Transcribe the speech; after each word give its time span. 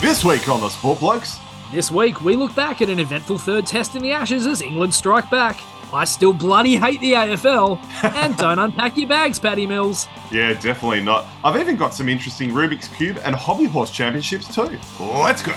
This 0.00 0.24
week 0.24 0.48
on 0.48 0.60
the 0.60 0.68
Sport 0.68 1.00
Blokes. 1.00 1.40
This 1.72 1.90
week, 1.90 2.22
we 2.22 2.36
look 2.36 2.54
back 2.54 2.80
at 2.80 2.88
an 2.88 3.00
eventful 3.00 3.36
third 3.36 3.66
test 3.66 3.96
in 3.96 4.02
the 4.02 4.12
Ashes 4.12 4.46
as 4.46 4.62
England 4.62 4.94
strike 4.94 5.28
back. 5.28 5.60
I 5.92 6.04
still 6.04 6.32
bloody 6.32 6.76
hate 6.76 7.00
the 7.00 7.14
AFL. 7.14 7.82
and 8.14 8.36
don't 8.36 8.60
unpack 8.60 8.96
your 8.96 9.08
bags, 9.08 9.40
Patty 9.40 9.66
Mills. 9.66 10.06
Yeah, 10.30 10.52
definitely 10.52 11.02
not. 11.02 11.26
I've 11.42 11.60
even 11.60 11.74
got 11.74 11.94
some 11.94 12.08
interesting 12.08 12.50
Rubik's 12.50 12.86
Cube 12.96 13.18
and 13.24 13.34
Hobby 13.34 13.64
Horse 13.64 13.90
Championships 13.90 14.54
too. 14.54 14.78
Let's 15.00 15.42
go. 15.42 15.52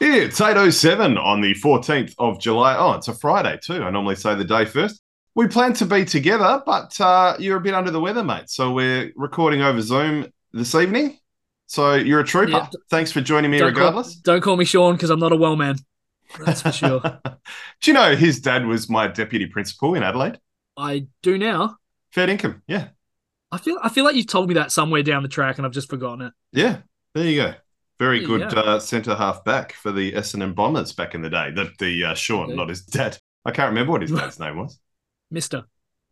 It's 0.00 0.40
8.07 0.40 1.22
on 1.22 1.42
the 1.42 1.54
14th 1.54 2.14
of 2.18 2.40
July. 2.40 2.76
Oh, 2.78 2.92
it's 2.92 3.08
a 3.08 3.14
Friday 3.14 3.58
too. 3.62 3.82
I 3.82 3.90
normally 3.90 4.16
say 4.16 4.34
the 4.34 4.44
day 4.44 4.64
first. 4.64 5.02
We 5.34 5.48
plan 5.48 5.74
to 5.74 5.84
be 5.84 6.06
together, 6.06 6.62
but 6.64 6.98
uh, 6.98 7.36
you're 7.38 7.58
a 7.58 7.60
bit 7.60 7.74
under 7.74 7.90
the 7.90 8.00
weather, 8.00 8.24
mate. 8.24 8.48
So 8.48 8.72
we're 8.72 9.12
recording 9.16 9.60
over 9.60 9.82
Zoom 9.82 10.32
this 10.52 10.74
evening. 10.74 11.18
So 11.66 11.94
you're 11.94 12.20
a 12.20 12.24
trooper. 12.24 12.52
Yeah. 12.52 12.68
Thanks 12.90 13.12
for 13.12 13.20
joining 13.20 13.50
me 13.50 13.58
Don't 13.58 13.68
regardless. 13.68 14.14
Call, 14.14 14.22
don't 14.24 14.40
call 14.42 14.56
me 14.56 14.64
Sean 14.64 14.94
because 14.94 15.10
I'm 15.10 15.20
not 15.20 15.32
a 15.32 15.36
well 15.36 15.56
man. 15.56 15.76
That's 16.44 16.62
for 16.62 16.72
sure. 16.72 17.00
Do 17.80 17.90
you 17.90 17.92
know 17.92 18.14
his 18.16 18.40
dad 18.40 18.66
was 18.66 18.88
my 18.88 19.06
deputy 19.08 19.46
principal 19.46 19.94
in 19.94 20.02
Adelaide? 20.02 20.38
I 20.76 21.06
do 21.22 21.36
now. 21.36 21.76
Fair 22.10 22.28
income. 22.28 22.62
Yeah. 22.66 22.88
I 23.50 23.58
feel 23.58 23.78
I 23.82 23.90
feel 23.90 24.04
like 24.04 24.16
you've 24.16 24.26
told 24.26 24.48
me 24.48 24.54
that 24.54 24.72
somewhere 24.72 25.02
down 25.02 25.22
the 25.22 25.28
track 25.28 25.58
and 25.58 25.66
I've 25.66 25.72
just 25.72 25.90
forgotten 25.90 26.26
it. 26.26 26.32
Yeah. 26.52 26.78
There 27.14 27.24
you 27.24 27.42
go. 27.42 27.54
Very 27.98 28.20
There 28.20 28.28
good 28.38 28.50
go. 28.50 28.60
uh, 28.60 28.80
centre 28.80 29.14
half 29.14 29.44
back 29.44 29.74
for 29.74 29.92
the 29.92 30.12
Essendon 30.12 30.54
Bombers 30.54 30.92
back 30.92 31.14
in 31.14 31.20
the 31.22 31.30
day. 31.30 31.50
The, 31.50 31.70
the 31.78 32.04
uh, 32.04 32.14
Sean, 32.14 32.56
not 32.56 32.68
his 32.68 32.82
dad. 32.82 33.18
I 33.44 33.50
can't 33.50 33.68
remember 33.68 33.92
what 33.92 34.02
his 34.02 34.10
dad's 34.10 34.40
name 34.40 34.56
was. 34.56 34.78
Mister. 35.30 35.64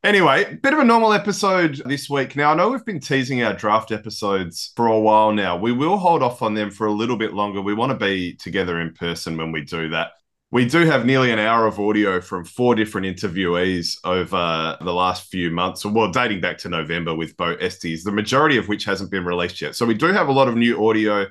Anyway, 0.03 0.55
bit 0.63 0.73
of 0.73 0.79
a 0.79 0.85
normal 0.85 1.13
episode 1.13 1.83
this 1.85 2.09
week. 2.09 2.35
Now, 2.35 2.53
I 2.53 2.55
know 2.55 2.71
we've 2.71 2.85
been 2.87 3.01
teasing 3.01 3.43
our 3.43 3.53
draft 3.53 3.93
episodes 3.93 4.73
for 4.75 4.87
a 4.87 4.99
while 4.99 5.31
now. 5.31 5.59
We 5.59 5.73
will 5.73 5.99
hold 5.99 6.23
off 6.23 6.41
on 6.41 6.55
them 6.55 6.71
for 6.71 6.87
a 6.87 6.93
little 6.93 7.19
bit 7.19 7.35
longer. 7.35 7.61
We 7.61 7.75
want 7.75 7.93
to 7.93 7.99
be 7.99 8.33
together 8.37 8.81
in 8.81 8.95
person 8.95 9.37
when 9.37 9.53
we 9.53 9.61
do 9.61 9.91
that. 9.91 10.13
We 10.53 10.65
do 10.65 10.87
have 10.87 11.05
nearly 11.05 11.31
an 11.33 11.39
hour 11.39 11.67
of 11.67 11.79
audio 11.79 12.23
from 12.23 12.47
four 12.47 12.75
different 12.75 13.07
interviewees 13.09 13.99
over 14.03 14.79
the 14.81 14.93
last 14.93 15.31
few 15.31 15.51
months, 15.51 15.85
well, 15.85 16.11
dating 16.11 16.41
back 16.41 16.57
to 16.59 16.71
November 16.71 17.15
with 17.15 17.37
Bo 17.37 17.57
Estes, 17.57 18.03
the 18.03 18.11
majority 18.11 18.57
of 18.57 18.69
which 18.69 18.87
hasn't 18.87 19.11
been 19.11 19.27
released 19.27 19.61
yet. 19.61 19.77
So 19.77 19.85
we 19.85 19.95
do 19.95 20.07
have 20.07 20.29
a 20.29 20.33
lot 20.33 20.49
of 20.49 20.57
new 20.57 20.89
audio 20.89 21.27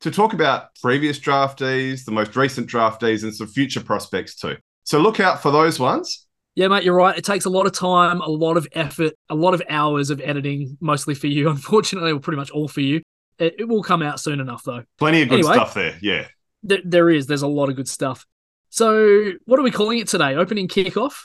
to 0.00 0.10
talk 0.10 0.32
about 0.32 0.74
previous 0.80 1.18
draftees, 1.18 2.06
the 2.06 2.12
most 2.12 2.34
recent 2.34 2.66
draftees, 2.66 3.24
and 3.24 3.34
some 3.34 3.46
future 3.46 3.80
prospects 3.80 4.34
too. 4.36 4.56
So 4.84 5.00
look 5.00 5.20
out 5.20 5.42
for 5.42 5.50
those 5.50 5.78
ones. 5.78 6.25
Yeah, 6.56 6.68
mate, 6.68 6.84
you're 6.84 6.94
right. 6.94 7.16
It 7.16 7.24
takes 7.24 7.44
a 7.44 7.50
lot 7.50 7.66
of 7.66 7.72
time, 7.72 8.22
a 8.22 8.28
lot 8.28 8.56
of 8.56 8.66
effort, 8.72 9.12
a 9.28 9.34
lot 9.34 9.52
of 9.52 9.62
hours 9.68 10.08
of 10.08 10.22
editing, 10.22 10.78
mostly 10.80 11.14
for 11.14 11.26
you. 11.26 11.48
Unfortunately, 11.50 12.10
or 12.10 12.18
pretty 12.18 12.38
much 12.38 12.50
all 12.50 12.66
for 12.66 12.80
you. 12.80 13.02
It, 13.38 13.56
it 13.58 13.68
will 13.68 13.82
come 13.82 14.02
out 14.02 14.18
soon 14.18 14.40
enough, 14.40 14.62
though. 14.64 14.82
Plenty 14.98 15.22
of 15.22 15.28
good 15.28 15.40
Anyway. 15.40 15.54
stuff 15.54 15.74
there. 15.74 15.98
Yeah. 16.00 16.26
There, 16.62 16.80
there 16.82 17.10
is. 17.10 17.26
There's 17.26 17.42
a 17.42 17.46
lot 17.46 17.68
of 17.68 17.76
good 17.76 17.88
stuff. 17.88 18.24
So, 18.70 19.32
what 19.44 19.60
are 19.60 19.62
we 19.62 19.70
calling 19.70 19.98
it 19.98 20.08
today? 20.08 20.34
Opening 20.34 20.66
kickoff? 20.66 21.24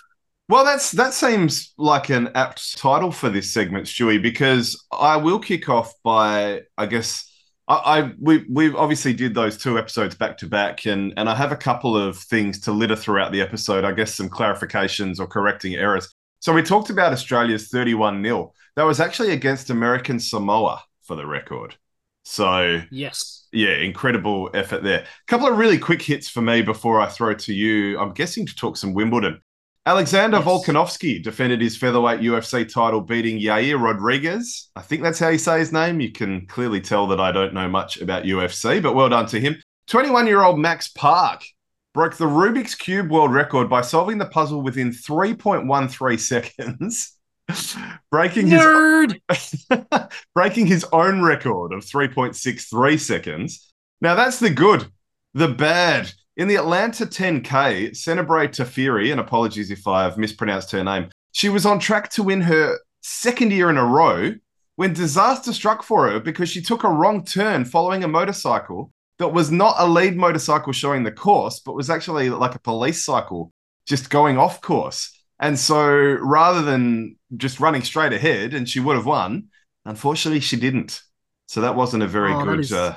Well, 0.50 0.66
that's 0.66 0.92
that 0.92 1.14
seems 1.14 1.74
like 1.78 2.10
an 2.10 2.32
apt 2.36 2.78
title 2.78 3.10
for 3.10 3.30
this 3.30 3.54
segment, 3.54 3.86
Stewie, 3.86 4.22
because 4.22 4.86
I 4.92 5.16
will 5.16 5.40
kick 5.40 5.70
off 5.70 5.94
by, 6.04 6.64
I 6.78 6.88
guess, 6.88 7.31
I, 7.72 8.00
I 8.00 8.12
we 8.20 8.46
we 8.50 8.74
obviously 8.76 9.14
did 9.14 9.34
those 9.34 9.58
two 9.58 9.78
episodes 9.78 10.16
back 10.16 10.38
to 10.40 10.48
back, 10.48 10.86
and 10.86 11.14
and 11.16 11.30
I 11.30 11.36
have 11.36 11.52
a 11.52 11.58
couple 11.58 11.96
of 11.96 12.18
things 12.18 12.60
to 12.62 12.72
litter 12.72 12.96
throughout 12.96 13.32
the 13.32 13.42
episode. 13.42 13.86
I 13.86 13.94
guess 13.94 14.14
some 14.14 14.30
clarifications 14.30 15.20
or 15.20 15.28
correcting 15.28 15.76
errors. 15.76 16.14
So 16.40 16.54
we 16.54 16.64
talked 16.64 16.90
about 16.90 17.14
Australia's 17.14 17.70
thirty-one 17.70 18.24
0 18.24 18.52
That 18.76 18.84
was 18.84 19.00
actually 19.00 19.32
against 19.32 19.70
American 19.70 20.20
Samoa, 20.20 20.84
for 21.04 21.16
the 21.16 21.26
record. 21.26 21.76
So 22.24 22.82
Yes. 22.92 23.48
yeah, 23.52 23.76
incredible 23.76 24.50
effort 24.54 24.84
there. 24.84 25.02
A 25.02 25.28
couple 25.28 25.48
of 25.48 25.58
really 25.58 25.78
quick 25.78 26.02
hits 26.02 26.30
for 26.30 26.42
me 26.42 26.62
before 26.62 27.00
I 27.00 27.08
throw 27.08 27.34
to 27.34 27.54
you. 27.54 27.98
I'm 28.00 28.14
guessing 28.14 28.46
to 28.46 28.56
talk 28.56 28.78
some 28.78 28.94
Wimbledon. 28.94 29.42
Alexander 29.86 30.38
Yes. 30.38 30.46
Volkanovski 30.46 31.24
defended 31.24 31.60
his 31.60 31.76
featherweight 31.76 32.20
UFC 32.20 32.72
title, 32.72 33.02
beating 33.02 33.40
Yair 33.40 33.82
Rodriguez. 33.82 34.70
I 34.76 34.82
think 34.82 35.02
that's 35.02 35.18
how 35.18 35.30
you 35.30 35.40
say 35.40 35.58
his 35.60 35.74
name. 35.74 36.00
You 36.00 36.12
can 36.12 36.46
clearly 36.46 36.82
tell 36.82 37.08
that 37.08 37.20
I 37.20 37.32
don't 37.32 37.54
know 37.54 37.68
much 37.68 38.00
about 38.00 38.24
UFC, 38.26 38.82
but 38.82 38.94
well 38.94 39.10
done 39.10 39.26
to 39.28 39.40
him. 39.40 39.56
21 39.88 40.28
year 40.28 40.44
old 40.44 40.60
Max 40.60 40.90
Park 40.90 41.44
broke 41.94 42.16
the 42.16 42.26
Rubik's 42.26 42.76
Cube 42.76 43.10
world 43.10 43.34
record 43.34 43.70
by 43.70 43.82
solving 43.82 44.20
the 44.20 44.28
puzzle 44.28 44.62
within 44.62 44.92
3.13 44.92 46.20
seconds, 46.20 47.18
breaking 48.12 48.48
his 48.48 48.62
Nerd. 48.62 49.20
breaking 50.36 50.68
his 50.68 50.86
own 50.94 51.24
record 51.24 51.74
of 51.74 51.84
3.63 51.84 53.00
seconds. 53.00 53.74
Now 54.00 54.14
that's 54.14 54.40
the 54.40 54.52
good. 54.52 54.88
The 55.34 55.48
bad. 55.48 56.12
In 56.38 56.48
the 56.48 56.56
Atlanta 56.56 57.06
10K, 57.06 57.92
Senbere 57.92 58.48
Teferi, 58.48 59.12
and 59.12 59.20
apologies 59.20 59.70
if 59.70 59.88
I 59.88 60.04
have 60.04 60.18
mispronounced 60.18 60.72
her 60.72 60.84
name, 60.84 61.10
she 61.34 61.50
was 61.50 61.66
on 61.66 61.80
track 61.80 62.10
to 62.12 62.24
win 62.24 62.42
her 62.42 62.78
second 63.02 63.52
year 63.52 63.70
in 63.70 63.78
a 63.78 63.86
row 63.86 64.34
when 64.76 64.94
disaster 64.94 65.52
struck 65.54 65.84
for 65.84 66.10
her 66.10 66.20
because 66.20 66.50
she 66.50 66.62
took 66.62 66.84
a 66.84 66.90
wrong 66.90 67.26
turn 67.26 67.66
following 67.66 68.04
a 68.04 68.08
motorcycle 68.08 68.92
that 69.20 69.28
was 69.34 69.52
not 69.52 69.76
a 69.78 69.86
lead 69.88 70.16
motorcycle 70.18 70.74
showing 70.74 71.04
the 71.04 71.12
course, 71.12 71.60
but 71.60 71.76
was 71.76 71.90
actually 71.90 72.30
like 72.30 72.56
a 72.56 72.60
police 72.60 73.04
cycle 73.04 73.52
just 73.86 74.10
going 74.10 74.38
off 74.38 74.62
course. 74.62 75.18
And 75.40 75.60
so 75.60 75.92
rather 76.22 76.62
than 76.62 77.18
just 77.36 77.60
running 77.60 77.82
straight 77.84 78.14
ahead, 78.14 78.54
and 78.54 78.68
she 78.70 78.80
would 78.80 78.96
have 78.96 79.06
won, 79.06 79.50
unfortunately 79.86 80.40
she 80.40 80.56
didn't. 80.56 81.02
So 81.48 81.62
that 81.62 81.76
wasn't 81.76 82.04
a 82.04 82.08
very 82.08 82.34
Oh, 82.34 82.44
good, 82.44 82.60
is- 82.62 82.72
uh, 82.72 82.96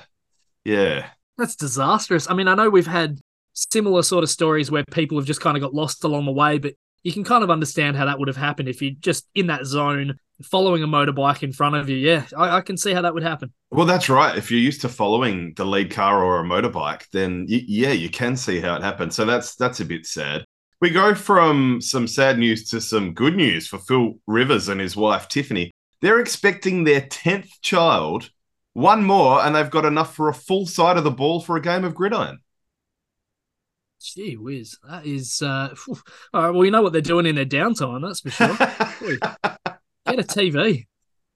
yeah. 0.64 1.08
That's 1.36 1.56
disastrous. 1.56 2.30
I 2.30 2.34
mean, 2.34 2.46
I 2.46 2.54
know 2.54 2.70
we've 2.70 2.86
had 2.86 3.18
similar 3.54 4.02
sort 4.02 4.24
of 4.24 4.30
stories 4.30 4.70
where 4.70 4.84
people 4.90 5.18
have 5.18 5.26
just 5.26 5.40
kind 5.40 5.56
of 5.56 5.62
got 5.62 5.74
lost 5.74 6.04
along 6.04 6.26
the 6.26 6.32
way, 6.32 6.58
but 6.58 6.74
you 7.02 7.12
can 7.12 7.24
kind 7.24 7.44
of 7.44 7.50
understand 7.50 7.96
how 7.96 8.06
that 8.06 8.18
would 8.18 8.28
have 8.28 8.36
happened 8.36 8.68
if 8.68 8.82
you're 8.82 8.94
just 9.00 9.26
in 9.34 9.46
that 9.46 9.64
zone 9.64 10.18
following 10.42 10.82
a 10.82 10.86
motorbike 10.86 11.42
in 11.42 11.52
front 11.52 11.76
of 11.76 11.88
you. 11.88 11.96
Yeah, 11.96 12.24
I, 12.36 12.56
I 12.56 12.60
can 12.60 12.76
see 12.76 12.92
how 12.92 13.02
that 13.02 13.14
would 13.14 13.22
happen. 13.22 13.52
Well, 13.70 13.86
that's 13.86 14.08
right. 14.08 14.36
If 14.36 14.50
you're 14.50 14.60
used 14.60 14.80
to 14.80 14.88
following 14.88 15.52
the 15.54 15.64
lead 15.64 15.90
car 15.90 16.24
or 16.24 16.40
a 16.40 16.44
motorbike, 16.44 17.08
then 17.12 17.46
y- 17.48 17.62
yeah, 17.66 17.92
you 17.92 18.08
can 18.08 18.36
see 18.36 18.60
how 18.60 18.74
it 18.74 18.82
happened. 18.82 19.12
So 19.12 19.24
that's 19.24 19.54
that's 19.54 19.80
a 19.80 19.84
bit 19.84 20.06
sad. 20.06 20.44
We 20.80 20.90
go 20.90 21.14
from 21.14 21.80
some 21.80 22.06
sad 22.06 22.38
news 22.38 22.68
to 22.70 22.80
some 22.80 23.14
good 23.14 23.36
news 23.36 23.66
for 23.66 23.78
Phil 23.78 24.18
Rivers 24.26 24.68
and 24.68 24.80
his 24.80 24.96
wife 24.96 25.28
Tiffany. 25.28 25.70
They're 26.00 26.20
expecting 26.20 26.84
their 26.84 27.02
tenth 27.02 27.50
child, 27.62 28.28
one 28.74 29.04
more, 29.04 29.42
and 29.42 29.54
they've 29.54 29.70
got 29.70 29.86
enough 29.86 30.14
for 30.14 30.28
a 30.28 30.34
full 30.34 30.66
side 30.66 30.98
of 30.98 31.04
the 31.04 31.10
ball 31.10 31.40
for 31.40 31.56
a 31.56 31.62
game 31.62 31.84
of 31.84 31.94
gridiron. 31.94 32.40
Gee 34.04 34.36
whiz, 34.36 34.76
that 34.88 35.06
is 35.06 35.40
uh, 35.40 35.74
all 36.34 36.42
right. 36.42 36.50
well, 36.50 36.64
you 36.64 36.70
know 36.70 36.82
what 36.82 36.92
they're 36.92 37.00
doing 37.00 37.26
in 37.26 37.34
their 37.34 37.46
downtime, 37.46 38.02
that's 38.06 38.20
for 38.20 38.30
sure. 38.30 38.56
Get 40.06 40.18
a 40.18 40.22
TV. 40.22 40.86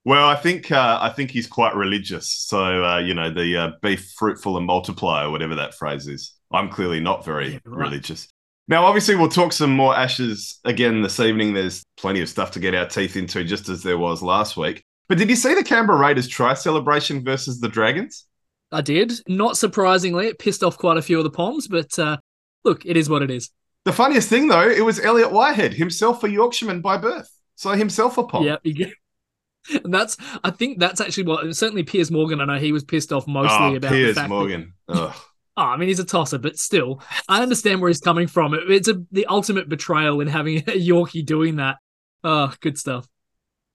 Well, 0.05 0.27
I 0.27 0.35
think 0.35 0.71
uh, 0.71 0.99
I 1.01 1.09
think 1.09 1.31
he's 1.31 1.47
quite 1.47 1.75
religious. 1.75 2.29
So 2.31 2.83
uh, 2.85 2.99
you 2.99 3.13
know, 3.13 3.33
the 3.33 3.57
uh, 3.57 3.71
be 3.81 3.95
fruitful 3.95 4.57
and 4.57 4.65
multiply, 4.65 5.23
or 5.25 5.31
whatever 5.31 5.55
that 5.55 5.73
phrase 5.73 6.07
is. 6.07 6.33
I'm 6.51 6.69
clearly 6.69 6.99
not 6.99 7.25
very 7.25 7.53
Yeah, 7.53 7.59
right. 7.65 7.85
religious. 7.89 8.27
Now, 8.67 8.85
obviously, 8.85 9.15
we'll 9.15 9.29
talk 9.29 9.51
some 9.51 9.71
more 9.71 9.95
ashes 9.97 10.59
again 10.63 11.01
this 11.01 11.19
evening. 11.19 11.53
There's 11.53 11.83
plenty 11.97 12.21
of 12.21 12.29
stuff 12.29 12.51
to 12.51 12.59
get 12.59 12.75
our 12.75 12.85
teeth 12.85 13.15
into, 13.17 13.43
just 13.43 13.67
as 13.67 13.81
there 13.81 13.97
was 13.97 14.21
last 14.21 14.57
week. 14.57 14.83
But 15.07 15.17
did 15.17 15.29
you 15.29 15.35
see 15.35 15.55
the 15.55 15.63
Canberra 15.63 15.97
Raiders 15.99 16.27
try 16.27 16.53
celebration 16.53 17.23
versus 17.23 17.59
the 17.59 17.67
Dragons? 17.67 18.25
I 18.71 18.81
did. 18.81 19.11
Not 19.27 19.57
surprisingly, 19.57 20.27
it 20.27 20.37
pissed 20.37 20.63
off 20.63 20.77
quite 20.77 20.97
a 20.97 21.01
few 21.01 21.17
of 21.17 21.23
the 21.23 21.31
Poms, 21.31 21.67
but 21.67 21.97
uh, 21.97 22.17
look, 22.63 22.85
it 22.85 22.97
is 22.97 23.09
what 23.09 23.21
it 23.21 23.31
is. 23.31 23.49
The 23.85 23.93
funniest 23.93 24.29
thing, 24.29 24.47
though, 24.47 24.67
it 24.69 24.83
was 24.83 24.99
Elliot 24.99 25.31
Whitehead, 25.31 25.73
himself 25.73 26.23
a 26.23 26.29
Yorkshireman 26.29 26.81
by 26.81 26.97
birth, 26.97 27.29
so 27.55 27.71
himself 27.71 28.17
a 28.17 28.23
pom. 28.23 28.43
Yeah, 28.43 28.57
and 29.83 29.93
that's. 29.93 30.17
I 30.43 30.51
think 30.51 30.79
that's 30.79 31.01
actually 31.01 31.23
what. 31.23 31.55
Certainly, 31.55 31.83
Piers 31.83 32.11
Morgan. 32.11 32.41
I 32.41 32.45
know 32.45 32.57
he 32.57 32.71
was 32.71 32.83
pissed 32.83 33.13
off 33.13 33.27
mostly 33.27 33.57
Oh, 33.57 33.75
about 33.75 33.91
Piers 33.91 34.15
the 34.15 34.21
fact 34.21 34.29
that 34.29 34.35
Morgan. 34.35 34.73
Ugh. 34.89 35.13
Oh, 35.57 35.61
I 35.61 35.75
mean, 35.75 35.89
he's 35.89 35.99
a 35.99 36.05
tosser, 36.05 36.37
but 36.37 36.57
still, 36.57 37.01
I 37.27 37.41
understand 37.41 37.81
where 37.81 37.89
he's 37.89 37.99
coming 37.99 38.27
from. 38.27 38.53
It's 38.53 38.87
a, 38.87 39.03
the 39.11 39.25
ultimate 39.25 39.67
betrayal 39.67 40.21
in 40.21 40.27
having 40.27 40.57
a 40.59 40.61
Yorkie 40.61 41.25
doing 41.25 41.57
that. 41.57 41.77
Oh, 42.23 42.53
good 42.61 42.77
stuff. 42.77 43.07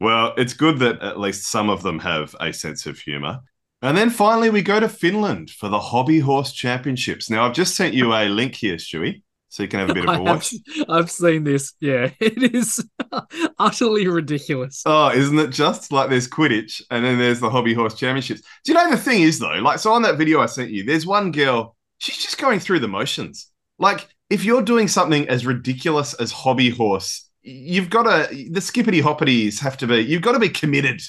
Well, 0.00 0.34
it's 0.36 0.54
good 0.54 0.78
that 0.78 1.02
at 1.02 1.20
least 1.20 1.44
some 1.44 1.68
of 1.70 1.82
them 1.82 1.98
have 1.98 2.34
a 2.40 2.52
sense 2.52 2.86
of 2.86 2.98
humor. 2.98 3.40
And 3.84 3.98
then 3.98 4.08
finally, 4.08 4.48
we 4.48 4.62
go 4.62 4.80
to 4.80 4.88
Finland 4.88 5.50
for 5.50 5.68
the 5.68 5.78
Hobby 5.78 6.18
Horse 6.18 6.54
Championships. 6.54 7.28
Now, 7.28 7.44
I've 7.44 7.52
just 7.52 7.76
sent 7.76 7.92
you 7.92 8.14
a 8.14 8.30
link 8.30 8.54
here, 8.54 8.76
Stewie, 8.76 9.20
so 9.50 9.62
you 9.62 9.68
can 9.68 9.80
have 9.80 9.90
a 9.90 9.94
bit 9.94 10.08
of 10.08 10.08
a 10.08 10.12
have, 10.14 10.22
watch. 10.22 10.54
I've 10.88 11.10
seen 11.10 11.44
this. 11.44 11.74
Yeah, 11.80 12.08
it 12.18 12.54
is 12.54 12.82
utterly 13.58 14.08
ridiculous. 14.08 14.84
Oh, 14.86 15.10
isn't 15.10 15.38
it 15.38 15.50
just 15.50 15.92
like 15.92 16.08
there's 16.08 16.26
Quidditch 16.26 16.80
and 16.90 17.04
then 17.04 17.18
there's 17.18 17.40
the 17.40 17.50
Hobby 17.50 17.74
Horse 17.74 17.92
Championships? 17.92 18.40
Do 18.64 18.72
you 18.72 18.74
know 18.74 18.90
the 18.90 18.96
thing 18.96 19.20
is, 19.20 19.38
though? 19.38 19.60
Like, 19.60 19.78
so 19.78 19.92
on 19.92 20.00
that 20.00 20.16
video 20.16 20.40
I 20.40 20.46
sent 20.46 20.70
you, 20.70 20.84
there's 20.84 21.04
one 21.04 21.30
girl, 21.30 21.76
she's 21.98 22.16
just 22.16 22.38
going 22.38 22.60
through 22.60 22.80
the 22.80 22.88
motions. 22.88 23.50
Like, 23.78 24.08
if 24.30 24.44
you're 24.44 24.62
doing 24.62 24.88
something 24.88 25.28
as 25.28 25.44
ridiculous 25.44 26.14
as 26.14 26.32
Hobby 26.32 26.70
Horse, 26.70 27.28
you've 27.42 27.90
got 27.90 28.04
to, 28.04 28.48
the 28.50 28.62
skippity 28.62 29.02
hoppities 29.02 29.60
have 29.60 29.76
to 29.76 29.86
be, 29.86 29.98
you've 29.98 30.22
got 30.22 30.32
to 30.32 30.38
be 30.38 30.48
committed 30.48 31.02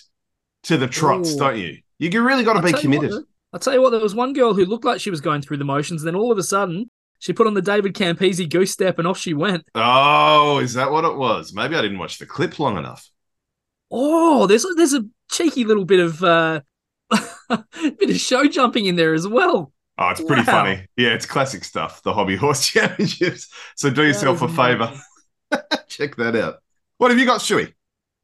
to 0.63 0.75
the 0.75 0.88
trots, 0.88 1.36
Ooh. 1.36 1.38
don't 1.38 1.57
you? 1.57 1.78
You 2.00 2.21
really 2.21 2.44
got 2.44 2.53
to 2.53 2.62
be 2.62 2.74
committed. 2.74 3.12
What, 3.12 3.24
I'll 3.53 3.59
tell 3.59 3.74
you 3.74 3.81
what, 3.81 3.92
there 3.92 4.01
was 4.01 4.15
one 4.15 4.33
girl 4.33 4.53
who 4.53 4.65
looked 4.65 4.86
like 4.86 5.00
she 5.00 5.09
was 5.09 5.21
going 5.21 5.42
through 5.42 5.57
the 5.57 5.65
motions, 5.65 6.03
then 6.03 6.15
all 6.15 6.31
of 6.31 6.38
a 6.38 6.44
sudden 6.44 6.89
she 7.19 7.33
put 7.33 7.47
on 7.47 7.53
the 7.53 7.62
David 7.62 7.94
Campese 7.94 8.50
goose 8.50 8.71
step 8.71 9.00
and 9.00 9.07
off 9.07 9.18
she 9.18 9.33
went. 9.33 9.65
Oh, 9.75 10.59
is 10.59 10.74
that 10.74 10.92
what 10.92 11.06
it 11.06 11.15
was? 11.15 11.53
Maybe 11.53 11.75
I 11.75 11.81
didn't 11.81 12.00
watch 12.00 12.18
the 12.18 12.25
clip 12.25 12.59
long 12.59 12.77
enough. 12.77 13.09
Oh, 13.89 14.45
there's 14.47 14.65
there's 14.75 14.94
a 14.94 15.06
cheeky 15.31 15.63
little 15.63 15.86
bit 15.86 16.00
of 16.00 16.24
uh 16.24 16.62
bit 17.50 18.09
of 18.09 18.18
show 18.18 18.45
jumping 18.45 18.86
in 18.88 18.95
there 18.95 19.13
as 19.13 19.27
well. 19.27 19.71
Oh, 19.97 20.09
it's 20.09 20.21
pretty 20.21 20.42
wow. 20.42 20.63
funny. 20.63 20.88
Yeah, 20.97 21.13
it's 21.13 21.25
classic 21.25 21.63
stuff, 21.63 22.03
the 22.03 22.13
Hobby 22.13 22.36
Horse 22.36 22.68
Championships. 22.71 23.47
So 23.75 23.89
do 23.89 24.03
yourself 24.03 24.42
a 24.42 24.50
favour. 24.50 24.92
Check 25.88 26.18
that 26.18 26.36
out. 26.36 26.56
What 26.97 27.12
have 27.12 27.19
you 27.19 27.25
got, 27.25 27.39
Shuey? 27.39 27.74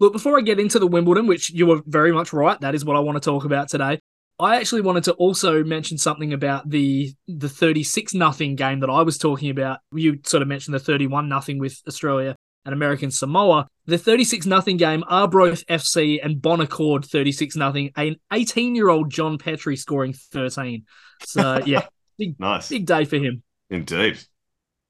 Look, 0.02 0.14
before 0.14 0.36
I 0.36 0.42
get 0.42 0.60
into 0.60 0.80
the 0.80 0.88
Wimbledon, 0.88 1.28
which 1.28 1.52
you 1.52 1.68
were 1.68 1.82
very 1.86 2.12
much 2.12 2.34
right, 2.34 2.60
that 2.62 2.74
is 2.74 2.84
what 2.84 2.98
I 2.98 3.00
want 3.00 3.22
to 3.22 3.30
talk 3.30 3.46
about 3.46 3.70
today. 3.70 4.00
I 4.40 4.56
actually 4.56 4.82
wanted 4.82 5.04
to 5.04 5.14
also 5.14 5.64
mention 5.64 6.00
something 6.00 6.34
about 6.34 6.68
the 6.68 7.14
the 7.28 7.48
36 7.48 8.16
nothing 8.16 8.56
game 8.56 8.80
that 8.80 8.90
I 8.90 9.04
was 9.04 9.20
talking 9.20 9.52
about. 9.52 9.78
You 9.94 10.20
sort 10.26 10.42
of 10.42 10.48
mentioned 10.48 10.74
the 10.74 10.80
31 10.80 11.30
nothing 11.30 11.60
with 11.60 11.80
Australia 11.88 12.36
and 12.66 12.74
American 12.74 13.12
Samoa. 13.12 13.68
The 13.86 14.00
36 14.00 14.48
nothing 14.48 14.78
game, 14.78 15.04
Arbroath 15.08 15.64
FC 15.68 16.20
and 16.24 16.42
Bon 16.42 16.62
Accord 16.62 17.06
36 17.06 17.56
nothing. 17.56 17.92
An 17.96 18.16
18 18.34 18.74
year 18.74 18.90
old 18.90 19.12
John 19.12 19.38
Petrie 19.38 19.76
scoring 19.76 20.14
13. 20.14 20.84
So 21.26 21.62
yeah, 21.64 21.86
big, 22.18 22.40
nice, 22.40 22.70
big 22.70 22.88
day 22.88 23.06
for 23.06 23.18
him. 23.18 23.44
Indeed. 23.70 24.18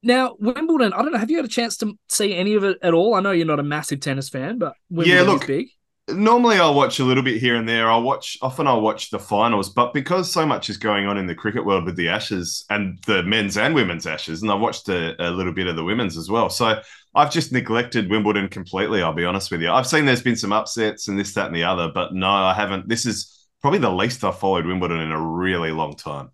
Now 0.03 0.35
Wimbledon, 0.39 0.93
I 0.93 1.01
don't 1.01 1.11
know. 1.11 1.19
Have 1.19 1.29
you 1.29 1.37
had 1.37 1.45
a 1.45 1.49
chance 1.49 1.77
to 1.77 1.93
see 2.09 2.35
any 2.35 2.53
of 2.55 2.63
it 2.63 2.77
at 2.81 2.93
all? 2.93 3.13
I 3.13 3.21
know 3.21 3.31
you're 3.31 3.45
not 3.45 3.59
a 3.59 3.63
massive 3.63 3.99
tennis 3.99 4.29
fan, 4.29 4.57
but 4.57 4.73
Wimbledon 4.89 5.25
yeah, 5.25 5.31
look, 5.31 5.47
big 5.47 5.67
normally 6.13 6.57
I'll 6.57 6.73
watch 6.73 6.99
a 6.99 7.03
little 7.03 7.23
bit 7.23 7.39
here 7.39 7.55
and 7.55 7.67
there. 7.67 7.89
I'll 7.89 8.01
watch 8.01 8.37
often 8.41 8.67
I'll 8.67 8.81
watch 8.81 9.09
the 9.09 9.19
finals, 9.19 9.69
but 9.69 9.93
because 9.93 10.31
so 10.31 10.45
much 10.45 10.69
is 10.69 10.77
going 10.77 11.07
on 11.07 11.17
in 11.17 11.27
the 11.27 11.35
cricket 11.35 11.65
world 11.65 11.85
with 11.85 11.95
the 11.95 12.09
Ashes 12.09 12.65
and 12.69 12.99
the 13.05 13.23
men's 13.23 13.57
and 13.57 13.73
women's 13.75 14.07
Ashes, 14.07 14.41
and 14.41 14.51
I've 14.51 14.59
watched 14.59 14.89
a, 14.89 15.15
a, 15.23 15.29
little 15.31 15.53
bit 15.53 15.67
of 15.67 15.75
the 15.75 15.83
women's 15.83 16.17
as 16.17 16.29
well. 16.29 16.49
So 16.49 16.81
I've 17.15 17.31
just 17.31 17.51
neglected 17.51 18.09
Wimbledon 18.09 18.49
completely. 18.49 19.01
I'll 19.01 19.13
be 19.13 19.25
honest 19.25 19.51
with 19.51 19.61
you. 19.61 19.71
I've 19.71 19.87
seen 19.87 20.05
there's 20.05 20.21
been 20.21 20.35
some 20.35 20.53
upsets 20.53 21.07
and 21.07 21.19
this, 21.19 21.33
that, 21.33 21.47
and 21.47 21.55
the 21.55 21.63
other, 21.63 21.91
but 21.93 22.13
no, 22.13 22.29
I 22.29 22.53
haven't. 22.53 22.87
This 22.87 23.05
is 23.05 23.47
probably 23.61 23.79
the 23.79 23.91
least 23.91 24.23
I've 24.23 24.39
followed 24.39 24.65
Wimbledon 24.65 24.99
in 24.99 25.11
a 25.11 25.21
really 25.21 25.71
long 25.71 25.95
time. 25.95 26.31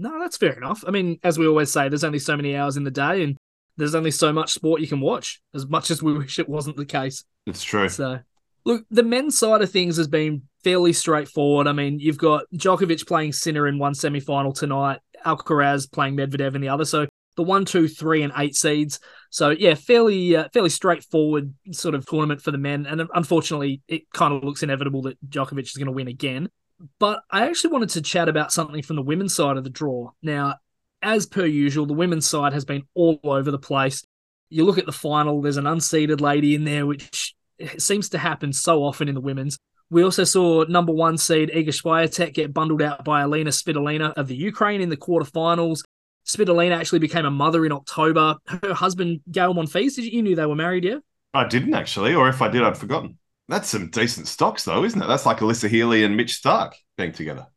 No, 0.00 0.18
that's 0.18 0.36
fair 0.36 0.52
enough. 0.52 0.82
I 0.86 0.90
mean, 0.90 1.18
as 1.22 1.38
we 1.38 1.46
always 1.46 1.70
say, 1.70 1.88
there's 1.88 2.04
only 2.04 2.18
so 2.18 2.36
many 2.36 2.56
hours 2.56 2.76
in 2.76 2.84
the 2.84 2.90
day, 2.90 3.22
and 3.22 3.36
there's 3.76 3.94
only 3.94 4.10
so 4.10 4.32
much 4.32 4.52
sport 4.52 4.80
you 4.80 4.88
can 4.88 5.00
watch. 5.00 5.40
As 5.54 5.66
much 5.66 5.90
as 5.90 6.02
we 6.02 6.12
wish 6.18 6.38
it 6.38 6.48
wasn't 6.48 6.76
the 6.76 6.86
case. 6.86 7.24
It's 7.46 7.62
true. 7.62 7.88
So 7.88 8.20
Look, 8.64 8.84
the 8.90 9.02
men's 9.02 9.38
side 9.38 9.62
of 9.62 9.70
things 9.70 9.96
has 9.96 10.08
been 10.08 10.42
fairly 10.62 10.92
straightforward. 10.92 11.66
I 11.66 11.72
mean, 11.72 11.98
you've 11.98 12.18
got 12.18 12.44
Djokovic 12.54 13.06
playing 13.06 13.32
Sinner 13.32 13.66
in 13.66 13.78
one 13.78 13.94
semi-final 13.94 14.52
tonight, 14.52 15.00
Alcaraz 15.24 15.90
playing 15.90 16.16
Medvedev 16.16 16.54
in 16.54 16.60
the 16.60 16.68
other. 16.68 16.84
So 16.84 17.06
the 17.36 17.42
one, 17.42 17.64
two, 17.64 17.88
three, 17.88 18.22
and 18.22 18.32
eight 18.36 18.54
seeds. 18.54 19.00
So 19.30 19.50
yeah, 19.50 19.74
fairly 19.74 20.36
uh, 20.36 20.48
fairly 20.52 20.68
straightforward 20.68 21.54
sort 21.72 21.94
of 21.94 22.04
tournament 22.04 22.42
for 22.42 22.50
the 22.50 22.58
men. 22.58 22.84
And 22.84 23.02
unfortunately, 23.14 23.80
it 23.88 24.10
kind 24.12 24.34
of 24.34 24.44
looks 24.44 24.62
inevitable 24.62 25.02
that 25.02 25.18
Djokovic 25.28 25.62
is 25.62 25.76
going 25.76 25.86
to 25.86 25.92
win 25.92 26.08
again. 26.08 26.50
But 26.98 27.22
I 27.30 27.46
actually 27.46 27.72
wanted 27.72 27.90
to 27.90 28.02
chat 28.02 28.28
about 28.28 28.52
something 28.52 28.82
from 28.82 28.96
the 28.96 29.02
women's 29.02 29.34
side 29.34 29.56
of 29.56 29.64
the 29.64 29.70
draw. 29.70 30.10
Now, 30.22 30.56
as 31.02 31.26
per 31.26 31.44
usual, 31.44 31.86
the 31.86 31.94
women's 31.94 32.26
side 32.26 32.52
has 32.52 32.64
been 32.64 32.84
all 32.94 33.20
over 33.22 33.50
the 33.50 33.58
place. 33.58 34.04
You 34.48 34.64
look 34.64 34.78
at 34.78 34.86
the 34.86 34.92
final, 34.92 35.40
there's 35.40 35.56
an 35.56 35.64
unseeded 35.64 36.20
lady 36.20 36.54
in 36.54 36.64
there, 36.64 36.86
which 36.86 37.34
seems 37.78 38.08
to 38.10 38.18
happen 38.18 38.52
so 38.52 38.82
often 38.82 39.08
in 39.08 39.14
the 39.14 39.20
women's. 39.20 39.58
We 39.90 40.04
also 40.04 40.24
saw 40.24 40.64
number 40.64 40.92
one 40.92 41.18
seed 41.18 41.50
Iga 41.50 41.68
Swiatek 41.68 42.32
get 42.32 42.54
bundled 42.54 42.82
out 42.82 43.04
by 43.04 43.22
Alina 43.22 43.50
Svitolina 43.50 44.12
of 44.14 44.28
the 44.28 44.36
Ukraine 44.36 44.80
in 44.80 44.88
the 44.88 44.96
quarterfinals. 44.96 45.82
Svitolina 46.26 46.76
actually 46.76 47.00
became 47.00 47.26
a 47.26 47.30
mother 47.30 47.66
in 47.66 47.72
October. 47.72 48.36
Her 48.46 48.72
husband, 48.72 49.20
Gael 49.30 49.54
Monfils, 49.54 49.96
did 49.96 50.04
you, 50.04 50.12
you 50.12 50.22
knew 50.22 50.36
they 50.36 50.46
were 50.46 50.54
married, 50.54 50.84
yeah? 50.84 50.98
I 51.34 51.46
didn't 51.46 51.74
actually, 51.74 52.14
or 52.14 52.28
if 52.28 52.40
I 52.40 52.48
did, 52.48 52.62
I'd 52.62 52.78
forgotten. 52.78 53.18
That's 53.50 53.68
some 53.68 53.90
decent 53.90 54.28
stocks, 54.28 54.64
though, 54.64 54.84
isn't 54.84 55.02
it? 55.02 55.06
That's 55.08 55.26
like 55.26 55.38
Alyssa 55.38 55.68
Healy 55.68 56.04
and 56.04 56.16
Mitch 56.16 56.40
Starc 56.40 56.72
being 56.96 57.10
together. 57.10 57.48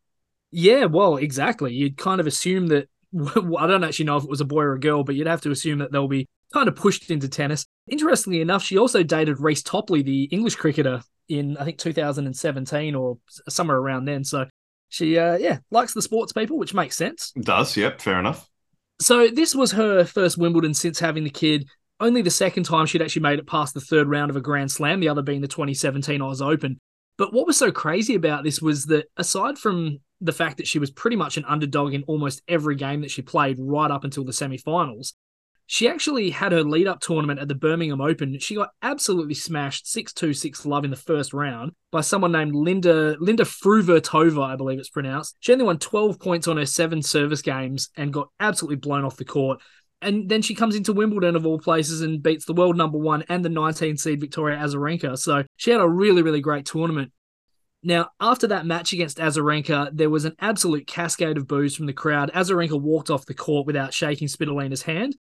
Yeah, 0.50 0.86
well, 0.86 1.16
exactly. 1.16 1.72
You'd 1.72 1.96
kind 1.96 2.20
of 2.20 2.26
assume 2.26 2.66
that. 2.68 2.88
I 3.16 3.66
don't 3.68 3.84
actually 3.84 4.06
know 4.06 4.16
if 4.16 4.24
it 4.24 4.28
was 4.30 4.40
a 4.40 4.44
boy 4.44 4.62
or 4.62 4.72
a 4.72 4.80
girl, 4.80 5.04
but 5.04 5.14
you'd 5.14 5.28
have 5.28 5.42
to 5.42 5.52
assume 5.52 5.78
that 5.78 5.92
they'll 5.92 6.08
be 6.08 6.26
kind 6.52 6.66
of 6.66 6.74
pushed 6.74 7.08
into 7.12 7.28
tennis. 7.28 7.64
Interestingly 7.88 8.40
enough, 8.40 8.64
she 8.64 8.76
also 8.76 9.04
dated 9.04 9.38
Reece 9.38 9.62
Topley, 9.62 10.02
the 10.02 10.24
English 10.24 10.56
cricketer, 10.56 11.00
in 11.28 11.56
I 11.58 11.64
think 11.64 11.78
2017 11.78 12.96
or 12.96 13.18
somewhere 13.48 13.76
around 13.76 14.06
then. 14.06 14.24
So 14.24 14.46
she, 14.88 15.16
uh, 15.16 15.36
yeah, 15.36 15.58
likes 15.70 15.94
the 15.94 16.02
sports 16.02 16.32
people, 16.32 16.58
which 16.58 16.74
makes 16.74 16.96
sense. 16.96 17.32
It 17.36 17.44
does, 17.44 17.76
yep, 17.76 18.00
fair 18.00 18.18
enough. 18.18 18.48
So 19.00 19.28
this 19.28 19.54
was 19.54 19.72
her 19.72 20.04
first 20.04 20.38
Wimbledon 20.38 20.74
since 20.74 20.98
having 20.98 21.22
the 21.22 21.30
kid. 21.30 21.68
Only 22.00 22.22
the 22.22 22.30
second 22.30 22.64
time 22.64 22.86
she'd 22.86 23.02
actually 23.02 23.22
made 23.22 23.38
it 23.38 23.46
past 23.46 23.74
the 23.74 23.80
third 23.80 24.08
round 24.08 24.30
of 24.30 24.36
a 24.36 24.40
Grand 24.40 24.70
Slam, 24.70 25.00
the 25.00 25.08
other 25.08 25.22
being 25.22 25.40
the 25.40 25.48
2017 25.48 26.20
Oz 26.20 26.42
Open. 26.42 26.80
But 27.16 27.32
what 27.32 27.46
was 27.46 27.56
so 27.56 27.70
crazy 27.70 28.14
about 28.14 28.42
this 28.42 28.60
was 28.60 28.86
that 28.86 29.06
aside 29.16 29.58
from 29.58 29.98
the 30.20 30.32
fact 30.32 30.56
that 30.56 30.66
she 30.66 30.78
was 30.78 30.90
pretty 30.90 31.16
much 31.16 31.36
an 31.36 31.44
underdog 31.44 31.94
in 31.94 32.02
almost 32.04 32.42
every 32.48 32.74
game 32.74 33.02
that 33.02 33.10
she 33.10 33.22
played 33.22 33.58
right 33.60 33.90
up 33.90 34.04
until 34.04 34.24
the 34.24 34.32
semi-finals, 34.32 35.14
she 35.66 35.88
actually 35.88 36.30
had 36.30 36.52
her 36.52 36.62
lead 36.62 36.86
up 36.86 37.00
tournament 37.00 37.40
at 37.40 37.48
the 37.48 37.54
Birmingham 37.54 38.00
Open. 38.00 38.38
She 38.38 38.54
got 38.54 38.70
absolutely 38.82 39.34
smashed 39.34 39.86
6 39.86 40.12
2 40.12 40.34
6 40.34 40.66
love 40.66 40.84
in 40.84 40.90
the 40.90 40.96
first 40.96 41.32
round 41.32 41.72
by 41.90 42.02
someone 42.02 42.32
named 42.32 42.54
Linda 42.54 43.16
Linda 43.18 43.44
Fruhvirtova, 43.44 44.42
I 44.42 44.56
believe 44.56 44.78
it's 44.78 44.90
pronounced. 44.90 45.36
She 45.40 45.52
only 45.52 45.64
won 45.64 45.78
12 45.78 46.18
points 46.20 46.48
on 46.48 46.58
her 46.58 46.66
seven 46.66 47.02
service 47.02 47.40
games 47.40 47.90
and 47.96 48.12
got 48.12 48.28
absolutely 48.40 48.76
blown 48.76 49.04
off 49.04 49.16
the 49.16 49.24
court. 49.24 49.60
And 50.04 50.28
then 50.28 50.42
she 50.42 50.54
comes 50.54 50.76
into 50.76 50.92
Wimbledon 50.92 51.34
of 51.34 51.46
all 51.46 51.58
places 51.58 52.02
and 52.02 52.22
beats 52.22 52.44
the 52.44 52.52
world 52.52 52.76
number 52.76 52.98
one 52.98 53.24
and 53.28 53.44
the 53.44 53.48
19 53.48 53.96
seed 53.96 54.20
Victoria 54.20 54.58
Azarenka. 54.58 55.18
So 55.18 55.44
she 55.56 55.70
had 55.70 55.80
a 55.80 55.88
really, 55.88 56.22
really 56.22 56.40
great 56.40 56.66
tournament. 56.66 57.10
Now, 57.82 58.08
after 58.18 58.46
that 58.46 58.64
match 58.64 58.92
against 58.92 59.18
Azarenka, 59.18 59.90
there 59.92 60.08
was 60.08 60.24
an 60.24 60.36
absolute 60.38 60.86
cascade 60.86 61.36
of 61.36 61.46
boos 61.46 61.76
from 61.76 61.86
the 61.86 61.92
crowd. 61.92 62.30
Azarenka 62.32 62.80
walked 62.80 63.10
off 63.10 63.26
the 63.26 63.34
court 63.34 63.66
without 63.66 63.92
shaking 63.92 64.28
Svitolina's 64.28 64.82
hand. 64.82 65.16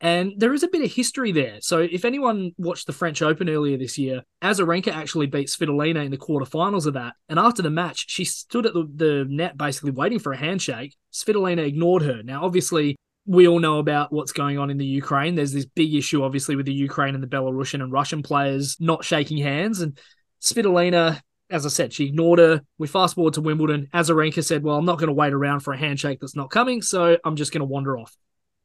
And 0.00 0.32
there 0.36 0.52
is 0.52 0.62
a 0.62 0.68
bit 0.68 0.82
of 0.82 0.92
history 0.92 1.32
there. 1.32 1.56
So 1.60 1.78
if 1.78 2.04
anyone 2.04 2.52
watched 2.58 2.86
the 2.86 2.92
French 2.92 3.22
Open 3.22 3.48
earlier 3.48 3.78
this 3.78 3.96
year, 3.96 4.22
Azarenka 4.42 4.92
actually 4.92 5.26
beat 5.26 5.48
Svitolina 5.48 6.04
in 6.04 6.10
the 6.10 6.18
quarterfinals 6.18 6.86
of 6.86 6.94
that. 6.94 7.14
And 7.28 7.38
after 7.38 7.62
the 7.62 7.70
match, 7.70 8.04
she 8.08 8.24
stood 8.24 8.66
at 8.66 8.74
the, 8.74 8.86
the 8.94 9.26
net 9.28 9.56
basically 9.56 9.92
waiting 9.92 10.18
for 10.18 10.32
a 10.32 10.36
handshake. 10.36 10.96
Svitolina 11.12 11.66
ignored 11.66 12.02
her. 12.02 12.22
Now, 12.22 12.44
obviously, 12.44 12.96
we 13.26 13.48
all 13.48 13.58
know 13.58 13.78
about 13.78 14.12
what's 14.12 14.32
going 14.32 14.58
on 14.58 14.70
in 14.70 14.78
the 14.78 14.86
Ukraine. 14.86 15.34
There's 15.34 15.52
this 15.52 15.66
big 15.66 15.94
issue, 15.94 16.22
obviously, 16.22 16.56
with 16.56 16.66
the 16.66 16.72
Ukraine 16.72 17.14
and 17.14 17.22
the 17.22 17.28
Belarusian 17.28 17.82
and 17.82 17.92
Russian 17.92 18.22
players 18.22 18.76
not 18.80 19.04
shaking 19.04 19.38
hands. 19.38 19.80
And 19.80 19.98
Svitolina, 20.40 21.20
as 21.50 21.66
I 21.66 21.68
said, 21.68 21.92
she 21.92 22.06
ignored 22.06 22.38
her. 22.38 22.62
We 22.78 22.86
fast 22.86 23.16
forward 23.16 23.34
to 23.34 23.40
Wimbledon. 23.40 23.88
Azarenka 23.92 24.44
said, 24.44 24.62
Well, 24.62 24.76
I'm 24.76 24.84
not 24.84 24.98
going 24.98 25.08
to 25.08 25.14
wait 25.14 25.32
around 25.32 25.60
for 25.60 25.72
a 25.72 25.78
handshake 25.78 26.20
that's 26.20 26.36
not 26.36 26.50
coming, 26.50 26.82
so 26.82 27.18
I'm 27.24 27.36
just 27.36 27.52
going 27.52 27.60
to 27.60 27.66
wander 27.66 27.98
off 27.98 28.16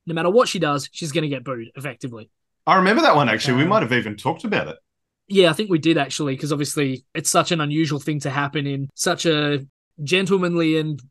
no 0.06 0.14
matter 0.14 0.30
what 0.30 0.48
she 0.48 0.60
does, 0.60 0.90
she's 0.92 1.12
going 1.12 1.24
to 1.24 1.30
get 1.30 1.44
booed 1.44 1.72
effectively. 1.76 2.30
I 2.66 2.76
remember 2.76 3.02
that 3.04 3.16
one 3.16 3.30
actually. 3.30 3.54
Um, 3.54 3.60
we 3.60 3.66
might 3.66 3.82
have 3.82 3.94
even 3.94 4.16
talked 4.16 4.44
about 4.44 4.68
it. 4.68 4.78
Yeah, 5.28 5.50
I 5.50 5.54
think 5.54 5.70
we 5.70 5.80
did 5.80 5.98
actually, 5.98 6.36
because 6.36 6.52
obviously 6.52 7.06
it's 7.14 7.30
such 7.30 7.52
an 7.52 7.62
unusual 7.62 8.00
thing 8.00 8.20
to 8.22 8.30
happen 8.30 8.68
in 8.68 8.90
such 8.96 9.26
a 9.26 9.66
gentlemanly 10.04 10.78
and 10.78 11.02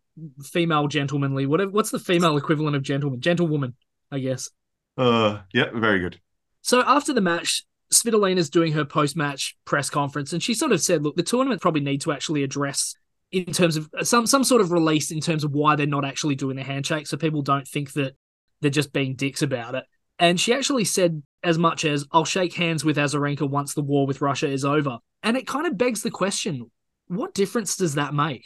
female 0.42 0.88
gentlemanly. 0.88 1.46
Whatever, 1.46 1.70
what's 1.70 1.90
the 1.90 1.98
female 1.98 2.36
equivalent 2.36 2.76
of 2.76 2.82
gentleman? 2.82 3.20
Gentlewoman, 3.20 3.74
I 4.10 4.18
guess. 4.18 4.50
Uh, 4.96 5.40
yeah, 5.52 5.70
very 5.74 6.00
good. 6.00 6.20
So 6.62 6.82
after 6.86 7.12
the 7.12 7.20
match, 7.20 7.64
Svitolina's 7.92 8.50
doing 8.50 8.72
her 8.72 8.84
post-match 8.84 9.56
press 9.64 9.90
conference, 9.90 10.32
and 10.32 10.42
she 10.42 10.54
sort 10.54 10.72
of 10.72 10.80
said, 10.80 11.02
"Look, 11.02 11.16
the 11.16 11.22
tournament 11.22 11.60
probably 11.60 11.80
need 11.80 12.02
to 12.02 12.12
actually 12.12 12.42
address." 12.42 12.94
In 13.32 13.46
terms 13.46 13.76
of 13.76 13.88
some 14.02 14.26
some 14.26 14.42
sort 14.42 14.60
of 14.60 14.72
release 14.72 15.12
in 15.12 15.20
terms 15.20 15.44
of 15.44 15.52
why 15.52 15.76
they're 15.76 15.86
not 15.86 16.04
actually 16.04 16.34
doing 16.34 16.56
the 16.56 16.64
handshake, 16.64 17.06
so 17.06 17.16
people 17.16 17.42
don't 17.42 17.66
think 17.66 17.92
that 17.92 18.14
they're 18.60 18.70
just 18.70 18.92
being 18.92 19.14
dicks 19.14 19.42
about 19.42 19.74
it. 19.74 19.84
And 20.18 20.38
she 20.38 20.52
actually 20.52 20.84
said 20.84 21.22
as 21.42 21.58
much 21.58 21.84
as, 21.84 22.06
I'll 22.12 22.24
shake 22.24 22.54
hands 22.54 22.84
with 22.84 22.96
Azarenka 22.96 23.48
once 23.48 23.74
the 23.74 23.82
war 23.82 24.06
with 24.06 24.20
Russia 24.20 24.48
is 24.48 24.64
over. 24.64 24.98
And 25.22 25.36
it 25.36 25.46
kind 25.46 25.66
of 25.66 25.78
begs 25.78 26.02
the 26.02 26.10
question 26.10 26.70
what 27.08 27.34
difference 27.34 27.76
does 27.76 27.94
that 27.94 28.14
make? 28.14 28.44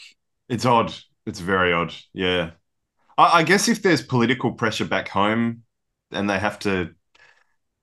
It's 0.48 0.64
odd. 0.64 0.94
It's 1.26 1.40
very 1.40 1.72
odd. 1.72 1.94
Yeah. 2.12 2.50
I, 3.16 3.38
I 3.38 3.42
guess 3.42 3.68
if 3.68 3.82
there's 3.82 4.02
political 4.02 4.52
pressure 4.52 4.84
back 4.84 5.08
home 5.08 5.62
and 6.10 6.28
they 6.28 6.38
have 6.38 6.58
to 6.60 6.94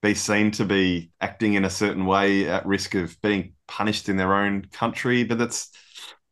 be 0.01 0.13
seen 0.13 0.51
to 0.51 0.65
be 0.65 1.11
acting 1.21 1.53
in 1.53 1.65
a 1.65 1.69
certain 1.69 2.05
way 2.05 2.47
at 2.47 2.65
risk 2.65 2.95
of 2.95 3.19
being 3.21 3.53
punished 3.67 4.09
in 4.09 4.17
their 4.17 4.33
own 4.33 4.65
country, 4.71 5.23
but 5.23 5.37
that's, 5.37 5.71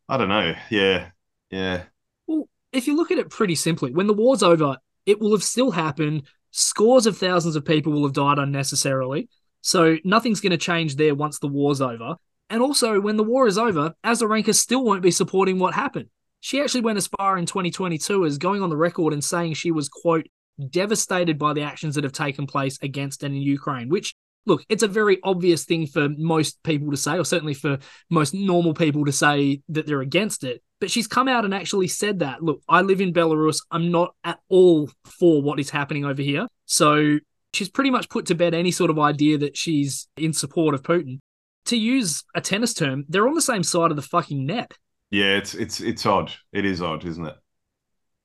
I 0.08 0.16
don't 0.16 0.28
know. 0.28 0.54
Yeah. 0.70 1.10
Yeah. 1.50 1.84
Well, 2.26 2.48
if 2.72 2.86
you 2.86 2.96
look 2.96 3.10
at 3.10 3.18
it 3.18 3.30
pretty 3.30 3.54
simply, 3.54 3.92
when 3.92 4.06
the 4.06 4.14
war's 4.14 4.42
over, 4.42 4.76
it 5.06 5.20
will 5.20 5.32
have 5.32 5.44
still 5.44 5.70
happened. 5.70 6.24
Scores 6.50 7.06
of 7.06 7.16
thousands 7.16 7.56
of 7.56 7.64
people 7.64 7.92
will 7.92 8.04
have 8.04 8.12
died 8.12 8.38
unnecessarily. 8.38 9.28
So 9.62 9.98
nothing's 10.04 10.40
going 10.40 10.50
to 10.50 10.56
change 10.56 10.96
there 10.96 11.14
once 11.14 11.38
the 11.38 11.48
war's 11.48 11.80
over. 11.80 12.16
And 12.48 12.62
also, 12.62 13.00
when 13.00 13.16
the 13.16 13.24
war 13.24 13.46
is 13.46 13.58
over, 13.58 13.94
Azarenka 14.04 14.54
still 14.54 14.84
won't 14.84 15.02
be 15.02 15.12
supporting 15.12 15.58
what 15.58 15.74
happened. 15.74 16.08
She 16.40 16.60
actually 16.60 16.80
went 16.80 16.98
as 16.98 17.08
far 17.18 17.38
in 17.38 17.46
2022 17.46 18.24
as 18.24 18.38
going 18.38 18.62
on 18.62 18.70
the 18.70 18.76
record 18.76 19.12
and 19.12 19.22
saying 19.22 19.54
she 19.54 19.70
was, 19.70 19.88
quote, 19.88 20.26
devastated 20.70 21.38
by 21.38 21.52
the 21.52 21.62
actions 21.62 21.94
that 21.94 22.04
have 22.04 22.12
taken 22.12 22.46
place 22.46 22.78
against 22.82 23.22
and 23.22 23.34
in 23.34 23.42
Ukraine, 23.42 23.88
which 23.88 24.14
look, 24.46 24.64
it's 24.68 24.82
a 24.82 24.88
very 24.88 25.18
obvious 25.22 25.64
thing 25.64 25.86
for 25.86 26.08
most 26.16 26.62
people 26.62 26.90
to 26.90 26.96
say, 26.96 27.18
or 27.18 27.24
certainly 27.24 27.54
for 27.54 27.78
most 28.08 28.34
normal 28.34 28.74
people 28.74 29.04
to 29.04 29.12
say 29.12 29.62
that 29.68 29.86
they're 29.86 30.00
against 30.00 30.44
it. 30.44 30.62
But 30.80 30.90
she's 30.90 31.06
come 31.06 31.28
out 31.28 31.44
and 31.44 31.54
actually 31.54 31.88
said 31.88 32.20
that, 32.20 32.42
look, 32.42 32.62
I 32.68 32.80
live 32.80 33.00
in 33.00 33.12
Belarus. 33.12 33.60
I'm 33.70 33.90
not 33.90 34.14
at 34.24 34.38
all 34.48 34.90
for 35.04 35.42
what 35.42 35.60
is 35.60 35.70
happening 35.70 36.04
over 36.04 36.22
here. 36.22 36.46
So 36.64 37.18
she's 37.52 37.68
pretty 37.68 37.90
much 37.90 38.08
put 38.08 38.26
to 38.26 38.34
bed 38.34 38.54
any 38.54 38.70
sort 38.70 38.90
of 38.90 38.98
idea 38.98 39.36
that 39.38 39.56
she's 39.56 40.08
in 40.16 40.32
support 40.32 40.74
of 40.74 40.82
Putin. 40.82 41.18
To 41.66 41.76
use 41.76 42.24
a 42.34 42.40
tennis 42.40 42.72
term, 42.72 43.04
they're 43.08 43.28
on 43.28 43.34
the 43.34 43.42
same 43.42 43.62
side 43.62 43.90
of 43.90 43.96
the 43.96 44.02
fucking 44.02 44.46
net. 44.46 44.72
Yeah, 45.10 45.36
it's 45.36 45.54
it's 45.54 45.80
it's 45.80 46.06
odd. 46.06 46.32
It 46.52 46.64
is 46.64 46.82
odd, 46.82 47.04
isn't 47.04 47.26
it? 47.26 47.36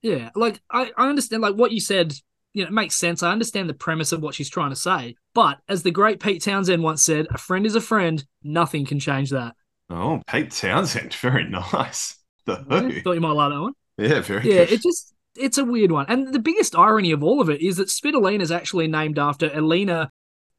Yeah, 0.01 0.30
like 0.36 0.62
I, 0.72 0.92
I 0.98 1.10
understand 1.10 1.42
like 1.42 1.56
what 1.56 1.72
you 1.72 1.80
said 1.80 2.13
you 2.54 2.63
know, 2.63 2.68
it 2.70 2.74
makes 2.74 2.96
sense. 2.96 3.22
I 3.22 3.32
understand 3.32 3.68
the 3.68 3.74
premise 3.74 4.13
of 4.13 4.22
what 4.22 4.34
she's 4.34 4.50
trying 4.50 4.70
to 4.70 4.77
say. 4.77 5.15
But 5.34 5.58
as 5.68 5.84
the 5.84 5.92
great 5.92 6.22
Pete 6.22 6.42
Townshend 6.42 6.82
once 6.84 7.04
said, 7.04 7.27
a 7.32 7.38
friend 7.38 7.65
is 7.65 7.75
a 7.75 7.82
friend. 7.82 8.24
Nothing 8.44 8.86
can 8.86 8.98
change 8.98 9.32
that. 9.32 9.56
Oh, 9.89 10.22
Pete 10.27 10.51
Townshend. 10.51 11.13
Very 11.22 11.48
nice. 11.50 12.18
The 12.46 12.65
yeah, 12.70 12.89
thought 13.04 13.13
you 13.13 13.22
might 13.22 13.32
like 13.32 13.51
that 13.51 13.62
one. 13.62 13.74
Yeah, 13.98 14.22
very 14.22 14.44
Yeah, 14.44 14.62
good. 14.62 14.70
it 14.70 14.82
just 14.82 15.13
it's 15.36 15.58
a 15.58 15.65
weird 15.65 15.92
one. 15.92 16.06
And 16.10 16.34
the 16.34 16.39
biggest 16.39 16.75
irony 16.75 17.12
of 17.12 17.24
all 17.24 17.42
of 17.42 17.50
it 17.50 17.62
is 17.62 17.77
that 17.77 17.89
Svitolina 17.89 18.42
is 18.42 18.51
actually 18.51 18.88
named 18.88 19.20
after 19.20 19.51
Elena 19.51 20.10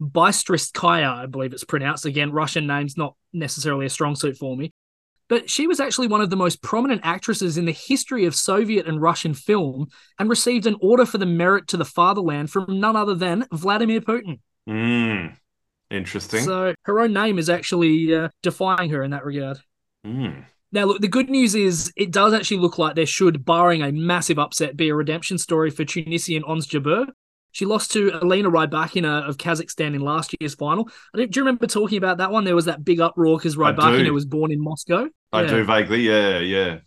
Bystritskaya, 0.03 1.09
I 1.09 1.27
believe 1.27 1.53
it's 1.55 1.65
pronounced. 1.65 2.05
Again, 2.05 2.33
Russian 2.33 2.67
name's 2.67 2.97
not 2.97 3.15
necessarily 3.33 3.87
a 3.87 3.91
strong 3.91 4.17
suit 4.17 4.37
for 4.37 4.57
me 4.57 4.73
but 5.29 5.51
she 5.51 5.67
was 5.67 5.81
actually 5.81 6.07
one 6.07 6.21
of 6.21 6.31
the 6.31 6.37
most 6.37 6.63
prominent 6.63 7.01
actresses 7.05 7.59
in 7.59 7.65
the 7.65 7.73
history 7.73 8.25
of 8.25 8.35
Soviet 8.35 8.87
and 8.87 9.01
Russian 9.01 9.35
film 9.35 9.89
and 10.19 10.29
received 10.29 10.67
an 10.67 10.77
Order 10.81 11.07
for 11.07 11.19
the 11.19 11.27
Merit 11.27 11.69
to 11.69 11.77
the 11.77 11.85
Fatherland 11.85 12.51
from 12.51 12.81
none 12.81 12.97
other 12.97 13.15
than 13.15 13.47
Vladimir 13.53 14.01
Putin. 14.01 14.39
Mm, 14.69 15.37
interesting. 15.91 16.45
So 16.45 16.75
her 16.83 17.01
own 17.01 17.13
name 17.13 17.39
is 17.39 17.51
actually 17.51 18.15
uh, 18.15 18.29
defying 18.43 18.91
her 18.91 19.03
in 19.03 19.11
that 19.11 19.25
regard. 19.25 19.59
Mm. 20.07 20.45
Now, 20.73 20.85
look, 20.85 21.01
the 21.01 21.09
good 21.09 21.31
news 21.31 21.55
is 21.55 21.93
it 21.97 22.11
does 22.11 22.35
actually 22.35 22.59
look 22.59 22.79
like 22.79 22.97
there 22.97 23.07
should, 23.07 23.45
barring 23.45 23.83
a 23.83 23.93
massive 23.93 24.39
upset, 24.39 24.77
be 24.77 24.89
a 24.89 24.95
redemption 24.95 25.39
story 25.39 25.71
for 25.71 25.85
Tunisian 25.85 26.45
Ons 26.45 26.67
Jabeur. 26.67 27.07
She 27.57 27.65
lost 27.65 27.91
to 27.93 28.13
Elena 28.13 28.51
Rybakina 28.51 29.23
uh, 29.23 29.29
of 29.29 29.39
Kazakhstan 29.39 29.95
in 29.95 30.03
last 30.03 30.37
year's 30.39 30.55
final. 30.55 30.91
Do 31.15 31.23
you 31.23 31.41
remember 31.41 31.67
talking 31.67 31.97
about 31.97 32.19
that 32.19 32.31
one? 32.31 32.45
There 32.45 32.55
was 32.55 32.67
that 32.67 32.85
big 32.85 33.01
uproar 33.01 33.39
because 33.39 33.57
Rybakina 33.57 34.13
was 34.13 34.27
born 34.27 34.53
in 34.53 34.63
Moscow. 34.63 35.09
I 35.33 35.41
yeah. 35.41 35.49
do 35.49 35.65
vaguely, 35.65 36.03
yeah, 36.03 36.41
yeah. 36.41 36.79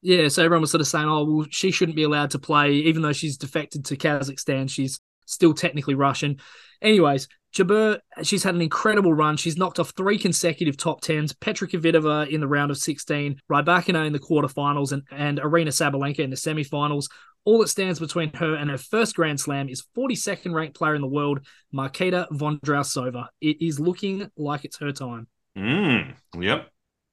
Yeah, 0.00 0.28
so 0.28 0.44
everyone 0.44 0.60
was 0.60 0.70
sort 0.70 0.80
of 0.80 0.86
saying, 0.86 1.08
oh, 1.08 1.24
well, 1.24 1.46
she 1.50 1.72
shouldn't 1.72 1.96
be 1.96 2.04
allowed 2.04 2.30
to 2.30 2.38
play, 2.38 2.74
even 2.74 3.02
though 3.02 3.12
she's 3.12 3.36
defected 3.36 3.84
to 3.86 3.96
Kazakhstan. 3.96 4.70
She's 4.70 5.00
still 5.26 5.54
technically 5.54 5.96
Russian. 5.96 6.36
Anyways, 6.80 7.26
Jabeur, 7.54 7.98
she's 8.22 8.44
had 8.44 8.54
an 8.54 8.62
incredible 8.62 9.12
run. 9.12 9.36
She's 9.36 9.56
knocked 9.56 9.78
off 9.80 9.92
three 9.96 10.18
consecutive 10.18 10.76
top 10.76 11.00
tens. 11.00 11.32
Petra 11.32 11.68
Kvitova 11.68 12.28
in 12.28 12.40
the 12.40 12.46
round 12.46 12.70
of 12.70 12.78
16, 12.78 13.40
Rybakina 13.50 14.06
in 14.06 14.12
the 14.12 14.18
quarterfinals, 14.18 14.92
and, 14.92 15.02
and 15.10 15.40
Aryna 15.40 15.68
Sabalenka 15.68 16.20
in 16.20 16.30
the 16.30 16.36
semifinals. 16.36 17.06
All 17.44 17.58
that 17.58 17.68
stands 17.68 17.98
between 17.98 18.32
her 18.34 18.54
and 18.54 18.70
her 18.70 18.78
first 18.78 19.16
Grand 19.16 19.40
Slam 19.40 19.68
is 19.68 19.82
42nd 19.96 20.52
ranked 20.52 20.76
player 20.76 20.94
in 20.94 21.00
the 21.00 21.08
world, 21.08 21.40
Marketa 21.74 22.28
Vondrousova. 22.30 23.28
It 23.40 23.60
is 23.60 23.80
looking 23.80 24.30
like 24.36 24.64
it's 24.64 24.78
her 24.78 24.92
time. 24.92 25.26
Mm, 25.56 26.14
yep. 26.38 26.68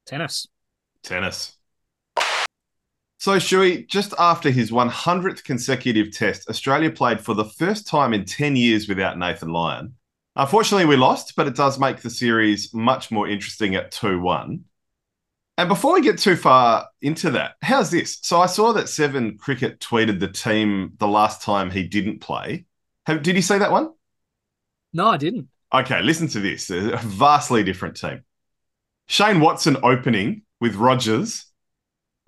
Tennis. 0.06 0.48
Tennis. 1.02 1.58
So, 3.20 3.40
Shui, 3.40 3.86
just 3.86 4.14
after 4.20 4.52
his 4.52 4.70
100th 4.70 5.44
consecutive 5.44 6.12
test, 6.12 6.48
Australia 6.50 6.92
played 6.92 7.20
for 7.20 7.34
the 7.34 7.46
first 7.46 7.88
time 7.88 8.14
in 8.14 8.26
10 8.26 8.56
years 8.56 8.88
without 8.88 9.18
Nathan 9.18 9.50
Lyon. 9.50 9.96
Unfortunately, 10.38 10.86
we 10.86 10.98
lost, 10.98 11.36
but 11.36 11.48
it 11.48 11.56
does 11.56 11.80
make 11.80 12.02
the 12.02 12.12
series 12.12 12.72
much 12.72 13.10
more 13.10 13.28
interesting 13.28 13.74
at 13.74 13.90
2 13.90 14.22
1. 14.22 14.64
And 15.58 15.68
before 15.68 15.96
we 15.96 16.02
get 16.02 16.20
too 16.20 16.36
far 16.36 16.88
into 17.02 17.32
that, 17.32 17.56
how's 17.64 17.90
this? 17.90 18.20
So 18.22 18.40
I 18.40 18.46
saw 18.46 18.74
that 18.74 18.88
Seven 18.88 19.40
Cricket 19.40 19.80
tweeted 19.80 20.20
the 20.20 20.28
team 20.28 20.94
the 21.00 21.08
last 21.08 21.42
time 21.42 21.72
he 21.72 21.82
didn't 21.82 22.20
play. 22.20 22.66
Have, 23.08 23.24
did 23.24 23.36
you 23.36 23.42
see 23.42 23.58
that 23.58 23.72
one? 23.72 23.90
No, 24.94 25.08
I 25.08 25.18
didn't. 25.18 25.48
Okay, 25.74 26.04
listen 26.04 26.28
to 26.28 26.40
this. 26.40 26.70
A 26.70 26.98
vastly 26.98 27.64
different 27.64 27.98
team. 27.98 28.24
Shane 29.08 29.40
Watson 29.40 29.78
opening 29.82 30.44
with 30.62 30.76
Rogers, 30.76 31.46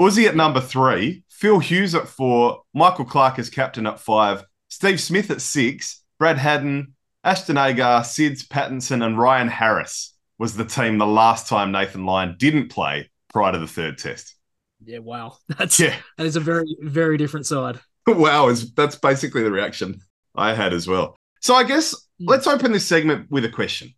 Uzi 0.01 0.27
at 0.27 0.35
number 0.35 0.61
three, 0.61 1.23
Phil 1.29 1.59
Hughes 1.59 1.93
at 1.93 2.07
four, 2.07 2.63
Michael 2.73 3.05
Clarke 3.05 3.37
as 3.37 3.51
captain 3.51 3.85
at 3.85 3.99
five, 3.99 4.43
Steve 4.67 4.99
Smith 4.99 5.29
at 5.29 5.41
six, 5.41 6.03
Brad 6.17 6.39
Haddin, 6.39 6.95
Ashton 7.23 7.57
Agar, 7.57 8.01
Sids 8.01 8.47
Pattinson, 8.47 9.05
and 9.05 9.17
Ryan 9.17 9.49
Harris 9.49 10.15
was 10.37 10.55
the 10.55 10.65
team 10.65 10.97
the 10.97 11.05
last 11.05 11.47
time 11.47 11.71
Nathan 11.71 12.05
Lyon 12.05 12.35
didn't 12.37 12.69
play 12.69 13.09
prior 13.33 13.51
to 13.51 13.59
the 13.59 13.67
third 13.67 13.97
test. 13.97 14.35
Yeah, 14.83 14.99
wow. 14.99 15.37
That's 15.57 15.79
yeah. 15.79 15.95
that 16.17 16.25
is 16.25 16.35
a 16.35 16.39
very, 16.39 16.75
very 16.79 17.17
different 17.17 17.45
side. 17.45 17.79
wow, 18.07 18.47
is 18.47 18.73
that's 18.73 18.95
basically 18.95 19.43
the 19.43 19.51
reaction 19.51 19.99
I 20.35 20.53
had 20.53 20.73
as 20.73 20.87
well. 20.87 21.15
So 21.41 21.53
I 21.53 21.63
guess 21.63 21.93
hmm. 22.19 22.29
let's 22.29 22.47
open 22.47 22.71
this 22.71 22.87
segment 22.87 23.29
with 23.29 23.45
a 23.45 23.49
question. 23.49 23.93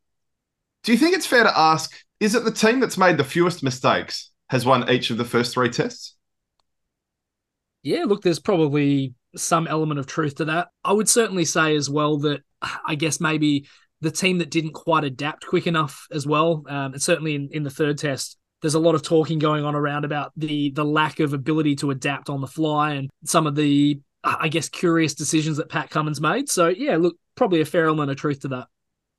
Do 0.83 0.91
you 0.91 0.97
think 0.97 1.15
it's 1.15 1.27
fair 1.27 1.43
to 1.43 1.59
ask, 1.59 1.95
is 2.19 2.33
it 2.33 2.43
the 2.43 2.51
team 2.51 2.79
that's 2.79 2.97
made 2.97 3.17
the 3.17 3.23
fewest 3.23 3.61
mistakes 3.61 4.31
has 4.49 4.65
won 4.65 4.89
each 4.89 5.11
of 5.11 5.17
the 5.17 5.25
first 5.25 5.53
three 5.53 5.69
tests? 5.69 6.15
Yeah, 7.83 8.05
look, 8.05 8.23
there's 8.23 8.39
probably 8.39 9.13
some 9.35 9.67
element 9.67 9.99
of 9.99 10.07
truth 10.07 10.35
to 10.35 10.45
that. 10.45 10.69
I 10.83 10.93
would 10.93 11.09
certainly 11.09 11.45
say 11.45 11.75
as 11.75 11.89
well 11.89 12.17
that 12.19 12.41
I 12.85 12.95
guess 12.95 13.19
maybe 13.19 13.67
the 14.01 14.11
team 14.11 14.39
that 14.39 14.49
didn't 14.49 14.73
quite 14.73 15.03
adapt 15.03 15.45
quick 15.45 15.67
enough 15.67 16.07
as 16.11 16.25
well, 16.25 16.63
um, 16.67 16.93
and 16.93 17.01
certainly 17.01 17.35
in, 17.35 17.49
in 17.51 17.63
the 17.63 17.69
third 17.69 17.97
test, 17.97 18.37
there's 18.61 18.75
a 18.75 18.79
lot 18.79 18.95
of 18.95 19.03
talking 19.03 19.39
going 19.39 19.65
on 19.65 19.75
around 19.75 20.05
about 20.05 20.31
the 20.37 20.71
the 20.71 20.85
lack 20.85 21.19
of 21.19 21.33
ability 21.33 21.75
to 21.77 21.91
adapt 21.91 22.29
on 22.29 22.41
the 22.41 22.47
fly 22.47 22.93
and 22.93 23.09
some 23.25 23.47
of 23.47 23.55
the 23.55 23.99
I 24.23 24.49
guess 24.49 24.69
curious 24.69 25.15
decisions 25.15 25.57
that 25.57 25.69
Pat 25.69 25.89
Cummins 25.89 26.21
made. 26.21 26.47
So 26.47 26.67
yeah, 26.67 26.97
look, 26.97 27.15
probably 27.35 27.61
a 27.61 27.65
fair 27.65 27.87
element 27.87 28.11
of 28.11 28.17
truth 28.17 28.41
to 28.41 28.49
that. 28.49 28.67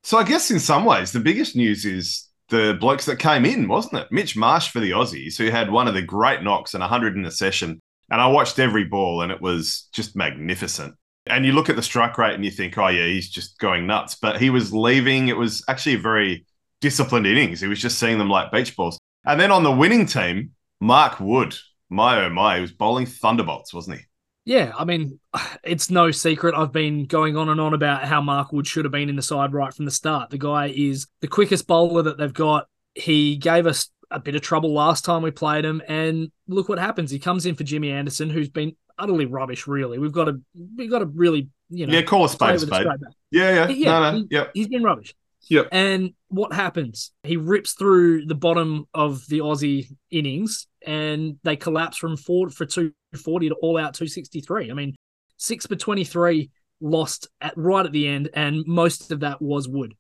So 0.05 0.19
I 0.19 0.25
guess 0.25 0.51
in 0.51 0.61
some 0.61 0.85
ways 0.85 1.13
the 1.13 1.21
biggest 1.21 1.57
news 1.57 1.85
is 1.85 2.29
the 2.49 2.77
blokes 2.79 3.07
that 3.07 3.19
came 3.19 3.45
in, 3.45 3.67
wasn't 3.67 4.03
it? 4.03 4.13
Mitch 4.13 4.37
Marsh 4.37 4.69
for 4.69 4.79
the 4.79 4.91
Aussies, 4.91 5.37
who 5.37 5.51
had 5.51 5.71
one 5.71 5.89
of 5.89 5.95
the 5.95 6.03
great 6.03 6.43
knocks 6.43 6.75
and 6.75 6.81
100 6.83 7.17
in 7.17 7.25
a 7.25 7.31
session. 7.31 7.81
And 8.11 8.21
I 8.21 8.27
watched 8.27 8.59
every 8.59 8.85
ball 8.85 9.23
and 9.23 9.33
it 9.33 9.41
was 9.41 9.89
just 9.93 10.17
magnificent. 10.17 10.95
And 11.27 11.47
you 11.47 11.53
look 11.53 11.69
at 11.69 11.77
the 11.77 11.83
strike 11.83 12.19
rate 12.19 12.35
and 12.35 12.45
you 12.45 12.51
think, 12.51 12.77
oh, 12.77 12.89
yeah, 12.89 13.07
he's 13.07 13.31
just 13.31 13.59
going 13.59 13.87
nuts. 13.87 14.17
But 14.21 14.41
he 14.41 14.51
was 14.51 14.73
leaving. 14.73 15.29
It 15.29 15.37
was 15.37 15.65
actually 15.69 15.95
a 15.95 15.99
very 15.99 16.45
disciplined 16.81 17.27
innings. 17.27 17.61
He 17.61 17.69
was 17.69 17.81
just 17.81 17.99
seeing 17.99 18.19
them 18.19 18.29
like 18.29 18.51
beach 18.51 18.77
balls. 18.77 18.99
And 19.25 19.41
then 19.41 19.53
on 19.53 19.63
the 19.63 19.71
winning 19.71 20.07
team, 20.07 20.51
Mark 20.81 21.21
Wood, 21.21 21.57
my 21.89 22.25
oh 22.25 22.31
my, 22.31 22.57
he 22.57 22.61
was 22.61 22.73
bowling 22.73 23.07
thunderbolts, 23.07 23.73
wasn't 23.73 23.99
he? 23.99 24.05
Yeah, 24.45 24.73
I 24.77 24.85
mean, 24.85 25.21
it's 25.63 25.91
no 25.91 26.11
secret. 26.11 26.57
I've 26.57 26.73
been 26.73 27.05
going 27.05 27.37
on 27.37 27.49
and 27.49 27.61
on 27.61 27.75
about 27.75 28.05
how 28.05 28.21
Mark 28.21 28.53
Wood 28.53 28.67
should 28.67 28.85
have 28.85 28.93
been 28.93 29.09
in 29.09 29.17
the 29.17 29.23
side 29.23 29.53
right 29.53 29.73
from 29.73 29.85
the 29.85 29.93
start. 29.93 30.31
The 30.31 30.39
guy 30.39 30.73
is 30.75 31.07
the 31.21 31.29
quickest 31.29 31.69
bowler 31.69 32.03
that 32.03 32.19
they've 32.19 32.33
got. 32.33 32.67
He 32.95 33.37
gave 33.37 33.67
us 33.67 33.89
a 34.13 34.21
bit 34.21 34.35
of 34.35 34.43
trouble 34.43 34.73
last 34.73 35.05
time 35.05 35.23
we 35.23 35.31
played 35.31 35.65
him, 35.65 35.83
and 35.89 36.31
look 36.49 36.69
what 36.69 36.79
happens. 36.79 37.11
He 37.11 37.19
comes 37.19 37.47
in 37.47 37.55
for 37.55 37.65
Jimmy 37.65 37.91
Anderson, 37.91 38.31
who's 38.31 38.49
been 38.49 38.77
utterly 38.99 39.27
rubbish. 39.27 39.67
Really, 39.67 39.99
we've 39.99 40.13
got 40.13 40.25
to 40.27 40.41
we've 40.77 40.91
got 40.91 41.01
to 41.01 41.07
really 41.07 41.49
you 41.71 41.87
know 41.87 41.93
yeah 41.93 42.03
call 42.03 42.25
a 42.25 42.29
spade 42.29 42.57
a 42.57 42.59
spade. 42.61 42.87
Yeah, 43.31 43.67
yeah, 43.67 43.69
yeah. 43.69 43.91
No, 43.91 44.11
no, 44.11 44.19
he, 44.19 44.27
yep. 44.31 44.51
He's 44.55 44.69
been 44.69 44.83
rubbish. 44.83 45.15
Yep. 45.49 45.69
And 45.73 46.13
what 46.29 46.53
happens? 46.53 47.11
He 47.25 47.37
rips 47.37 47.73
through 47.73 48.27
the 48.27 48.35
bottom 48.35 48.87
of 48.95 49.27
the 49.27 49.41
Aussie 49.41 49.89
innings 50.11 50.69
and 50.87 51.37
they 51.43 51.57
collapse 51.57 51.97
from 51.97 52.17
four 52.17 52.51
for 52.51 52.65
240 52.65 53.49
to 53.49 53.55
all 53.57 53.77
out 53.77 53.95
263. 53.95 54.71
I 54.71 54.75
mean, 54.75 54.95
six 55.37 55.67
for 55.67 55.77
23 55.77 56.51
lost 56.81 57.29
at 57.41 57.57
right 57.57 57.87
at 57.87 57.93
the 57.93 58.09
end, 58.09 58.31
and 58.35 58.65
most 58.67 59.11
of 59.13 59.21
that 59.21 59.41
was 59.41 59.69
Wood. 59.69 59.95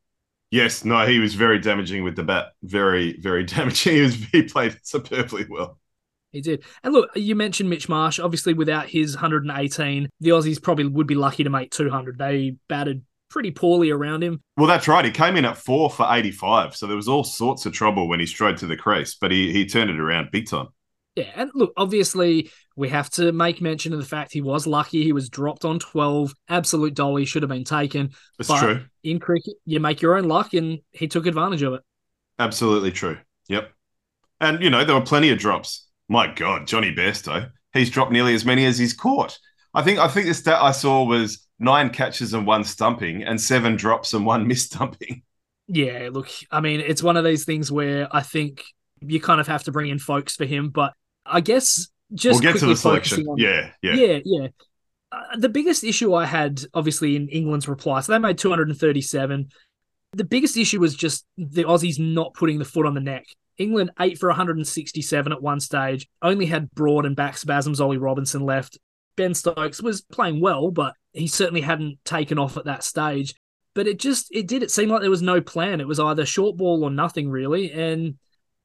Yes, 0.52 0.84
no, 0.84 1.06
he 1.06 1.18
was 1.18 1.34
very 1.34 1.58
damaging 1.58 2.04
with 2.04 2.14
the 2.14 2.22
bat. 2.22 2.52
Very, 2.62 3.18
very 3.18 3.42
damaging. 3.44 3.94
He 3.94 4.00
was 4.02 4.14
he 4.14 4.42
played 4.44 4.76
superbly 4.82 5.46
well. 5.48 5.78
He 6.30 6.42
did. 6.42 6.62
And 6.82 6.92
look, 6.92 7.10
you 7.14 7.34
mentioned 7.34 7.68
Mitch 7.68 7.88
Marsh. 7.88 8.20
Obviously, 8.20 8.52
without 8.54 8.86
his 8.88 9.14
118, 9.16 10.08
the 10.20 10.30
Aussies 10.30 10.62
probably 10.62 10.86
would 10.86 11.06
be 11.06 11.14
lucky 11.14 11.42
to 11.44 11.50
make 11.50 11.70
200. 11.70 12.18
They 12.18 12.56
batted 12.68 13.02
pretty 13.30 13.50
poorly 13.50 13.90
around 13.90 14.22
him. 14.22 14.42
Well, 14.58 14.66
that's 14.66 14.88
right. 14.88 15.04
He 15.04 15.10
came 15.10 15.36
in 15.36 15.46
at 15.46 15.56
four 15.56 15.90
for 15.90 16.06
85. 16.08 16.76
So 16.76 16.86
there 16.86 16.96
was 16.96 17.08
all 17.08 17.24
sorts 17.24 17.64
of 17.64 17.72
trouble 17.72 18.06
when 18.06 18.20
he 18.20 18.26
strode 18.26 18.58
to 18.58 18.66
the 18.66 18.76
crease, 18.76 19.14
but 19.18 19.30
he, 19.30 19.52
he 19.52 19.64
turned 19.66 19.90
it 19.90 19.98
around 19.98 20.30
big 20.30 20.48
time. 20.48 20.68
Yeah. 21.16 21.30
And 21.34 21.50
look, 21.54 21.72
obviously, 21.76 22.50
we 22.76 22.88
have 22.88 23.10
to 23.10 23.32
make 23.32 23.60
mention 23.60 23.92
of 23.92 23.98
the 23.98 24.04
fact 24.04 24.32
he 24.32 24.40
was 24.40 24.66
lucky. 24.66 25.02
He 25.02 25.12
was 25.12 25.28
dropped 25.28 25.64
on 25.64 25.78
12. 25.78 26.32
Absolute 26.48 26.94
dolly 26.94 27.24
should 27.24 27.42
have 27.42 27.50
been 27.50 27.64
taken. 27.64 28.10
That's 28.38 28.48
but 28.48 28.60
true. 28.60 28.84
In 29.04 29.18
cricket, 29.18 29.54
you 29.66 29.78
make 29.80 30.00
your 30.00 30.16
own 30.16 30.24
luck, 30.24 30.54
and 30.54 30.78
he 30.92 31.08
took 31.08 31.26
advantage 31.26 31.62
of 31.62 31.74
it. 31.74 31.82
Absolutely 32.38 32.92
true. 32.92 33.18
Yep. 33.48 33.70
And, 34.40 34.62
you 34.62 34.70
know, 34.70 34.84
there 34.84 34.94
were 34.94 35.02
plenty 35.02 35.30
of 35.30 35.38
drops 35.38 35.86
My 36.08 36.26
God, 36.26 36.66
Johnny 36.66 36.94
Bairstow, 36.94 37.50
he's 37.72 37.90
dropped 37.90 38.12
nearly 38.12 38.34
as 38.34 38.44
many 38.44 38.64
as 38.64 38.78
he's 38.78 38.94
caught. 38.94 39.38
I 39.74 39.82
think 39.82 39.98
I 39.98 40.08
think 40.08 40.26
the 40.26 40.34
stat 40.34 40.60
I 40.60 40.72
saw 40.72 41.04
was 41.04 41.46
nine 41.58 41.90
catches 41.90 42.34
and 42.34 42.46
one 42.46 42.64
stumping, 42.64 43.22
and 43.22 43.40
seven 43.40 43.76
drops 43.76 44.12
and 44.14 44.26
one 44.26 44.46
missed 44.48 44.72
stumping. 44.72 45.22
Yeah, 45.68 46.10
look, 46.12 46.28
I 46.50 46.60
mean, 46.60 46.80
it's 46.80 47.02
one 47.02 47.16
of 47.16 47.24
these 47.24 47.44
things 47.44 47.70
where 47.70 48.08
I 48.14 48.20
think 48.20 48.62
you 49.00 49.20
kind 49.20 49.40
of 49.40 49.46
have 49.46 49.64
to 49.64 49.72
bring 49.72 49.90
in 49.90 49.98
Foakes 49.98 50.36
for 50.36 50.44
him, 50.44 50.70
but 50.70 50.92
I 51.32 51.40
guess 51.40 51.88
just 52.14 52.42
we'll 52.42 52.52
get 52.52 52.60
to 52.60 52.66
the 52.66 52.76
selection. 52.76 53.26
On, 53.26 53.38
yeah, 53.38 53.70
yeah, 53.82 53.94
yeah, 53.94 54.18
yeah. 54.24 54.48
Uh, 55.10 55.36
the 55.36 55.48
biggest 55.48 55.84
issue 55.84 56.14
I 56.14 56.26
had, 56.26 56.62
obviously, 56.74 57.16
in 57.16 57.28
England's 57.28 57.68
reply, 57.68 58.00
so 58.00 58.12
they 58.12 58.18
made 58.18 58.38
237. 58.38 59.48
The 60.14 60.24
biggest 60.24 60.56
issue 60.56 60.80
was 60.80 60.94
just 60.94 61.26
the 61.36 61.64
Aussies 61.64 61.98
not 61.98 62.34
putting 62.34 62.58
the 62.58 62.64
foot 62.64 62.86
on 62.86 62.94
the 62.94 63.00
neck. 63.00 63.26
England 63.58 63.90
eight 64.00 64.18
for 64.18 64.28
167 64.28 65.32
at 65.32 65.42
one 65.42 65.60
stage, 65.60 66.08
only 66.22 66.46
had 66.46 66.70
Broad 66.74 67.06
and 67.06 67.16
back 67.16 67.36
spasms. 67.36 67.80
Ollie 67.80 67.98
Robinson 67.98 68.42
left. 68.42 68.78
Ben 69.16 69.34
Stokes 69.34 69.82
was 69.82 70.00
playing 70.00 70.40
well, 70.40 70.70
but 70.70 70.94
he 71.12 71.26
certainly 71.26 71.60
hadn't 71.60 72.02
taken 72.04 72.38
off 72.38 72.56
at 72.56 72.64
that 72.64 72.82
stage. 72.82 73.34
But 73.74 73.86
it 73.86 73.98
just 73.98 74.28
it 74.34 74.48
did 74.48 74.62
it 74.62 74.70
seem 74.70 74.88
like 74.88 75.00
there 75.00 75.10
was 75.10 75.22
no 75.22 75.40
plan. 75.40 75.80
It 75.80 75.88
was 75.88 76.00
either 76.00 76.26
short 76.26 76.56
ball 76.56 76.84
or 76.84 76.90
nothing 76.90 77.30
really, 77.30 77.72
and 77.72 78.16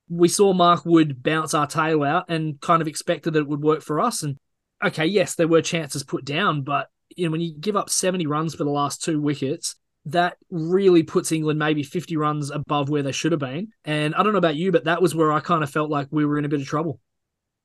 we 0.09 0.27
saw 0.27 0.53
Mark 0.53 0.85
Wood 0.85 1.21
bounce 1.23 1.53
our 1.53 1.67
tail 1.67 2.03
out 2.03 2.25
and 2.29 2.59
kind 2.61 2.81
of 2.81 2.87
expected 2.87 3.33
that 3.33 3.41
it 3.41 3.47
would 3.47 3.61
work 3.61 3.81
for 3.81 3.99
us. 3.99 4.23
And 4.23 4.37
okay, 4.83 5.05
yes, 5.05 5.35
there 5.35 5.47
were 5.47 5.61
chances 5.61 6.03
put 6.03 6.25
down, 6.25 6.61
but 6.61 6.87
you 7.15 7.25
know 7.25 7.31
when 7.31 7.41
you 7.41 7.53
give 7.59 7.75
up 7.75 7.89
70 7.89 8.27
runs 8.27 8.55
for 8.55 8.63
the 8.63 8.69
last 8.69 9.03
two 9.03 9.21
wickets, 9.21 9.75
that 10.05 10.37
really 10.49 11.03
puts 11.03 11.31
England 11.31 11.59
maybe 11.59 11.83
50 11.83 12.15
runs 12.15 12.49
above 12.49 12.89
where 12.89 13.03
they 13.03 13.11
should 13.11 13.33
have 13.33 13.39
been. 13.39 13.69
And 13.83 14.15
I 14.15 14.23
don't 14.23 14.31
know 14.31 14.39
about 14.39 14.55
you, 14.55 14.71
but 14.71 14.85
that 14.85 15.01
was 15.01 15.13
where 15.13 15.31
I 15.31 15.41
kind 15.41 15.63
of 15.63 15.69
felt 15.69 15.89
like 15.89 16.07
we 16.11 16.25
were 16.25 16.37
in 16.37 16.45
a 16.45 16.49
bit 16.49 16.61
of 16.61 16.67
trouble. 16.67 16.99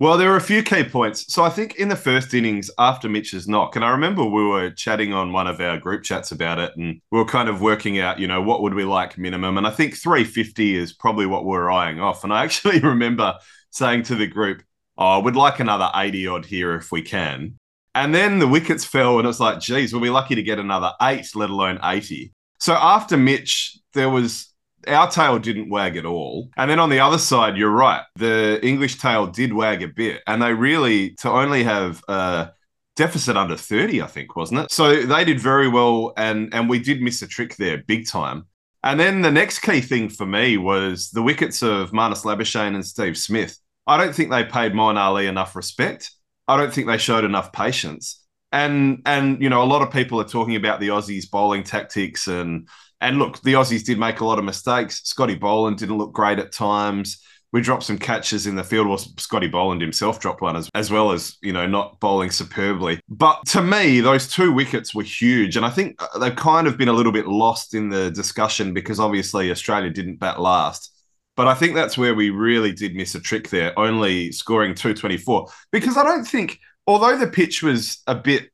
Well, 0.02 0.18
there 0.18 0.30
were 0.30 0.36
a 0.36 0.40
few 0.40 0.64
key 0.64 0.82
points. 0.82 1.32
So 1.32 1.44
I 1.44 1.48
think 1.48 1.76
in 1.76 1.88
the 1.88 1.94
first 1.94 2.34
innings 2.34 2.72
after 2.76 3.08
Mitch's 3.08 3.46
knock, 3.46 3.76
and 3.76 3.84
I 3.84 3.90
remember 3.90 4.24
we 4.24 4.44
were 4.44 4.68
chatting 4.70 5.12
on 5.12 5.32
one 5.32 5.46
of 5.46 5.60
our 5.60 5.78
group 5.78 6.02
chats 6.02 6.32
about 6.32 6.58
it, 6.58 6.76
and 6.76 7.00
we 7.12 7.18
were 7.20 7.24
kind 7.24 7.48
of 7.48 7.60
working 7.60 8.00
out, 8.00 8.18
you 8.18 8.26
know, 8.26 8.42
what 8.42 8.62
would 8.62 8.74
we 8.74 8.82
like 8.82 9.16
minimum? 9.16 9.56
And 9.58 9.64
I 9.64 9.70
think 9.70 9.96
350 9.96 10.74
is 10.74 10.92
probably 10.92 11.26
what 11.26 11.44
we're 11.44 11.70
eyeing 11.70 12.00
off. 12.00 12.24
And 12.24 12.32
I 12.32 12.42
actually 12.42 12.80
remember 12.82 13.34
saying 13.70 14.02
to 14.02 14.16
the 14.16 14.26
group, 14.26 14.64
oh, 14.98 15.20
we'd 15.20 15.36
like 15.36 15.60
another 15.60 15.88
80 15.94 16.26
odd 16.26 16.46
here 16.46 16.74
if 16.74 16.90
we 16.90 17.02
can. 17.02 17.54
And 17.94 18.12
then 18.12 18.40
the 18.40 18.48
wickets 18.48 18.84
fell, 18.84 19.18
and 19.18 19.24
it 19.24 19.28
was 19.28 19.38
like, 19.38 19.60
geez, 19.60 19.92
we'll 19.92 20.02
be 20.02 20.10
lucky 20.10 20.34
to 20.34 20.42
get 20.42 20.58
another 20.58 20.94
eight, 21.00 21.28
let 21.36 21.48
alone 21.48 21.78
80. 21.80 22.32
So 22.58 22.72
after 22.74 23.16
Mitch, 23.16 23.78
there 23.94 24.10
was 24.10 24.51
our 24.88 25.10
tail 25.10 25.38
didn't 25.38 25.70
wag 25.70 25.96
at 25.96 26.06
all. 26.06 26.50
And 26.56 26.70
then 26.70 26.78
on 26.78 26.90
the 26.90 27.00
other 27.00 27.18
side, 27.18 27.56
you're 27.56 27.70
right. 27.70 28.02
The 28.16 28.60
English 28.62 28.98
tail 28.98 29.26
did 29.26 29.52
wag 29.52 29.82
a 29.82 29.88
bit. 29.88 30.22
And 30.26 30.42
they 30.42 30.52
really, 30.52 31.10
to 31.16 31.30
only 31.30 31.64
have 31.64 32.02
a 32.08 32.52
deficit 32.96 33.36
under 33.36 33.56
30, 33.56 34.02
I 34.02 34.06
think, 34.06 34.36
wasn't 34.36 34.60
it? 34.60 34.70
So 34.70 35.02
they 35.02 35.24
did 35.24 35.40
very 35.40 35.68
well. 35.68 36.12
And, 36.16 36.52
and 36.54 36.68
we 36.68 36.78
did 36.78 37.02
miss 37.02 37.22
a 37.22 37.26
trick 37.26 37.56
there 37.56 37.78
big 37.86 38.06
time. 38.06 38.46
And 38.84 38.98
then 38.98 39.22
the 39.22 39.30
next 39.30 39.60
key 39.60 39.80
thing 39.80 40.08
for 40.08 40.26
me 40.26 40.56
was 40.56 41.10
the 41.10 41.22
wickets 41.22 41.62
of 41.62 41.92
Marnus 41.92 42.24
Labuschagne 42.24 42.74
and 42.74 42.84
Steve 42.84 43.16
Smith. 43.16 43.58
I 43.86 43.96
don't 43.96 44.14
think 44.14 44.30
they 44.30 44.44
paid 44.44 44.72
Moeen 44.72 44.96
Ali 44.96 45.26
enough 45.26 45.54
respect. 45.54 46.10
I 46.48 46.56
don't 46.56 46.72
think 46.72 46.86
they 46.88 46.98
showed 46.98 47.24
enough 47.24 47.52
patience. 47.52 48.21
And 48.52 49.02
and 49.06 49.42
you 49.42 49.48
know, 49.48 49.62
a 49.62 49.64
lot 49.64 49.82
of 49.82 49.90
people 49.90 50.20
are 50.20 50.28
talking 50.28 50.56
about 50.56 50.78
the 50.78 50.88
Aussies 50.88 51.30
bowling 51.30 51.64
tactics 51.64 52.26
and 52.26 52.68
and 53.02 53.18
look, 53.18 53.42
the 53.42 53.54
Aussies 53.54 53.84
did 53.84 53.98
make 53.98 54.20
a 54.20 54.24
lot 54.24 54.38
of 54.38 54.44
mistakes. 54.44 55.00
Scotty 55.02 55.34
Boland 55.34 55.78
didn't 55.78 55.98
look 55.98 56.12
great 56.12 56.38
at 56.38 56.52
times. 56.52 57.20
We 57.52 57.60
dropped 57.60 57.82
some 57.82 57.98
catches 57.98 58.46
in 58.46 58.54
the 58.54 58.64
field. 58.64 58.86
Well, 58.86 58.96
Scotty 58.96 59.48
Boland 59.48 59.82
himself 59.82 60.20
dropped 60.20 60.40
one 60.40 60.56
as, 60.56 60.70
as 60.74 60.90
well 60.90 61.10
as, 61.10 61.36
you 61.42 61.52
know, 61.52 61.66
not 61.66 62.00
bowling 62.00 62.30
superbly. 62.30 63.00
But 63.08 63.44
to 63.48 63.60
me, 63.60 64.00
those 64.00 64.28
two 64.28 64.52
wickets 64.52 64.94
were 64.94 65.02
huge. 65.02 65.56
And 65.56 65.66
I 65.66 65.70
think 65.70 66.00
uh, 66.00 66.18
they've 66.18 66.34
kind 66.34 66.66
of 66.66 66.78
been 66.78 66.88
a 66.88 66.94
little 66.94 67.12
bit 67.12 67.26
lost 67.26 67.74
in 67.74 67.90
the 67.90 68.10
discussion 68.10 68.72
because 68.72 68.98
obviously 68.98 69.50
Australia 69.50 69.90
didn't 69.90 70.16
bat 70.16 70.40
last. 70.40 70.92
But 71.36 71.46
I 71.46 71.54
think 71.54 71.74
that's 71.74 71.98
where 71.98 72.14
we 72.14 72.30
really 72.30 72.72
did 72.72 72.94
miss 72.94 73.14
a 73.14 73.20
trick 73.20 73.48
there, 73.50 73.78
only 73.78 74.32
scoring 74.32 74.74
224. 74.74 75.48
Because 75.72 75.96
I 75.96 76.04
don't 76.04 76.24
think, 76.24 76.58
although 76.86 77.16
the 77.16 77.26
pitch 77.26 77.62
was 77.62 78.02
a 78.06 78.14
bit, 78.14 78.50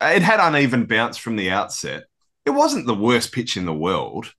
it 0.00 0.22
had 0.22 0.40
uneven 0.40 0.86
bounce 0.86 1.16
from 1.16 1.36
the 1.36 1.50
outset, 1.50 2.04
it 2.44 2.50
wasn't 2.50 2.86
the 2.86 2.94
worst 2.94 3.32
pitch 3.32 3.56
in 3.56 3.64
the 3.66 3.74
world. 3.74 4.32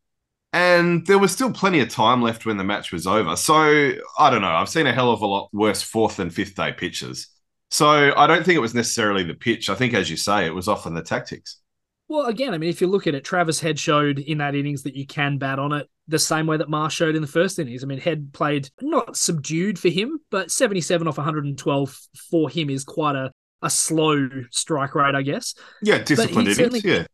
And 0.54 1.06
there 1.06 1.20
was 1.20 1.34
still 1.34 1.52
plenty 1.52 1.82
of 1.82 1.90
time 1.90 2.22
left 2.22 2.46
when 2.46 2.56
the 2.56 2.64
match 2.64 2.94
was 2.94 3.06
over. 3.06 3.36
So 3.36 3.94
I 4.18 4.30
don't 4.30 4.42
know. 4.42 4.48
I've 4.48 4.70
seen 4.70 4.88
a 4.88 4.94
hell 4.94 5.12
of 5.12 5.22
a 5.22 5.28
lot 5.28 5.50
worse 5.52 5.82
fourth 5.82 6.20
and 6.20 6.34
fifth 6.34 6.56
day 6.56 6.72
pitches. 6.72 7.28
So 7.72 8.14
I 8.16 8.26
don't 8.26 8.46
think 8.46 8.56
it 8.56 8.62
was 8.62 8.74
necessarily 8.74 9.24
the 9.24 9.34
pitch. 9.34 9.70
I 9.70 9.76
think, 9.76 9.94
as 9.94 10.10
you 10.10 10.16
say, 10.16 10.46
it 10.46 10.56
was 10.56 10.70
often 10.70 10.94
the 10.94 11.02
tactics. 11.02 11.60
Well, 12.08 12.28
again, 12.28 12.54
I 12.54 12.58
mean, 12.58 12.70
if 12.70 12.82
you 12.82 12.88
look 12.88 13.08
at 13.08 13.16
it, 13.16 13.24
Travis 13.24 13.60
Head 13.60 13.80
showed 13.80 14.20
in 14.20 14.38
that 14.38 14.54
innings 14.54 14.84
that 14.84 14.96
you 14.96 15.08
can 15.08 15.38
bat 15.38 15.58
on 15.58 15.74
it 15.74 15.90
the 16.08 16.20
same 16.20 16.46
way 16.46 16.58
that 16.58 16.70
Marsh 16.70 16.96
showed 16.96 17.16
in 17.16 17.22
the 17.22 17.28
first 17.28 17.58
innings. 17.58 17.84
I 17.84 17.88
mean, 17.88 18.00
Head 18.00 18.32
played 18.32 18.70
not 18.82 19.18
subdued 19.18 19.80
for 19.80 19.90
him, 19.90 20.20
but 20.30 20.52
77 20.52 21.08
off 21.08 21.18
112 21.18 22.00
for 22.30 22.50
him 22.50 22.70
is 22.70 22.84
quite 22.84 23.16
a, 23.16 23.32
a 23.62 23.70
slow 23.70 24.30
strike 24.52 24.94
rate, 24.94 25.16
I 25.16 25.24
guess. 25.24 25.56
Yeah, 25.82 26.04
disciplined 26.04 26.50
innings, 26.50 26.84
yeah. 26.84 27.06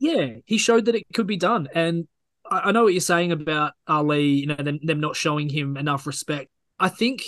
Yeah, 0.00 0.34
he 0.46 0.58
showed 0.58 0.86
that 0.86 0.96
it 0.96 1.04
could 1.14 1.28
be 1.28 1.36
done. 1.36 1.68
And 1.72 2.08
I, 2.50 2.60
I 2.64 2.72
know 2.72 2.84
what 2.84 2.94
you're 2.94 3.00
saying 3.00 3.30
about 3.30 3.74
Ali, 3.86 4.24
you 4.24 4.46
know, 4.48 4.56
them, 4.56 4.80
them 4.82 4.98
not 4.98 5.14
showing 5.14 5.48
him 5.48 5.76
enough 5.76 6.04
respect. 6.04 6.50
I 6.80 6.88
think 6.88 7.22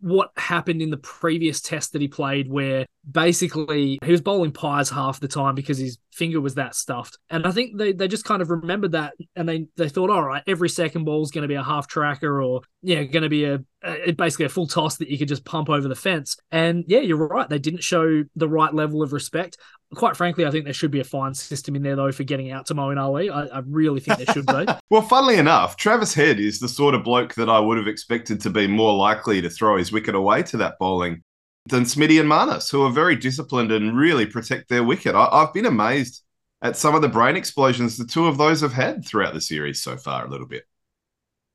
what 0.00 0.30
happened 0.36 0.80
in 0.80 0.90
the 0.90 0.96
previous 0.96 1.60
test 1.60 1.92
that 1.92 2.00
he 2.00 2.08
played, 2.08 2.48
where 2.50 2.86
basically 3.10 3.98
he 4.04 4.12
was 4.12 4.20
bowling 4.20 4.52
pies 4.52 4.88
half 4.90 5.20
the 5.20 5.28
time 5.28 5.54
because 5.54 5.78
his 5.78 5.98
finger 6.16 6.40
was 6.40 6.54
that 6.54 6.74
stuffed. 6.74 7.18
And 7.30 7.46
I 7.46 7.50
think 7.50 7.76
they, 7.76 7.92
they 7.92 8.08
just 8.08 8.24
kind 8.24 8.40
of 8.40 8.50
remembered 8.50 8.92
that 8.92 9.14
and 9.36 9.48
they, 9.48 9.66
they 9.76 9.88
thought, 9.88 10.10
all 10.10 10.24
right, 10.24 10.42
every 10.46 10.68
second 10.68 11.04
ball 11.04 11.22
is 11.22 11.30
going 11.30 11.42
to 11.42 11.48
be 11.48 11.54
a 11.54 11.62
half 11.62 11.86
tracker 11.86 12.42
or, 12.42 12.62
yeah, 12.82 13.02
going 13.04 13.22
to 13.22 13.28
be 13.28 13.44
a, 13.44 13.60
a, 13.84 14.12
basically 14.12 14.46
a 14.46 14.48
full 14.48 14.66
toss 14.66 14.96
that 14.96 15.08
you 15.08 15.18
could 15.18 15.28
just 15.28 15.44
pump 15.44 15.68
over 15.68 15.86
the 15.86 15.94
fence. 15.94 16.36
And 16.50 16.84
yeah, 16.88 17.00
you're 17.00 17.18
right. 17.18 17.48
They 17.48 17.58
didn't 17.58 17.84
show 17.84 18.24
the 18.34 18.48
right 18.48 18.72
level 18.72 19.02
of 19.02 19.12
respect. 19.12 19.58
Quite 19.94 20.16
frankly, 20.16 20.46
I 20.46 20.50
think 20.50 20.64
there 20.64 20.74
should 20.74 20.90
be 20.90 21.00
a 21.00 21.04
fine 21.04 21.34
system 21.34 21.76
in 21.76 21.82
there, 21.82 21.94
though, 21.94 22.10
for 22.10 22.24
getting 22.24 22.50
out 22.50 22.66
to 22.66 22.74
Moeen 22.74 23.00
Ali. 23.00 23.30
I, 23.30 23.44
I 23.44 23.62
really 23.66 24.00
think 24.00 24.18
there 24.18 24.34
should 24.34 24.46
be. 24.46 24.66
well, 24.90 25.02
funnily 25.02 25.36
enough, 25.36 25.76
Travis 25.76 26.12
Head 26.12 26.40
is 26.40 26.58
the 26.58 26.68
sort 26.68 26.94
of 26.94 27.04
bloke 27.04 27.34
that 27.34 27.48
I 27.48 27.60
would 27.60 27.78
have 27.78 27.86
expected 27.86 28.40
to 28.40 28.50
be 28.50 28.66
more 28.66 28.94
likely 28.94 29.40
to 29.42 29.50
throw 29.50 29.76
his 29.76 29.92
wicket 29.92 30.16
away 30.16 30.42
to 30.44 30.56
that 30.56 30.74
bowling 30.80 31.22
than 31.66 31.84
Smitty 31.84 32.20
and 32.20 32.28
Marnus, 32.28 32.70
who 32.70 32.84
are 32.84 32.90
very 32.90 33.16
disciplined 33.16 33.72
and 33.72 33.96
really 33.96 34.26
protect 34.26 34.68
their 34.68 34.84
wicket. 34.84 35.14
I, 35.14 35.40
have 35.40 35.52
been 35.52 35.66
amazed 35.66 36.22
at 36.62 36.76
some 36.76 36.94
of 36.94 37.02
the 37.02 37.08
brain 37.08 37.36
explosions 37.36 37.96
the 37.96 38.06
two 38.06 38.26
of 38.26 38.38
those 38.38 38.60
have 38.60 38.72
had 38.72 39.04
throughout 39.04 39.34
the 39.34 39.40
series 39.40 39.82
so 39.82 39.96
far, 39.96 40.26
a 40.26 40.30
little 40.30 40.46
bit. 40.46 40.64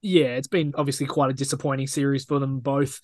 Yeah, 0.02 0.36
it's 0.36 0.47
been 0.47 0.74
obviously 0.76 1.06
quite 1.06 1.30
a 1.30 1.34
disappointing 1.34 1.88
series 1.88 2.26
for 2.26 2.39
them 2.39 2.60
both. 2.60 3.02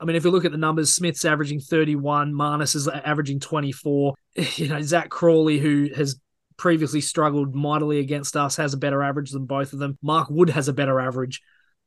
I 0.00 0.04
mean, 0.04 0.16
if 0.16 0.24
you 0.24 0.30
look 0.30 0.44
at 0.44 0.52
the 0.52 0.58
numbers, 0.58 0.92
Smith's 0.92 1.24
averaging 1.24 1.60
31, 1.60 2.32
Marnus 2.32 2.74
is 2.74 2.88
averaging 2.88 3.40
24. 3.40 4.14
You 4.54 4.68
know, 4.68 4.80
Zak 4.80 5.10
Crawley, 5.10 5.58
who 5.58 5.90
has 5.94 6.20
previously 6.56 7.00
struggled 7.00 7.54
mightily 7.54 7.98
against 7.98 8.36
us, 8.36 8.56
has 8.56 8.74
a 8.74 8.78
better 8.78 9.02
average 9.02 9.30
than 9.30 9.44
both 9.44 9.72
of 9.72 9.78
them. 9.78 9.98
Mark 10.02 10.30
Wood 10.30 10.50
has 10.50 10.68
a 10.68 10.72
better 10.72 11.00
average. 11.00 11.42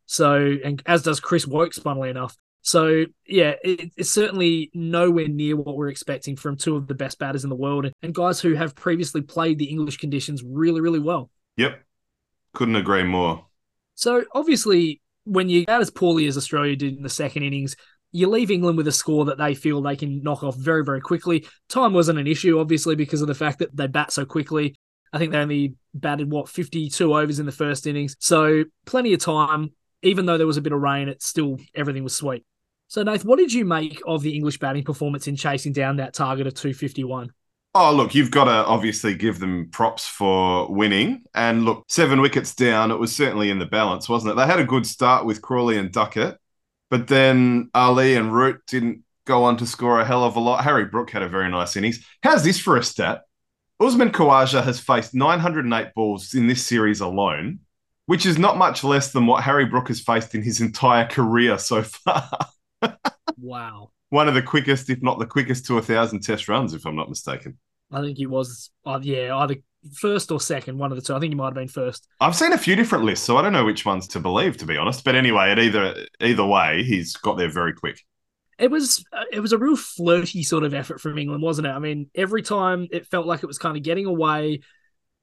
So, 0.05 0.57
and 0.63 0.83
as 0.85 1.03
does 1.03 1.19
Chris 1.19 1.47
Woakes, 1.47 1.79
funnily 1.79 2.09
enough. 2.09 2.35
So 2.63 3.05
yeah, 3.27 3.55
it, 3.63 3.91
it's 3.97 4.09
certainly 4.09 4.71
nowhere 4.73 5.27
near 5.27 5.55
what 5.55 5.75
we're 5.75 5.89
expecting 5.89 6.35
from 6.35 6.55
two 6.55 6.75
of 6.75 6.87
the 6.87 6.95
best 6.95 7.19
batters 7.19 7.43
in 7.43 7.49
the 7.49 7.55
world 7.55 7.91
and 8.01 8.15
guys 8.15 8.39
who 8.39 8.53
have 8.55 8.73
previously 8.73 9.21
played 9.21 9.59
the 9.59 9.65
English 9.65 9.97
conditions 9.97 10.43
really, 10.43 10.81
really 10.81 10.99
well. 10.99 11.29
Yep, 11.57 11.83
couldn't 12.53 12.77
agree 12.77 13.03
more. 13.03 13.45
So 13.95 14.23
obviously, 14.33 15.01
when 15.25 15.49
you 15.49 15.65
bat 15.65 15.81
as 15.81 15.91
poorly 15.91 16.25
as 16.25 16.37
Australia 16.37 16.75
did 16.75 16.97
in 16.97 17.03
the 17.03 17.09
second 17.09 17.43
innings, 17.43 17.75
you 18.13 18.29
leave 18.29 18.49
England 18.49 18.77
with 18.77 18.87
a 18.87 18.91
score 18.91 19.25
that 19.25 19.37
they 19.37 19.55
feel 19.55 19.81
they 19.81 19.95
can 19.95 20.23
knock 20.23 20.43
off 20.43 20.55
very, 20.55 20.85
very 20.85 21.01
quickly. 21.01 21.45
Time 21.67 21.93
wasn't 21.93 22.19
an 22.19 22.27
issue, 22.27 22.59
obviously, 22.59 22.95
because 22.95 23.21
of 23.21 23.27
the 23.27 23.35
fact 23.35 23.59
that 23.59 23.75
they 23.75 23.87
bat 23.87 24.11
so 24.11 24.23
quickly. 24.23 24.75
I 25.11 25.17
think 25.17 25.31
they 25.31 25.39
only 25.39 25.75
batted 25.93 26.31
what 26.31 26.49
52 26.49 27.13
overs 27.13 27.39
in 27.39 27.45
the 27.45 27.51
first 27.51 27.85
innings, 27.85 28.15
so 28.19 28.63
plenty 28.85 29.13
of 29.13 29.19
time. 29.19 29.71
Even 30.01 30.25
though 30.25 30.37
there 30.37 30.47
was 30.47 30.57
a 30.57 30.61
bit 30.61 30.73
of 30.73 30.81
rain, 30.81 31.07
it 31.07 31.23
still 31.23 31.57
everything 31.73 32.03
was 32.03 32.15
sweet. 32.15 32.45
So, 32.93 33.01
Nath, 33.01 33.25
what 33.25 33.39
did 33.39 33.51
you 33.51 33.65
make 33.65 33.99
of 34.05 34.21
the 34.21 34.35
English 34.35 34.59
batting 34.59 34.83
performance 34.83 35.27
in 35.27 35.35
chasing 35.35 35.73
down 35.73 35.95
that 35.95 36.13
target 36.13 36.45
of 36.45 36.53
251? 36.53 37.33
Oh, 37.73 37.91
look, 37.91 38.13
you've 38.13 38.29
got 38.29 38.43
to 38.43 38.51
obviously 38.51 39.15
give 39.15 39.39
them 39.39 39.71
props 39.71 40.07
for 40.07 40.71
winning. 40.71 41.23
And 41.33 41.65
look, 41.65 41.85
seven 41.87 42.21
wickets 42.21 42.53
down, 42.53 42.91
it 42.91 42.99
was 42.99 43.11
certainly 43.11 43.49
in 43.49 43.57
the 43.57 43.65
balance, 43.65 44.07
wasn't 44.07 44.33
it? 44.33 44.35
They 44.35 44.45
had 44.45 44.59
a 44.59 44.63
good 44.63 44.85
start 44.85 45.25
with 45.25 45.41
Crawley 45.41 45.79
and 45.79 45.91
Duckett, 45.91 46.37
but 46.91 47.07
then 47.07 47.71
Ali 47.73 48.13
and 48.13 48.31
Root 48.31 48.61
didn't 48.67 49.01
go 49.25 49.43
on 49.43 49.57
to 49.57 49.65
score 49.65 49.99
a 49.99 50.05
hell 50.05 50.23
of 50.23 50.35
a 50.35 50.39
lot. 50.39 50.63
Harry 50.63 50.85
Brook 50.85 51.09
had 51.09 51.23
a 51.23 51.27
very 51.27 51.49
nice 51.49 51.75
innings. 51.75 52.05
How's 52.21 52.43
this 52.43 52.59
for 52.59 52.77
a 52.77 52.83
stat? 52.83 53.23
Usman 53.79 54.11
Khawaja 54.11 54.63
has 54.63 54.79
faced 54.79 55.15
908 55.15 55.95
balls 55.95 56.35
in 56.35 56.45
this 56.45 56.63
series 56.63 57.01
alone, 57.01 57.61
which 58.05 58.27
is 58.27 58.37
not 58.37 58.59
much 58.59 58.83
less 58.83 59.11
than 59.11 59.25
what 59.25 59.41
Harry 59.41 59.65
Brook 59.65 59.87
has 59.87 59.99
faced 59.99 60.35
in 60.35 60.43
his 60.43 60.61
entire 60.61 61.07
career 61.07 61.57
so 61.57 61.81
far. 61.81 62.29
Wow. 63.39 63.91
One 64.09 64.27
of 64.27 64.35
the 64.35 64.41
quickest, 64.41 64.89
if 64.89 65.01
not 65.01 65.19
the 65.19 65.25
quickest, 65.25 65.65
to 65.65 65.77
a 65.77 65.81
thousand 65.81 66.21
test 66.21 66.47
runs, 66.47 66.73
if 66.73 66.85
I'm 66.85 66.95
not 66.95 67.09
mistaken. 67.09 67.57
I 67.91 68.01
think 68.01 68.17
he 68.17 68.25
was, 68.25 68.71
uh, 68.85 68.99
yeah, 69.01 69.35
either 69.35 69.55
first 69.93 70.31
or 70.31 70.39
second, 70.39 70.77
one 70.77 70.91
of 70.91 70.97
the 70.97 71.01
two. 71.01 71.15
I 71.15 71.19
think 71.19 71.31
he 71.31 71.35
might 71.35 71.45
have 71.45 71.53
been 71.53 71.67
first. 71.67 72.07
I've 72.19 72.35
seen 72.35 72.53
a 72.53 72.57
few 72.57 72.75
different 72.75 73.05
lists, 73.05 73.25
so 73.25 73.37
I 73.37 73.41
don't 73.41 73.53
know 73.53 73.65
which 73.65 73.85
ones 73.85 74.07
to 74.09 74.19
believe, 74.19 74.57
to 74.57 74.65
be 74.65 74.77
honest. 74.77 75.03
But 75.03 75.15
anyway, 75.15 75.51
at 75.51 75.59
either 75.59 75.95
either 76.19 76.45
way, 76.45 76.83
he's 76.83 77.15
got 77.17 77.37
there 77.37 77.49
very 77.49 77.73
quick. 77.73 78.01
It 78.59 78.71
was 78.71 79.03
uh, 79.11 79.25
it 79.31 79.39
was 79.39 79.51
a 79.51 79.57
real 79.57 79.75
flirty 79.75 80.43
sort 80.43 80.63
of 80.63 80.73
effort 80.73 81.01
from 81.01 81.17
England, 81.17 81.43
wasn't 81.43 81.67
it? 81.67 81.71
I 81.71 81.79
mean, 81.79 82.09
every 82.15 82.41
time 82.41 82.87
it 82.91 83.07
felt 83.07 83.25
like 83.25 83.43
it 83.43 83.47
was 83.47 83.57
kind 83.57 83.77
of 83.77 83.83
getting 83.83 84.05
away, 84.05 84.61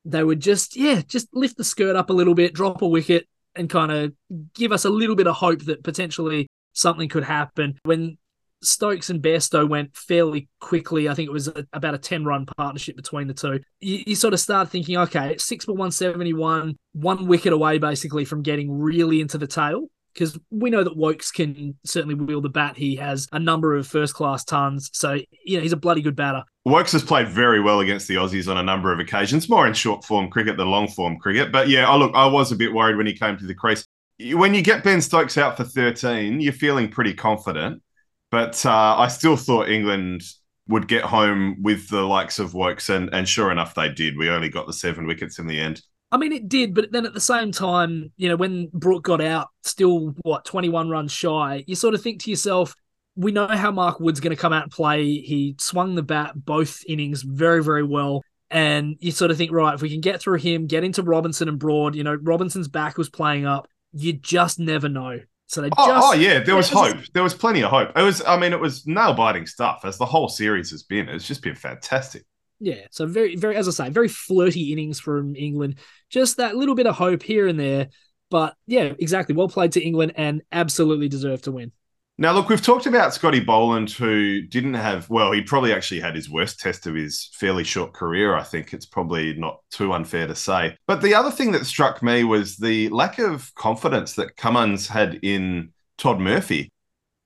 they 0.04 0.22
would 0.22 0.40
just 0.40 0.76
yeah, 0.76 1.02
just 1.06 1.28
lift 1.32 1.56
the 1.56 1.64
skirt 1.64 1.96
up 1.96 2.10
a 2.10 2.14
little 2.14 2.34
bit, 2.34 2.54
drop 2.54 2.82
a 2.82 2.88
wicket, 2.88 3.28
and 3.54 3.70
kind 3.70 3.92
of 3.92 4.12
give 4.54 4.72
us 4.72 4.84
a 4.84 4.90
little 4.90 5.16
bit 5.16 5.26
of 5.26 5.36
hope 5.36 5.62
that 5.62 5.82
potentially 5.82 6.48
something 6.72 7.08
could 7.08 7.24
happen. 7.24 7.78
When 7.84 8.18
Stokes 8.62 9.10
and 9.10 9.22
Bairstow 9.22 9.68
went 9.68 9.96
fairly 9.96 10.48
quickly. 10.60 11.08
I 11.08 11.14
think 11.14 11.28
it 11.28 11.32
was 11.32 11.48
a, 11.48 11.66
about 11.72 11.94
a 11.94 11.98
10 11.98 12.24
run 12.24 12.46
partnership 12.46 12.96
between 12.96 13.26
the 13.26 13.34
two. 13.34 13.60
You, 13.80 14.02
you 14.06 14.14
sort 14.14 14.34
of 14.34 14.40
start 14.40 14.68
thinking, 14.68 14.96
okay, 14.98 15.36
six 15.38 15.64
for 15.64 15.72
171, 15.72 16.76
one 16.92 17.26
wicket 17.26 17.52
away 17.52 17.78
basically 17.78 18.24
from 18.24 18.42
getting 18.42 18.70
really 18.70 19.20
into 19.20 19.38
the 19.38 19.46
tail. 19.46 19.88
Because 20.12 20.36
we 20.50 20.70
know 20.70 20.82
that 20.82 20.96
Woakes 20.96 21.30
can 21.30 21.78
certainly 21.84 22.16
wield 22.16 22.42
the 22.42 22.48
bat. 22.48 22.76
He 22.76 22.96
has 22.96 23.28
a 23.30 23.38
number 23.38 23.76
of 23.76 23.86
first 23.86 24.12
class 24.12 24.44
tons. 24.44 24.90
So, 24.92 25.20
you 25.44 25.56
know, 25.56 25.62
he's 25.62 25.72
a 25.72 25.76
bloody 25.76 26.02
good 26.02 26.16
batter. 26.16 26.42
Woakes 26.64 26.90
has 26.92 27.04
played 27.04 27.28
very 27.28 27.60
well 27.60 27.78
against 27.78 28.08
the 28.08 28.16
Aussies 28.16 28.50
on 28.50 28.58
a 28.58 28.62
number 28.62 28.92
of 28.92 28.98
occasions, 28.98 29.48
more 29.48 29.68
in 29.68 29.72
short 29.72 30.04
form 30.04 30.28
cricket 30.28 30.56
than 30.56 30.68
long 30.68 30.88
form 30.88 31.16
cricket. 31.16 31.52
But 31.52 31.68
yeah, 31.68 31.88
oh, 31.88 31.96
look, 31.96 32.12
I 32.12 32.26
was 32.26 32.50
a 32.50 32.56
bit 32.56 32.74
worried 32.74 32.96
when 32.96 33.06
he 33.06 33.16
came 33.16 33.38
to 33.38 33.46
the 33.46 33.54
crease. 33.54 33.86
When 34.32 34.54
you 34.54 34.62
get 34.62 34.84
Ben 34.84 35.00
Stokes 35.00 35.38
out 35.38 35.56
for 35.56 35.64
13, 35.64 36.40
you're 36.40 36.52
feeling 36.52 36.90
pretty 36.90 37.14
confident. 37.14 37.82
But 38.30 38.64
uh, 38.64 38.96
I 38.98 39.08
still 39.08 39.36
thought 39.36 39.68
England 39.68 40.22
would 40.68 40.86
get 40.86 41.02
home 41.02 41.62
with 41.62 41.88
the 41.88 42.02
likes 42.02 42.38
of 42.38 42.54
Woakes, 42.54 42.88
and, 42.88 43.12
and 43.12 43.28
sure 43.28 43.50
enough, 43.50 43.74
they 43.74 43.88
did. 43.88 44.16
We 44.16 44.30
only 44.30 44.48
got 44.48 44.66
the 44.66 44.72
seven 44.72 45.06
wickets 45.06 45.38
in 45.38 45.46
the 45.46 45.58
end. 45.58 45.82
I 46.12 46.16
mean, 46.16 46.32
it 46.32 46.48
did, 46.48 46.74
but 46.74 46.90
then 46.92 47.06
at 47.06 47.14
the 47.14 47.20
same 47.20 47.52
time, 47.52 48.12
you 48.16 48.28
know, 48.28 48.36
when 48.36 48.68
Brook 48.72 49.04
got 49.04 49.20
out, 49.20 49.48
still 49.62 50.14
what 50.22 50.44
twenty 50.44 50.68
one 50.68 50.88
runs 50.88 51.12
shy, 51.12 51.64
you 51.66 51.76
sort 51.76 51.94
of 51.94 52.02
think 52.02 52.22
to 52.22 52.30
yourself, 52.30 52.74
we 53.16 53.32
know 53.32 53.46
how 53.46 53.70
Mark 53.70 54.00
Wood's 54.00 54.20
going 54.20 54.34
to 54.34 54.40
come 54.40 54.52
out 54.52 54.64
and 54.64 54.72
play. 54.72 55.04
He 55.04 55.56
swung 55.58 55.94
the 55.94 56.02
bat 56.02 56.32
both 56.34 56.80
innings 56.88 57.22
very, 57.22 57.62
very 57.62 57.84
well. 57.84 58.22
And 58.50 58.96
you 58.98 59.12
sort 59.12 59.30
of 59.30 59.36
think, 59.36 59.52
right, 59.52 59.74
if 59.74 59.82
we 59.82 59.90
can 59.90 60.00
get 60.00 60.20
through 60.20 60.38
him, 60.38 60.66
get 60.66 60.82
into 60.82 61.04
Robinson 61.04 61.48
and 61.48 61.58
Broad, 61.58 61.94
you 61.94 62.02
know, 62.02 62.16
Robinson's 62.20 62.66
back 62.66 62.98
was 62.98 63.08
playing 63.08 63.46
up. 63.46 63.68
You 63.92 64.12
just 64.12 64.58
never 64.58 64.88
know. 64.88 65.20
So 65.46 65.62
they 65.62 65.70
oh, 65.76 65.86
just, 65.86 66.06
oh 66.06 66.12
yeah, 66.12 66.38
there 66.38 66.54
was 66.54 66.68
hope. 66.68 66.96
There 67.12 67.24
was 67.24 67.34
plenty 67.34 67.62
of 67.62 67.70
hope. 67.70 67.90
It 67.96 68.02
was, 68.02 68.22
I 68.24 68.38
mean, 68.38 68.52
it 68.52 68.60
was 68.60 68.86
nail 68.86 69.14
biting 69.14 69.46
stuff 69.46 69.80
as 69.84 69.98
the 69.98 70.06
whole 70.06 70.28
series 70.28 70.70
has 70.70 70.84
been. 70.84 71.08
It's 71.08 71.26
just 71.26 71.42
been 71.42 71.56
fantastic. 71.56 72.22
Yeah, 72.60 72.86
so 72.92 73.06
very, 73.06 73.34
very, 73.34 73.56
as 73.56 73.66
I 73.66 73.72
say, 73.72 73.90
very 73.90 74.06
flirty 74.06 74.72
innings 74.72 75.00
from 75.00 75.34
England. 75.34 75.76
Just 76.08 76.36
that 76.36 76.54
little 76.54 76.76
bit 76.76 76.86
of 76.86 76.94
hope 76.94 77.22
here 77.22 77.48
and 77.48 77.58
there. 77.58 77.88
But 78.30 78.54
yeah, 78.66 78.92
exactly. 78.98 79.34
Well 79.34 79.48
played 79.48 79.72
to 79.72 79.82
England 79.82 80.12
and 80.14 80.42
absolutely 80.52 81.08
deserved 81.08 81.44
to 81.44 81.52
win. 81.52 81.72
Now, 82.20 82.32
look, 82.32 82.50
we've 82.50 82.60
talked 82.60 82.84
about 82.84 83.14
Scotty 83.14 83.40
Boland, 83.40 83.90
who 83.90 84.42
didn't 84.42 84.74
have, 84.74 85.08
well, 85.08 85.32
he 85.32 85.40
probably 85.40 85.72
actually 85.72 86.00
had 86.00 86.14
his 86.14 86.28
worst 86.28 86.60
test 86.60 86.86
of 86.86 86.94
his 86.94 87.30
fairly 87.32 87.64
short 87.64 87.94
career. 87.94 88.36
I 88.36 88.42
think 88.42 88.74
it's 88.74 88.84
probably 88.84 89.32
not 89.32 89.60
too 89.70 89.94
unfair 89.94 90.26
to 90.26 90.34
say. 90.34 90.76
But 90.86 91.00
the 91.00 91.14
other 91.14 91.30
thing 91.30 91.52
that 91.52 91.64
struck 91.64 92.02
me 92.02 92.24
was 92.24 92.58
the 92.58 92.90
lack 92.90 93.18
of 93.18 93.54
confidence 93.54 94.16
that 94.16 94.36
Cummins 94.36 94.86
had 94.86 95.14
in 95.22 95.72
Todd 95.96 96.20
Murphy. 96.20 96.70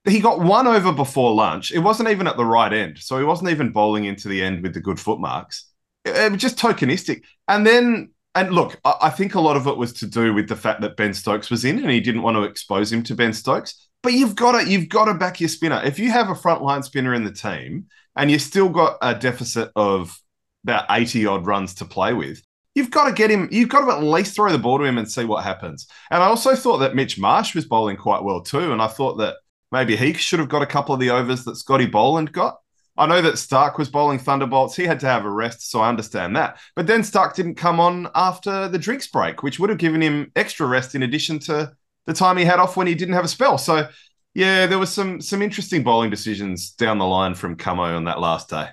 He 0.05 0.21
got 0.21 0.39
one 0.39 0.65
over 0.65 0.93
before 0.93 1.33
lunch. 1.33 1.73
It 1.73 1.79
wasn't 1.79 2.07
even 2.07 2.25
at 2.25 2.37
the 2.37 2.45
right 2.45 2.71
end. 2.71 2.97
So 2.99 3.17
he 3.17 3.25
wasn't 3.25 3.49
even 3.49 3.73
bowling 3.73 4.05
into 4.05 4.29
the 4.29 4.41
end 4.41 4.63
with 4.63 4.73
the 4.73 4.79
good 4.79 4.99
footmarks. 4.99 5.69
It, 6.05 6.15
it 6.15 6.31
was 6.31 6.41
just 6.41 6.57
tokenistic. 6.57 7.23
And 7.49 7.67
then 7.67 8.11
and 8.35 8.51
look, 8.51 8.77
I 8.83 9.09
think 9.09 9.35
a 9.35 9.39
lot 9.39 9.55
of 9.55 9.65
it 9.65 9.77
was 9.77 9.93
to 9.93 10.07
do 10.07 10.33
with 10.33 10.49
the 10.49 10.57
fact 10.57 10.81
that 10.81 10.97
Ben 10.97 11.13
Stokes 11.13 11.49
was 11.49 11.63
in 11.63 11.79
and 11.79 11.89
he 11.89 12.01
didn't 12.01 12.21
want 12.21 12.35
to 12.35 12.43
expose 12.43 12.91
him 12.91 13.01
to 13.03 13.15
Ben 13.15 13.31
Stokes. 13.31 13.84
But 14.05 14.13
you've 14.13 14.35
got 14.35 14.51
to 14.51 14.69
you've 14.69 14.87
got 14.87 15.05
to 15.05 15.15
back 15.15 15.39
your 15.39 15.49
spinner. 15.49 15.81
If 15.83 15.97
you 15.97 16.11
have 16.11 16.29
a 16.29 16.35
frontline 16.35 16.83
spinner 16.83 17.15
in 17.15 17.23
the 17.23 17.31
team 17.31 17.87
and 18.15 18.29
you 18.29 18.37
still 18.37 18.69
got 18.69 18.99
a 19.01 19.15
deficit 19.15 19.71
of 19.75 20.15
about 20.63 20.85
80 20.91 21.25
odd 21.25 21.47
runs 21.47 21.73
to 21.75 21.85
play 21.85 22.13
with, 22.13 22.39
you've 22.75 22.91
got 22.91 23.05
to 23.05 23.13
get 23.13 23.31
him, 23.31 23.49
you've 23.51 23.69
got 23.69 23.83
to 23.83 23.91
at 23.91 24.03
least 24.03 24.35
throw 24.35 24.51
the 24.51 24.59
ball 24.59 24.77
to 24.77 24.83
him 24.83 24.99
and 24.99 25.09
see 25.09 25.25
what 25.25 25.43
happens. 25.43 25.87
And 26.11 26.21
I 26.21 26.27
also 26.27 26.55
thought 26.55 26.77
that 26.77 26.93
Mitch 26.93 27.17
Marsh 27.17 27.55
was 27.55 27.65
bowling 27.65 27.97
quite 27.97 28.21
well 28.21 28.41
too. 28.41 28.71
And 28.71 28.79
I 28.79 28.85
thought 28.85 29.15
that 29.15 29.37
maybe 29.71 29.95
he 29.95 30.13
should 30.13 30.37
have 30.37 30.49
got 30.49 30.61
a 30.61 30.67
couple 30.67 30.93
of 30.93 31.01
the 31.01 31.09
overs 31.09 31.43
that 31.45 31.55
Scotty 31.55 31.87
Boland 31.87 32.31
got. 32.31 32.59
I 32.99 33.07
know 33.07 33.23
that 33.23 33.33
Starc 33.33 33.79
was 33.79 33.89
bowling 33.89 34.19
thunderbolts. 34.19 34.75
He 34.75 34.83
had 34.83 34.99
to 34.99 35.07
have 35.07 35.25
a 35.25 35.31
rest, 35.31 35.71
so 35.71 35.79
I 35.79 35.89
understand 35.89 36.35
that. 36.35 36.59
But 36.75 36.85
then 36.85 37.01
Starc 37.01 37.33
didn't 37.33 37.55
come 37.55 37.79
on 37.79 38.07
after 38.13 38.67
the 38.67 38.77
drinks 38.77 39.07
break, 39.07 39.41
which 39.41 39.59
would 39.59 39.71
have 39.71 39.79
given 39.79 40.01
him 40.01 40.31
extra 40.35 40.67
rest 40.67 40.93
in 40.93 41.01
addition 41.01 41.39
to 41.39 41.73
the 42.05 42.13
time 42.13 42.37
he 42.37 42.45
had 42.45 42.59
off 42.59 42.77
when 42.77 42.87
he 42.87 42.95
didn't 42.95 43.15
have 43.15 43.25
a 43.25 43.29
spell. 43.29 43.57
So 43.57 43.87
yeah, 44.33 44.67
there 44.67 44.79
was 44.79 44.91
some 44.91 45.21
some 45.21 45.41
interesting 45.41 45.83
bowling 45.83 46.09
decisions 46.09 46.71
down 46.71 46.97
the 46.97 47.05
line 47.05 47.35
from 47.35 47.55
Camo 47.55 47.95
on 47.95 48.03
that 48.03 48.19
last 48.19 48.49
day. 48.49 48.67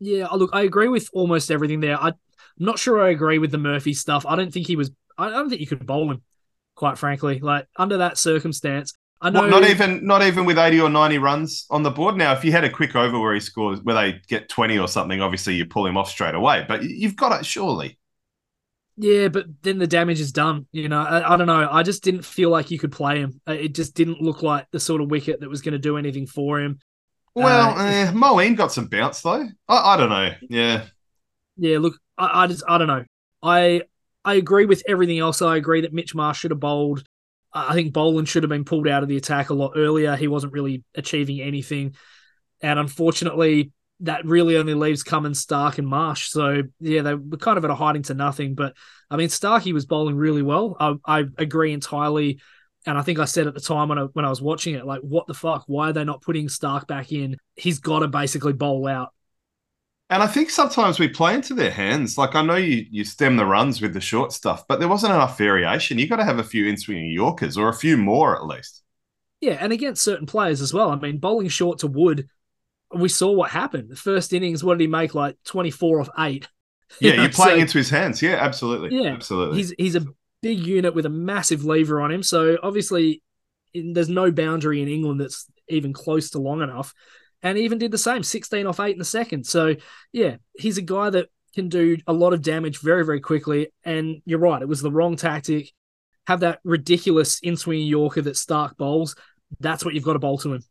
Yeah, 0.00 0.28
oh, 0.30 0.36
look, 0.36 0.50
I 0.52 0.62
agree 0.62 0.88
with 0.88 1.08
almost 1.12 1.50
everything 1.50 1.80
there. 1.80 2.00
I, 2.00 2.08
am 2.08 2.14
not 2.58 2.78
sure 2.78 3.00
I 3.00 3.10
agree 3.10 3.38
with 3.38 3.52
the 3.52 3.58
Murphy 3.58 3.92
stuff. 3.94 4.26
I 4.26 4.34
don't 4.34 4.52
think 4.52 4.66
he 4.66 4.76
was. 4.76 4.90
I 5.16 5.30
don't 5.30 5.48
think 5.48 5.60
you 5.60 5.66
could 5.66 5.86
bowl 5.86 6.10
him, 6.10 6.22
quite 6.74 6.98
frankly. 6.98 7.38
Like 7.38 7.68
under 7.76 7.98
that 7.98 8.18
circumstance, 8.18 8.92
I 9.20 9.30
know. 9.30 9.46
not 9.46 9.64
even 9.64 10.04
not 10.04 10.22
even 10.22 10.46
with 10.46 10.58
80 10.58 10.80
or 10.80 10.90
90 10.90 11.18
runs 11.18 11.66
on 11.70 11.84
the 11.84 11.90
board. 11.90 12.16
Now, 12.16 12.32
if 12.32 12.44
you 12.44 12.50
had 12.50 12.64
a 12.64 12.70
quick 12.70 12.96
over 12.96 13.20
where 13.20 13.34
he 13.34 13.40
scores, 13.40 13.80
where 13.82 13.94
they 13.94 14.20
get 14.26 14.48
20 14.48 14.78
or 14.78 14.88
something, 14.88 15.20
obviously 15.20 15.54
you 15.54 15.66
pull 15.66 15.86
him 15.86 15.96
off 15.96 16.10
straight 16.10 16.34
away. 16.34 16.64
But 16.66 16.82
you've 16.82 17.16
got 17.16 17.38
it, 17.38 17.46
surely. 17.46 17.99
Yeah, 19.02 19.28
but 19.28 19.46
then 19.62 19.78
the 19.78 19.86
damage 19.86 20.20
is 20.20 20.30
done. 20.30 20.66
You 20.72 20.90
know, 20.90 21.00
I, 21.00 21.32
I, 21.32 21.36
don't 21.38 21.46
know. 21.46 21.66
I 21.70 21.82
just 21.82 22.04
didn't 22.04 22.22
feel 22.22 22.50
like 22.50 22.70
you 22.70 22.78
could 22.78 22.92
play 22.92 23.20
him. 23.20 23.40
Uh, 23.48 23.52
it 23.52 23.74
just 23.74 23.94
didn't 23.94 24.20
look 24.20 24.42
like 24.42 24.66
the 24.72 24.80
sort 24.80 25.00
of 25.00 25.10
wicket 25.10 25.40
that 25.40 25.48
was 25.48 25.62
going 25.62 25.72
to 25.72 25.78
do 25.78 25.96
anything 25.96 26.26
for 26.26 26.60
him. 26.60 26.78
Well, 27.34 27.78
uh, 27.78 27.86
eh, 27.86 28.12
Moeen 28.12 28.56
got 28.56 28.72
some 28.72 28.88
bounce 28.88 29.22
though. 29.22 29.48
I, 29.68 29.94
I 29.94 29.96
don't 29.96 30.10
know. 30.10 30.32
Yeah. 30.50 30.84
Yeah. 31.56 31.78
Look, 31.78 31.94
I, 32.18 32.44
I 32.44 32.46
just 32.46 32.62
I 32.68 32.76
don't 32.76 32.88
know. 32.88 33.04
I 33.42 33.82
I 34.22 34.34
agree 34.34 34.66
with 34.66 34.82
everything 34.86 35.18
else. 35.18 35.40
I 35.40 35.56
agree 35.56 35.80
that 35.80 35.94
Mitch 35.94 36.14
Marsh 36.14 36.40
should 36.40 36.50
have 36.50 36.60
bowled. 36.60 37.02
I 37.54 37.72
think 37.72 37.94
Boland 37.94 38.28
should 38.28 38.42
have 38.42 38.50
been 38.50 38.66
pulled 38.66 38.86
out 38.86 39.02
of 39.02 39.08
the 39.08 39.16
attack 39.16 39.48
a 39.48 39.54
lot 39.54 39.72
earlier. 39.76 40.14
He 40.14 40.28
wasn't 40.28 40.52
really 40.52 40.84
achieving 40.94 41.40
anything, 41.40 41.94
and 42.60 42.78
unfortunately, 42.78 43.72
that 44.00 44.24
really 44.24 44.56
only 44.56 44.74
leaves 44.74 45.02
Cummins, 45.02 45.44
Starc, 45.44 45.78
and 45.78 45.86
Marsh. 45.86 46.28
So 46.28 46.62
yeah, 46.80 47.02
they 47.02 47.14
were 47.14 47.36
kind 47.36 47.58
of 47.58 47.64
at 47.64 47.70
a 47.70 47.74
hiding 47.74 48.02
to 48.04 48.14
nothing. 48.14 48.54
But 48.54 48.74
I 49.10 49.16
mean, 49.16 49.28
Starkey 49.28 49.72
was 49.72 49.86
bowling 49.86 50.16
really 50.16 50.42
well. 50.42 50.76
I, 50.80 50.94
I 51.04 51.24
agree 51.38 51.72
entirely. 51.72 52.40
And 52.86 52.96
I 52.96 53.02
think 53.02 53.18
I 53.18 53.26
said 53.26 53.46
at 53.46 53.54
the 53.54 53.60
time 53.60 53.88
when 53.88 53.98
I 53.98 54.02
when 54.04 54.24
I 54.24 54.30
was 54.30 54.40
watching 54.40 54.74
it, 54.74 54.86
like, 54.86 55.02
what 55.02 55.26
the 55.26 55.34
fuck? 55.34 55.64
Why 55.66 55.90
are 55.90 55.92
they 55.92 56.04
not 56.04 56.22
putting 56.22 56.48
Starc 56.48 56.86
back 56.86 57.12
in? 57.12 57.36
He's 57.56 57.78
got 57.78 58.00
to 58.00 58.08
basically 58.08 58.54
bowl 58.54 58.86
out. 58.86 59.10
And 60.08 60.22
I 60.24 60.26
think 60.26 60.50
sometimes 60.50 60.98
we 60.98 61.06
play 61.06 61.34
into 61.34 61.54
their 61.54 61.70
hands. 61.70 62.18
Like 62.18 62.34
I 62.34 62.42
know 62.42 62.56
you 62.56 62.86
you 62.90 63.04
stem 63.04 63.36
the 63.36 63.46
runs 63.46 63.80
with 63.80 63.92
the 63.92 64.00
short 64.00 64.32
stuff, 64.32 64.64
but 64.66 64.80
there 64.80 64.88
wasn't 64.88 65.12
enough 65.12 65.36
variation. 65.36 65.98
You 65.98 66.08
got 66.08 66.16
to 66.16 66.24
have 66.24 66.38
a 66.38 66.44
few 66.44 66.66
in 66.66 66.76
swinging 66.76 67.10
Yorkers 67.10 67.56
or 67.56 67.68
a 67.68 67.74
few 67.74 67.96
more 67.96 68.34
at 68.34 68.46
least. 68.46 68.82
Yeah, 69.40 69.56
and 69.60 69.72
against 69.72 70.02
certain 70.02 70.26
players 70.26 70.60
as 70.60 70.74
well. 70.74 70.90
I 70.90 70.96
mean, 70.96 71.18
bowling 71.18 71.48
short 71.48 71.78
to 71.78 71.86
Wood 71.86 72.28
we 72.94 73.08
saw 73.08 73.30
what 73.30 73.50
happened. 73.50 73.90
The 73.90 73.96
first 73.96 74.32
innings, 74.32 74.64
what 74.64 74.78
did 74.78 74.84
he 74.84 74.88
make? 74.88 75.14
Like 75.14 75.36
24 75.44 76.00
off 76.00 76.08
eight. 76.18 76.48
Yeah, 77.00 77.14
you 77.14 77.22
are 77.22 77.28
playing 77.30 77.58
so, 77.58 77.62
into 77.62 77.78
his 77.78 77.90
hands. 77.90 78.22
Yeah, 78.22 78.36
absolutely. 78.36 79.00
Yeah, 79.00 79.10
absolutely. 79.10 79.58
He's 79.58 79.74
he's 79.78 79.96
a 79.96 80.04
big 80.42 80.58
unit 80.58 80.94
with 80.94 81.06
a 81.06 81.10
massive 81.10 81.64
lever 81.64 82.00
on 82.00 82.10
him. 82.10 82.22
So 82.22 82.58
obviously, 82.62 83.22
in, 83.74 83.92
there's 83.92 84.08
no 84.08 84.30
boundary 84.30 84.82
in 84.82 84.88
England 84.88 85.20
that's 85.20 85.46
even 85.68 85.92
close 85.92 86.30
to 86.30 86.38
long 86.38 86.62
enough. 86.62 86.92
And 87.42 87.56
he 87.56 87.64
even 87.64 87.78
did 87.78 87.90
the 87.90 87.98
same, 87.98 88.22
16 88.22 88.66
off 88.66 88.80
eight 88.80 88.92
in 88.92 88.98
the 88.98 89.04
second. 89.04 89.46
So 89.46 89.76
yeah, 90.12 90.36
he's 90.58 90.78
a 90.78 90.82
guy 90.82 91.10
that 91.10 91.28
can 91.54 91.68
do 91.68 91.96
a 92.06 92.12
lot 92.12 92.32
of 92.32 92.42
damage 92.42 92.78
very, 92.80 93.04
very 93.04 93.20
quickly. 93.20 93.68
And 93.84 94.22
you're 94.24 94.38
right, 94.38 94.62
it 94.62 94.68
was 94.68 94.82
the 94.82 94.90
wrong 94.90 95.16
tactic. 95.16 95.72
Have 96.26 96.40
that 96.40 96.60
ridiculous 96.64 97.40
in 97.40 97.56
swinging 97.56 97.86
Yorker 97.86 98.22
that 98.22 98.34
Starc 98.34 98.76
bowls. 98.76 99.16
That's 99.58 99.84
what 99.84 99.94
you've 99.94 100.04
got 100.04 100.12
to 100.12 100.18
bowl 100.18 100.38
to 100.38 100.54
him. 100.54 100.64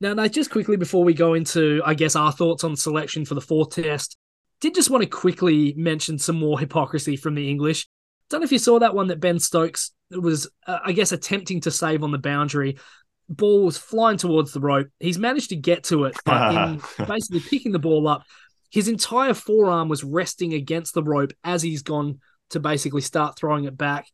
Now, 0.00 0.14
now, 0.14 0.26
just 0.28 0.50
quickly 0.50 0.76
before 0.76 1.04
we 1.04 1.12
go 1.12 1.34
into, 1.34 1.82
I 1.84 1.94
guess, 1.94 2.16
our 2.16 2.32
thoughts 2.32 2.64
on 2.64 2.74
selection 2.74 3.24
for 3.24 3.34
the 3.34 3.40
fourth 3.40 3.74
test, 3.74 4.16
did 4.60 4.74
just 4.74 4.90
want 4.90 5.02
to 5.02 5.08
quickly 5.08 5.74
mention 5.76 6.18
some 6.18 6.36
more 6.36 6.58
hypocrisy 6.58 7.16
from 7.16 7.34
the 7.34 7.48
English. 7.48 7.86
Don't 8.28 8.40
know 8.40 8.44
if 8.44 8.52
you 8.52 8.58
saw 8.58 8.78
that 8.78 8.94
one 8.94 9.08
that 9.08 9.20
Ben 9.20 9.38
Stokes 9.38 9.92
was, 10.10 10.48
uh, 10.66 10.78
I 10.84 10.92
guess, 10.92 11.12
attempting 11.12 11.60
to 11.62 11.70
save 11.70 12.02
on 12.02 12.12
the 12.12 12.18
boundary. 12.18 12.78
Ball 13.28 13.64
was 13.64 13.76
flying 13.76 14.18
towards 14.18 14.52
the 14.52 14.60
rope. 14.60 14.88
He's 14.98 15.18
managed 15.18 15.50
to 15.50 15.56
get 15.56 15.84
to 15.84 16.04
it, 16.04 16.16
but 16.24 16.54
in 16.54 16.82
basically 17.06 17.40
picking 17.40 17.72
the 17.72 17.78
ball 17.78 18.08
up, 18.08 18.24
his 18.70 18.88
entire 18.88 19.34
forearm 19.34 19.88
was 19.88 20.04
resting 20.04 20.54
against 20.54 20.94
the 20.94 21.02
rope 21.02 21.32
as 21.44 21.62
he's 21.62 21.82
gone 21.82 22.20
to 22.50 22.60
basically 22.60 23.02
start 23.02 23.36
throwing 23.36 23.64
it 23.64 23.76
back. 23.76 24.06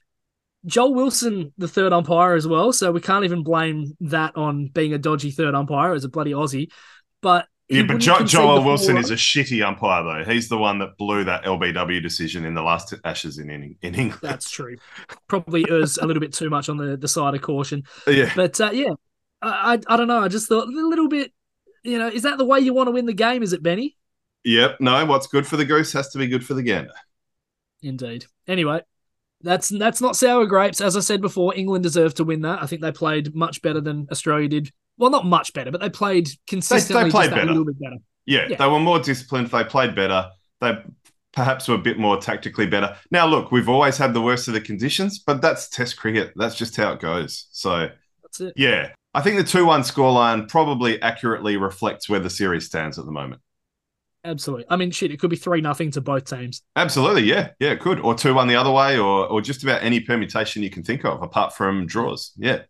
Joel 0.66 0.94
Wilson, 0.94 1.52
the 1.58 1.68
third 1.68 1.92
umpire 1.92 2.34
as 2.34 2.46
well. 2.46 2.72
So 2.72 2.90
we 2.92 3.00
can't 3.00 3.24
even 3.24 3.42
blame 3.42 3.96
that 4.00 4.36
on 4.36 4.66
being 4.68 4.92
a 4.92 4.98
dodgy 4.98 5.30
third 5.30 5.54
umpire 5.54 5.92
as 5.92 6.04
a 6.04 6.08
bloody 6.08 6.32
Aussie. 6.32 6.70
But 7.22 7.46
yeah, 7.68 7.82
but 7.82 7.98
jo- 7.98 8.24
Joel 8.24 8.64
Wilson 8.64 8.96
is 8.96 9.10
a 9.10 9.14
shitty 9.14 9.66
umpire 9.66 10.02
though. 10.02 10.30
He's 10.30 10.48
the 10.48 10.58
one 10.58 10.78
that 10.78 10.96
blew 10.98 11.24
that 11.24 11.44
LBW 11.44 12.02
decision 12.02 12.44
in 12.44 12.54
the 12.54 12.62
last 12.62 12.94
Ashes 13.04 13.38
in 13.38 13.50
in, 13.50 13.76
in 13.82 13.94
England. 13.94 14.20
That's 14.22 14.50
true. 14.50 14.76
Probably 15.26 15.64
was 15.68 15.98
a 15.98 16.06
little 16.06 16.20
bit 16.20 16.32
too 16.32 16.50
much 16.50 16.68
on 16.68 16.76
the, 16.76 16.96
the 16.96 17.08
side 17.08 17.34
of 17.34 17.42
caution. 17.42 17.84
Yeah, 18.06 18.32
but 18.36 18.60
uh, 18.60 18.70
yeah, 18.72 18.94
I, 19.42 19.74
I 19.74 19.94
I 19.94 19.96
don't 19.96 20.08
know. 20.08 20.22
I 20.22 20.28
just 20.28 20.48
thought 20.48 20.68
a 20.68 20.70
little 20.70 21.08
bit. 21.08 21.32
You 21.82 21.98
know, 21.98 22.08
is 22.08 22.22
that 22.22 22.38
the 22.38 22.44
way 22.44 22.60
you 22.60 22.74
want 22.74 22.88
to 22.88 22.92
win 22.92 23.06
the 23.06 23.12
game? 23.12 23.42
Is 23.42 23.52
it 23.52 23.62
Benny? 23.62 23.96
Yep. 24.44 24.76
No, 24.80 25.04
what's 25.06 25.26
good 25.26 25.46
for 25.46 25.56
the 25.56 25.64
goose 25.64 25.92
has 25.92 26.08
to 26.10 26.18
be 26.18 26.28
good 26.28 26.44
for 26.46 26.54
the 26.54 26.62
gander. 26.62 26.92
Indeed. 27.82 28.26
Anyway, 28.46 28.80
that's 29.42 29.68
that's 29.68 30.00
not 30.00 30.16
sour 30.16 30.46
grapes. 30.46 30.80
As 30.80 30.96
I 30.96 31.00
said 31.00 31.20
before, 31.20 31.54
England 31.54 31.82
deserved 31.82 32.16
to 32.18 32.24
win 32.24 32.42
that. 32.42 32.62
I 32.62 32.66
think 32.66 32.82
they 32.82 32.92
played 32.92 33.34
much 33.34 33.62
better 33.62 33.80
than 33.80 34.08
Australia 34.10 34.48
did. 34.48 34.72
Well, 34.98 35.10
not 35.10 35.26
much 35.26 35.52
better, 35.52 35.70
but 35.70 35.80
they 35.80 35.90
played 35.90 36.30
consistently. 36.46 37.04
They, 37.04 37.08
they 37.08 37.10
played 37.10 37.30
better. 37.30 37.42
a 37.42 37.46
little 37.46 37.64
bit 37.64 37.78
better. 37.78 37.96
Yeah, 38.24 38.46
yeah, 38.48 38.56
they 38.56 38.66
were 38.66 38.80
more 38.80 38.98
disciplined. 38.98 39.48
They 39.48 39.64
played 39.64 39.94
better. 39.94 40.30
They 40.60 40.78
perhaps 41.32 41.68
were 41.68 41.74
a 41.74 41.78
bit 41.78 41.98
more 41.98 42.16
tactically 42.16 42.66
better. 42.66 42.96
Now, 43.10 43.26
look, 43.26 43.52
we've 43.52 43.68
always 43.68 43.98
had 43.98 44.14
the 44.14 44.22
worst 44.22 44.48
of 44.48 44.54
the 44.54 44.60
conditions, 44.60 45.18
but 45.18 45.42
that's 45.42 45.68
Test 45.68 45.98
cricket. 45.98 46.32
That's 46.34 46.54
just 46.54 46.74
how 46.76 46.92
it 46.92 47.00
goes. 47.00 47.46
So 47.52 47.90
that's 48.22 48.40
it. 48.40 48.54
Yeah, 48.56 48.90
I 49.12 49.20
think 49.20 49.36
the 49.36 49.44
two-one 49.44 49.82
scoreline 49.82 50.48
probably 50.48 51.00
accurately 51.02 51.56
reflects 51.58 52.08
where 52.08 52.20
the 52.20 52.30
series 52.30 52.66
stands 52.66 52.98
at 52.98 53.04
the 53.04 53.12
moment. 53.12 53.42
Absolutely. 54.26 54.66
I 54.68 54.76
mean, 54.76 54.90
shit, 54.90 55.12
it 55.12 55.20
could 55.20 55.30
be 55.30 55.36
three 55.36 55.60
nothing 55.60 55.92
to 55.92 56.00
both 56.00 56.24
teams. 56.24 56.62
Absolutely, 56.74 57.22
yeah, 57.22 57.50
yeah, 57.60 57.70
it 57.70 57.80
could, 57.80 58.00
or 58.00 58.14
two 58.14 58.34
one 58.34 58.48
the 58.48 58.56
other 58.56 58.72
way, 58.72 58.98
or 58.98 59.26
or 59.26 59.40
just 59.40 59.62
about 59.62 59.84
any 59.84 60.00
permutation 60.00 60.64
you 60.64 60.70
can 60.70 60.82
think 60.82 61.04
of, 61.04 61.22
apart 61.22 61.54
from 61.54 61.86
draws. 61.86 62.32
Yeah, 62.36 62.62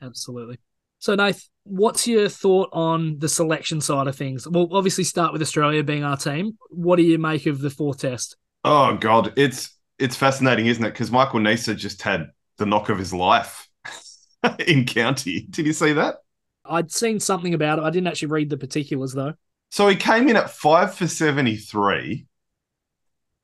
absolutely. 0.00 0.58
So, 1.00 1.14
Nath, 1.14 1.48
what's 1.64 2.08
your 2.08 2.30
thought 2.30 2.70
on 2.72 3.18
the 3.18 3.28
selection 3.28 3.82
side 3.82 4.06
of 4.06 4.16
things? 4.16 4.48
We'll 4.48 4.74
obviously 4.74 5.04
start 5.04 5.34
with 5.34 5.42
Australia 5.42 5.84
being 5.84 6.02
our 6.02 6.16
team. 6.16 6.56
What 6.70 6.96
do 6.96 7.02
you 7.02 7.18
make 7.18 7.44
of 7.44 7.60
the 7.60 7.70
fourth 7.70 7.98
test? 8.00 8.36
Oh 8.64 8.96
God, 8.96 9.34
it's 9.36 9.76
it's 9.98 10.16
fascinating, 10.16 10.66
isn't 10.66 10.84
it? 10.84 10.92
Because 10.92 11.10
Michael 11.10 11.40
Neser 11.40 11.76
just 11.76 12.00
had 12.00 12.30
the 12.56 12.64
knock 12.64 12.88
of 12.88 12.98
his 12.98 13.12
life 13.12 13.68
in 14.66 14.86
county. 14.86 15.46
Did 15.50 15.66
you 15.66 15.74
see 15.74 15.92
that? 15.92 16.16
I'd 16.64 16.90
seen 16.90 17.20
something 17.20 17.52
about 17.52 17.80
it. 17.80 17.82
I 17.82 17.90
didn't 17.90 18.06
actually 18.06 18.28
read 18.28 18.48
the 18.48 18.56
particulars 18.56 19.12
though. 19.12 19.34
So 19.72 19.88
he 19.88 19.96
came 19.96 20.28
in 20.28 20.36
at 20.36 20.50
five 20.50 20.94
for 20.94 21.08
73 21.08 22.26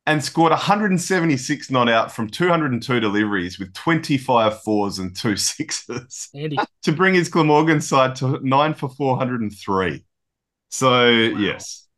and 0.04 0.22
scored 0.22 0.50
176 0.50 1.70
not 1.70 1.88
out 1.88 2.12
from 2.12 2.28
202 2.28 3.00
deliveries 3.00 3.58
with 3.58 3.72
25 3.72 4.60
fours 4.60 4.98
and 4.98 5.16
two 5.16 5.36
sixes 5.38 6.28
Andy. 6.34 6.58
to 6.82 6.92
bring 6.92 7.14
his 7.14 7.30
Glamorgan 7.30 7.80
side 7.80 8.14
to 8.16 8.38
nine 8.46 8.74
for 8.74 8.90
403. 8.90 10.04
So, 10.68 10.90
wow. 10.90 11.38
yes. 11.38 11.88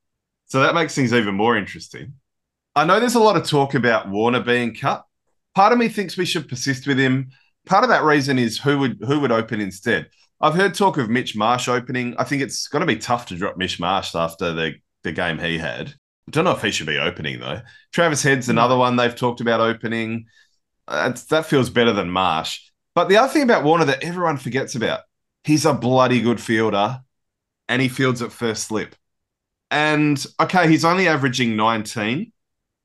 So 0.47 0.61
that 0.61 0.77
makes 0.77 0.95
things 0.95 1.12
even 1.12 1.35
more 1.35 1.57
interesting. 1.57 2.12
I 2.77 2.85
know 2.85 3.01
there's 3.01 3.16
a 3.16 3.21
lot 3.21 3.37
of 3.37 3.49
talk 3.49 3.75
about 3.75 4.11
Warner 4.11 4.45
being 4.45 4.77
cut. 4.77 5.05
Part 5.57 5.73
of 5.73 5.79
me 5.81 5.88
thinks 5.88 6.16
we 6.16 6.25
should 6.25 6.49
persist 6.49 6.87
with 6.87 7.01
him. 7.01 7.33
Part 7.66 7.83
of 7.83 7.90
that 7.90 8.05
reason 8.05 8.38
is 8.38 8.61
who 8.61 8.79
would 8.79 8.99
who 9.05 9.19
would 9.19 9.33
open 9.33 9.61
instead. 9.61 10.09
I've 10.40 10.55
heard 10.55 10.74
talk 10.74 10.96
of 10.96 11.11
Mitch 11.11 11.37
Marsh 11.37 11.68
opening. 11.68 12.14
I 12.18 12.24
think 12.24 12.42
it's 12.42 12.68
going 12.68 12.81
to 12.81 12.87
be 12.87 12.96
tough 12.96 13.26
to 13.26 13.37
drop 13.37 13.57
Mitch 13.57 13.79
Marsh 13.79 14.14
after 14.14 14.53
the, 14.53 14.74
the 15.03 15.12
game 15.12 15.38
he 15.38 15.59
had. 15.59 15.88
I 15.88 16.31
don't 16.31 16.44
know 16.44 16.53
if 16.53 16.62
he 16.62 16.70
should 16.70 16.87
be 16.87 16.98
opening 16.98 17.40
though. 17.40 17.61
Travis 17.92 18.22
Head's 18.22 18.46
hmm. 18.46 18.53
another 18.53 18.76
one 18.76 18.96
they've 18.96 19.14
talked 19.14 19.40
about 19.40 19.61
opening. 19.61 20.26
Uh, 20.88 21.12
that 21.29 21.46
feels 21.46 21.70
better 21.70 21.92
than 21.92 22.11
Marsh. 22.11 22.61
But 22.94 23.09
the 23.09 23.16
other 23.16 23.33
thing 23.33 23.42
about 23.42 23.64
Warner 23.64 23.85
that 23.85 24.03
everyone 24.03 24.37
forgets 24.37 24.74
about, 24.74 25.00
he's 25.44 25.64
a 25.64 25.74
bloody 25.74 26.20
good 26.20 26.40
fielder 26.40 27.00
and 27.68 27.81
he 27.81 27.88
fields 27.88 28.22
at 28.22 28.33
first 28.33 28.64
slip. 28.66 28.96
And 29.70 30.24
okay, 30.40 30.68
he's 30.68 30.85
only 30.85 31.07
averaging 31.07 31.55
19 31.57 32.33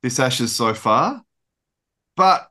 this 0.02 0.20
Ashes 0.20 0.54
so 0.54 0.74
far. 0.74 1.22
But 2.16 2.48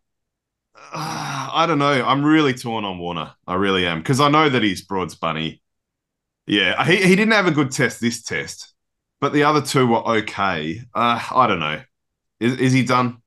uh, 0.94 1.35
I 1.56 1.66
don't 1.66 1.80
know. 1.80 2.06
I'm 2.06 2.22
really 2.22 2.54
torn 2.54 2.84
on 2.84 3.00
Warner. 3.00 3.32
I 3.48 3.56
really 3.56 3.88
am 3.88 4.00
because 4.00 4.20
I 4.20 4.30
know 4.30 4.50
that 4.50 4.62
he's 4.62 4.82
Broad's 4.82 5.16
bunny. 5.16 5.62
Yeah, 6.48 6.84
he, 6.86 6.98
he 6.98 7.16
didn't 7.16 7.32
have 7.32 7.48
a 7.48 7.52
good 7.52 7.72
test 7.72 8.02
this 8.02 8.22
test, 8.22 8.74
but 9.22 9.32
the 9.32 9.44
other 9.44 9.62
two 9.62 9.88
were 9.88 10.06
okay. 10.18 10.82
Uh, 10.94 11.26
I 11.34 11.48
don't 11.48 11.62
know. 11.62 11.82
Is, 12.42 12.58
is 12.60 12.74
he 12.74 12.84
done? 12.84 13.22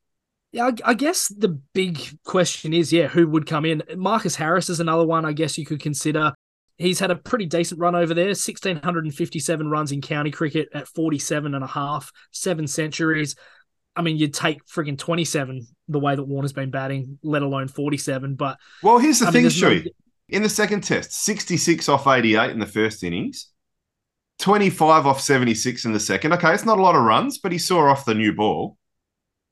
Yeah, 0.53 0.67
I, 0.67 0.91
I, 0.91 0.95
guess 0.95 1.29
the 1.29 1.49
big 1.73 2.01
question 2.25 2.75
is, 2.75 2.93
yeah, 2.93 3.09
who 3.09 3.27
would 3.29 3.47
come 3.47 3.65
in? 3.65 3.83
Marcus 3.97 4.37
Harris 4.37 4.69
is 4.69 4.81
another 4.81 5.07
one 5.07 5.25
I 5.25 5.33
guess 5.33 5.57
you 5.57 5.65
could 5.65 5.81
consider. 5.81 6.35
He's 6.77 7.01
had 7.01 7.11
a 7.11 7.17
pretty 7.17 7.47
decent 7.47 7.81
run 7.81 7.95
over 7.95 8.13
there 8.13 8.27
1,657 8.27 9.71
runs 9.71 9.91
in 9.91 10.03
county 10.03 10.31
cricket 10.31 10.69
at 10.75 10.87
47 10.89 11.55
and 11.55 11.65
a 11.65 11.67
half, 11.67 12.13
seven 12.31 12.67
centuries. 12.67 13.37
I 13.99 14.03
mean, 14.03 14.17
you'd 14.17 14.33
take 14.33 14.65
freaking 14.65 14.97
27 14.97 15.67
the 15.89 15.99
way 15.99 16.15
that 16.15 16.23
Warner's 16.23 16.53
been 16.53 16.71
batting, 16.71 17.19
let 17.25 17.43
alone 17.43 17.67
47. 17.67 18.37
But 18.37 18.57
well, 18.81 18.99
here's 18.99 19.19
the 19.19 19.27
I 19.27 19.31
thing, 19.33 19.49
Shui. 19.49 19.83
No... 19.85 19.91
In 20.29 20.43
the 20.43 20.49
second 20.49 20.83
test, 20.83 21.13
66 21.25 21.89
off 21.89 22.07
88 22.07 22.51
in 22.51 22.61
the 22.61 22.67
first 22.67 23.03
innings, 23.03 23.51
25 24.39 25.07
off 25.07 25.21
76 25.21 25.85
in 25.85 25.93
the 25.93 25.99
second. 25.99 26.33
Okay, 26.35 26.55
it's 26.55 26.65
not 26.65 26.79
a 26.79 26.83
lot 26.83 26.95
of 26.95 27.03
runs, 27.03 27.39
but 27.39 27.51
he 27.51 27.59
saw 27.59 27.91
off 27.91 28.05
the 28.05 28.15
new 28.15 28.33
ball. 28.33 28.77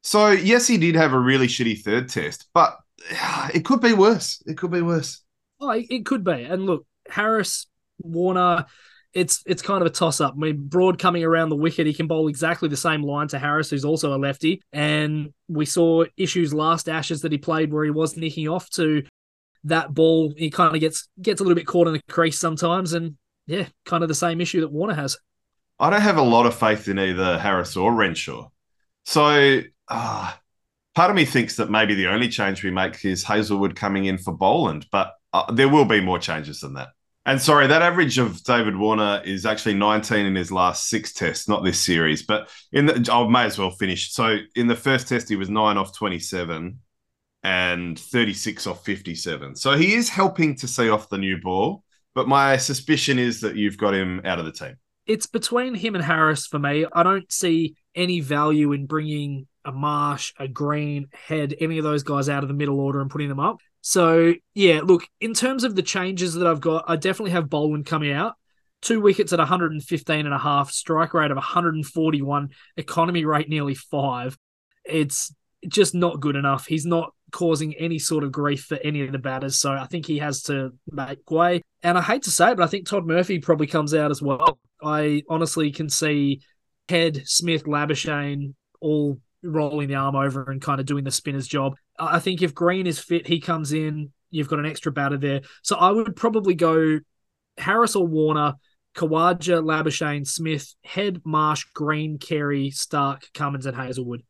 So, 0.05 0.31
yes, 0.31 0.69
he 0.69 0.77
did 0.79 0.95
have 0.95 1.13
a 1.13 1.19
really 1.19 1.49
shitty 1.49 1.83
third 1.83 2.09
test, 2.09 2.47
but 2.55 2.77
it 3.55 3.65
could 3.65 3.81
be 3.81 3.95
worse. 3.95 4.41
It 4.47 4.57
could 4.57 4.71
be 4.71 4.83
worse. 4.83 5.23
Oh, 5.61 5.71
it 5.71 6.07
could 6.07 6.23
be. 6.23 6.45
And 6.45 6.67
look, 6.67 6.87
Harris, 7.09 7.67
Warner, 7.99 8.67
it's 9.17 9.43
it's 9.47 9.63
kind 9.63 9.81
of 9.81 9.87
a 9.87 9.91
toss 9.91 10.21
up. 10.21 10.35
I 10.35 10.39
mean, 10.39 10.69
Broad 10.69 10.99
coming 10.99 11.25
around 11.25 11.49
the 11.49 11.57
wicket, 11.57 11.87
he 11.87 11.95
can 11.95 12.07
bowl 12.07 12.29
exactly 12.29 12.69
the 12.69 12.77
same 12.77 13.03
line 13.03 13.29
to 13.29 13.39
Harris, 13.39 13.71
who's 13.71 13.85
also 13.85 14.15
a 14.15 14.19
lefty. 14.19 14.63
And 14.75 15.33
we 15.49 15.65
saw 15.65 16.05
issues 16.19 16.53
last 16.53 16.87
Ashes 16.87 17.23
that 17.23 17.33
he 17.33 17.39
played 17.39 17.73
where 17.73 17.85
he 17.85 17.91
was 17.91 18.19
nicking 18.19 18.47
off 18.47 18.69
to 18.71 19.03
that 19.65 19.95
ball. 19.95 20.35
He 20.37 20.51
kind 20.51 20.75
of 20.75 20.81
gets 20.81 21.09
gets 21.21 21.41
a 21.41 21.45
little 21.45 21.57
bit 21.57 21.67
caught 21.67 21.87
in 21.87 21.95
the 21.95 22.03
crease 22.11 22.39
sometimes, 22.39 22.93
and 22.93 23.17
yeah, 23.47 23.69
kind 23.87 24.03
of 24.03 24.09
the 24.09 24.15
same 24.15 24.43
issue 24.43 24.61
that 24.61 24.71
Warner 24.71 24.95
has. 24.95 25.17
I 25.79 25.89
don't 25.89 26.03
have 26.03 26.19
a 26.19 26.23
lot 26.23 26.45
of 26.45 26.55
faith 26.55 26.87
in 26.87 26.99
either 26.99 27.39
Harris 27.39 27.75
or 27.75 27.95
Renshaw. 27.95 28.49
So 29.07 29.63
uh, 29.89 30.33
part 30.95 31.11
of 31.11 31.17
me 31.17 31.25
thinks 31.25 31.57
that 31.57 31.71
maybe 31.71 31.95
the 31.95 32.09
only 32.09 32.29
change 32.29 32.63
we 32.63 32.71
make 32.71 33.03
is 33.03 33.25
Hazlewood 33.25 33.77
coming 33.77 34.05
in 34.05 34.19
for 34.19 34.33
Boland, 34.33 34.87
but 34.93 35.15
uh, 35.33 35.51
there 35.53 35.69
will 35.71 35.85
be 35.87 36.03
more 36.03 36.19
changes 36.19 36.61
than 36.61 36.75
that. 36.75 36.89
And 37.27 37.43
sorry, 37.43 37.67
that 37.67 37.83
average 37.83 38.19
of 38.19 38.41
David 38.45 38.77
Warner 38.77 39.21
is 39.25 39.45
actually 39.45 39.75
19 39.75 40.27
in 40.27 40.37
his 40.37 40.53
last 40.53 40.89
six 40.89 41.13
tests, 41.13 41.49
not 41.49 41.65
this 41.65 41.81
series. 41.81 42.23
But 42.23 42.49
in 42.73 42.87
the, 42.87 43.11
I 43.13 43.27
may 43.27 43.45
as 43.45 43.59
well 43.59 43.73
finish. 43.73 44.13
So 44.13 44.39
in 44.55 44.69
the 44.69 44.77
first 44.77 45.09
test, 45.09 45.29
he 45.29 45.35
was 45.35 45.51
nine 45.51 45.77
off 45.77 45.93
27 45.93 46.79
and 47.43 47.99
36 47.99 48.69
off 48.69 48.85
57. 48.85 49.57
So 49.57 49.77
he 49.77 49.95
is 49.95 50.09
helping 50.09 50.55
to 50.59 50.69
see 50.69 50.89
off 50.89 51.09
the 51.09 51.19
new 51.19 51.41
ball. 51.41 51.83
But 52.15 52.29
my 52.29 52.57
suspicion 52.59 53.19
is 53.19 53.41
that 53.41 53.57
you've 53.57 53.77
got 53.77 53.93
him 53.93 54.21
out 54.25 54.39
of 54.39 54.45
the 54.45 54.53
team. 54.53 54.77
It's 55.05 55.27
between 55.27 55.75
him 55.75 55.97
and 55.97 56.05
Harris 56.05 56.47
for 56.47 56.61
me. 56.61 56.87
I 56.93 57.03
don't 57.03 57.31
see 57.31 57.75
any 57.97 58.21
value 58.21 58.71
in 58.71 58.87
bringing 58.87 59.49
a 59.65 59.73
Marsh, 59.73 60.33
a 60.39 60.47
Green, 60.47 61.09
Head, 61.13 61.57
any 61.61 61.79
of 61.79 61.85
those 61.85 62.05
guys 62.05 62.29
out 62.29 62.45
of 62.45 62.49
the 62.49 62.55
middle 62.55 62.79
order 62.79 63.01
and 63.01 63.11
putting 63.11 63.29
them 63.29 63.41
up. 63.41 63.59
So 63.89 64.35
yeah, 64.53 64.81
look, 64.83 65.07
in 65.21 65.33
terms 65.33 65.63
of 65.63 65.77
the 65.77 65.83
changes 65.83 66.35
that 66.35 66.47
I've 66.49 66.61
got, 66.61 66.87
I 66.89 66.97
definitely 66.97 67.31
have 67.31 67.49
Boland 67.49 67.87
coming 67.87 68.11
out. 68.11 68.35
Two 68.83 69.01
wickets 69.01 69.33
at 69.33 69.39
115 69.39 70.27
and 70.27 70.35
a 70.35 70.39
half, 70.39 70.73
strike 70.73 71.15
rate 71.15 71.31
of 71.31 71.37
141, 71.37 72.49
economy 72.77 73.25
rate 73.25 73.49
nearly 73.49 73.77
five. 73.77 74.37
It's 74.85 75.33
just 75.69 75.95
not 75.95 76.19
good 76.19 76.35
enough. 76.35 76.67
He's 76.67 76.85
not 76.85 77.15
causing 77.31 77.75
any 77.75 78.01
sort 78.01 78.25
of 78.25 78.33
grief 78.33 78.65
for 78.65 78.77
any 78.83 79.03
of 79.03 79.13
the 79.13 79.19
batters. 79.19 79.61
So 79.61 79.71
I 79.71 79.87
think 79.87 80.05
he 80.05 80.19
has 80.19 80.43
to 80.45 80.73
make 80.91 81.31
way. 81.31 81.63
And 81.85 81.97
I 81.97 82.03
hate 82.03 82.25
to 82.25 82.33
say 82.33 82.51
it, 82.51 82.57
but 82.57 82.65
I 82.65 82.67
think 82.67 82.89
Todd 82.89 83.07
Murphy 83.07 83.39
probably 83.39 83.69
comes 83.69 83.95
out 83.95 84.11
as 84.11 84.21
well. 84.21 84.59
I 84.83 85.23
honestly 85.29 85.71
can 85.71 85.89
see 85.89 86.41
Head, 86.89 87.23
Smith, 87.25 87.67
Labuschagne 87.67 88.55
all 88.81 89.21
rolling 89.45 89.87
the 89.87 89.95
arm 89.95 90.17
over 90.17 90.51
and 90.51 90.61
kind 90.61 90.81
of 90.81 90.87
doing 90.87 91.05
the 91.05 91.13
spinner's 91.13 91.47
job. 91.47 91.77
I 91.99 92.19
think 92.19 92.43
if 92.43 92.55
Green 92.55 92.87
is 92.87 92.99
fit, 92.99 93.27
he 93.27 93.41
comes 93.41 93.73
in. 93.73 94.13
You've 94.31 94.49
got 94.49 94.59
an 94.59 94.67
extra 94.67 94.93
batter 94.93 95.17
there. 95.17 95.43
So 95.63 95.77
I 95.77 95.91
would 95.91 96.17
probably 96.17 96.55
go 96.55 97.01
Harris 97.59 97.97
or 97.97 98.07
Warner, 98.07 98.55
Khawaja, 98.97 99.63
Labuschagne, 99.63 100.27
Smith, 100.27 100.75
Head, 100.85 101.23
Marsh, 101.25 101.65
Green, 101.75 102.19
Carey, 102.19 102.71
Starc, 102.71 103.33
Cummins, 103.35 103.67
and 103.67 103.77
Hazlewood. 103.77 104.23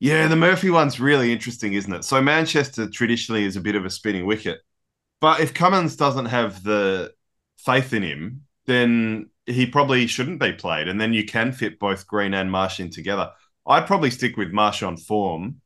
Yeah, 0.00 0.26
the 0.26 0.36
Murphy 0.36 0.70
one's 0.70 0.98
really 0.98 1.32
interesting, 1.32 1.74
isn't 1.74 1.92
it? 1.92 2.04
So 2.04 2.20
Manchester 2.20 2.88
traditionally 2.88 3.44
is 3.44 3.56
a 3.56 3.60
bit 3.60 3.76
of 3.76 3.84
a 3.84 3.90
spinning 3.90 4.26
wicket. 4.26 4.60
But 5.20 5.40
if 5.40 5.54
Cummins 5.54 5.94
doesn't 5.94 6.26
have 6.26 6.64
the 6.64 7.12
faith 7.58 7.92
in 7.92 8.02
him, 8.02 8.42
then 8.66 9.30
he 9.46 9.66
probably 9.66 10.08
shouldn't 10.08 10.40
be 10.40 10.52
played. 10.52 10.88
And 10.88 11.00
then 11.00 11.12
you 11.12 11.24
can 11.24 11.52
fit 11.52 11.78
both 11.78 12.06
Green 12.08 12.34
and 12.34 12.50
Marsh 12.50 12.80
in 12.80 12.90
together. 12.90 13.30
I'd 13.64 13.86
probably 13.86 14.10
stick 14.10 14.36
with 14.36 14.50
Marsh 14.50 14.82
on 14.82 14.96
form 14.96 15.60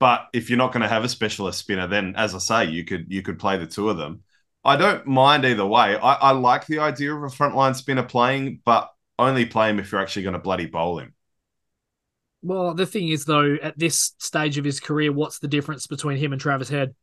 But 0.00 0.28
if 0.32 0.48
you're 0.48 0.58
not 0.58 0.72
going 0.72 0.82
to 0.82 0.88
have 0.88 1.04
a 1.04 1.08
specialist 1.08 1.58
spinner, 1.58 1.86
then 1.86 2.14
as 2.16 2.34
I 2.34 2.38
say, 2.38 2.64
you 2.66 2.84
could 2.84 3.06
you 3.08 3.22
could 3.22 3.38
play 3.38 3.58
the 3.58 3.66
two 3.66 3.90
of 3.90 3.96
them. 3.96 4.22
I 4.64 4.76
don't 4.76 5.06
mind 5.06 5.44
either 5.44 5.66
way. 5.66 5.96
I, 5.96 6.14
I 6.14 6.30
like 6.32 6.66
the 6.66 6.80
idea 6.80 7.14
of 7.14 7.22
a 7.22 7.26
frontline 7.26 7.74
spinner 7.74 8.02
playing, 8.02 8.60
but 8.64 8.92
only 9.18 9.46
play 9.46 9.70
him 9.70 9.78
if 9.78 9.90
you're 9.90 10.00
actually 10.00 10.22
going 10.22 10.34
to 10.34 10.38
bloody 10.38 10.66
bowl 10.66 10.98
him. 10.98 11.14
Well, 12.42 12.74
the 12.74 12.86
thing 12.86 13.08
is, 13.08 13.24
though, 13.24 13.56
at 13.62 13.78
this 13.78 14.14
stage 14.18 14.58
of 14.58 14.64
his 14.64 14.78
career, 14.78 15.12
what's 15.12 15.40
the 15.40 15.48
difference 15.48 15.86
between 15.86 16.18
him 16.18 16.32
and 16.32 16.40
Travis 16.40 16.68
Head? 16.68 16.94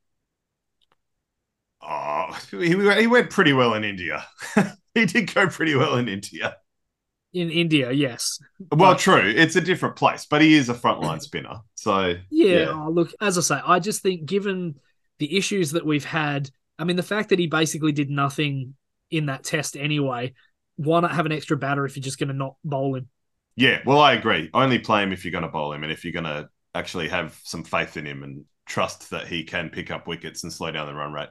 Oh, 1.81 2.39
he, 2.51 2.69
he 2.69 3.07
went 3.07 3.29
pretty 3.29 3.53
well 3.53 3.73
in 3.73 3.83
India. 3.83 4.25
he 4.93 5.05
did 5.05 5.33
go 5.33 5.47
pretty 5.47 5.75
well 5.75 5.97
in 5.97 6.07
India. 6.07 6.57
In 7.35 7.51
India, 7.51 7.91
yes. 7.91 8.39
Well, 8.71 8.93
but, 8.93 8.99
true. 8.99 9.33
It's 9.35 9.57
a 9.57 9.61
different 9.61 9.97
place, 9.97 10.25
but 10.25 10.41
he 10.41 10.53
is 10.53 10.69
a 10.69 10.73
frontline 10.73 11.21
spinner. 11.21 11.57
So, 11.75 12.15
yeah, 12.29 12.47
yeah. 12.47 12.65
Oh, 12.69 12.89
look, 12.89 13.11
as 13.19 13.37
I 13.37 13.41
say, 13.41 13.61
I 13.65 13.79
just 13.79 14.01
think 14.01 14.25
given 14.25 14.75
the 15.19 15.35
issues 15.35 15.71
that 15.71 15.85
we've 15.85 16.05
had, 16.05 16.49
I 16.79 16.85
mean, 16.85 16.95
the 16.95 17.03
fact 17.03 17.29
that 17.29 17.39
he 17.39 17.47
basically 17.47 17.91
did 17.91 18.09
nothing 18.09 18.75
in 19.11 19.25
that 19.25 19.43
test 19.43 19.75
anyway, 19.75 20.33
why 20.77 21.01
not 21.01 21.11
have 21.11 21.25
an 21.25 21.33
extra 21.33 21.57
batter 21.57 21.85
if 21.85 21.97
you're 21.97 22.03
just 22.03 22.19
going 22.19 22.29
to 22.29 22.33
not 22.33 22.55
bowl 22.63 22.95
him? 22.95 23.09
Yeah, 23.57 23.79
well, 23.85 23.99
I 23.99 24.13
agree. 24.13 24.49
Only 24.53 24.79
play 24.79 25.03
him 25.03 25.11
if 25.11 25.25
you're 25.25 25.31
going 25.33 25.43
to 25.43 25.49
bowl 25.49 25.73
him 25.73 25.83
and 25.83 25.91
if 25.91 26.05
you're 26.05 26.13
going 26.13 26.23
to 26.23 26.49
actually 26.73 27.09
have 27.09 27.37
some 27.43 27.63
faith 27.63 27.97
in 27.97 28.05
him 28.05 28.23
and 28.23 28.45
trust 28.65 29.09
that 29.11 29.27
he 29.27 29.43
can 29.43 29.69
pick 29.69 29.91
up 29.91 30.07
wickets 30.07 30.43
and 30.43 30.51
slow 30.51 30.71
down 30.71 30.87
the 30.87 30.93
run 30.93 31.13
rate. 31.13 31.29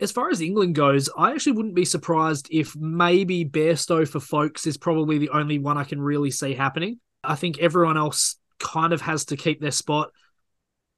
As 0.00 0.12
far 0.12 0.30
as 0.30 0.40
England 0.40 0.74
goes, 0.74 1.10
I 1.16 1.32
actually 1.32 1.52
wouldn't 1.52 1.74
be 1.74 1.84
surprised 1.84 2.48
if 2.50 2.76
maybe 2.76 3.44
Bairstow 3.44 4.06
for 4.06 4.20
Foakes 4.20 4.66
is 4.66 4.76
probably 4.76 5.18
the 5.18 5.30
only 5.30 5.58
one 5.58 5.76
I 5.76 5.84
can 5.84 6.00
really 6.00 6.30
see 6.30 6.54
happening. 6.54 7.00
I 7.24 7.34
think 7.34 7.58
everyone 7.58 7.96
else 7.96 8.36
kind 8.60 8.92
of 8.92 9.00
has 9.00 9.24
to 9.26 9.36
keep 9.36 9.60
their 9.60 9.72
spot. 9.72 10.10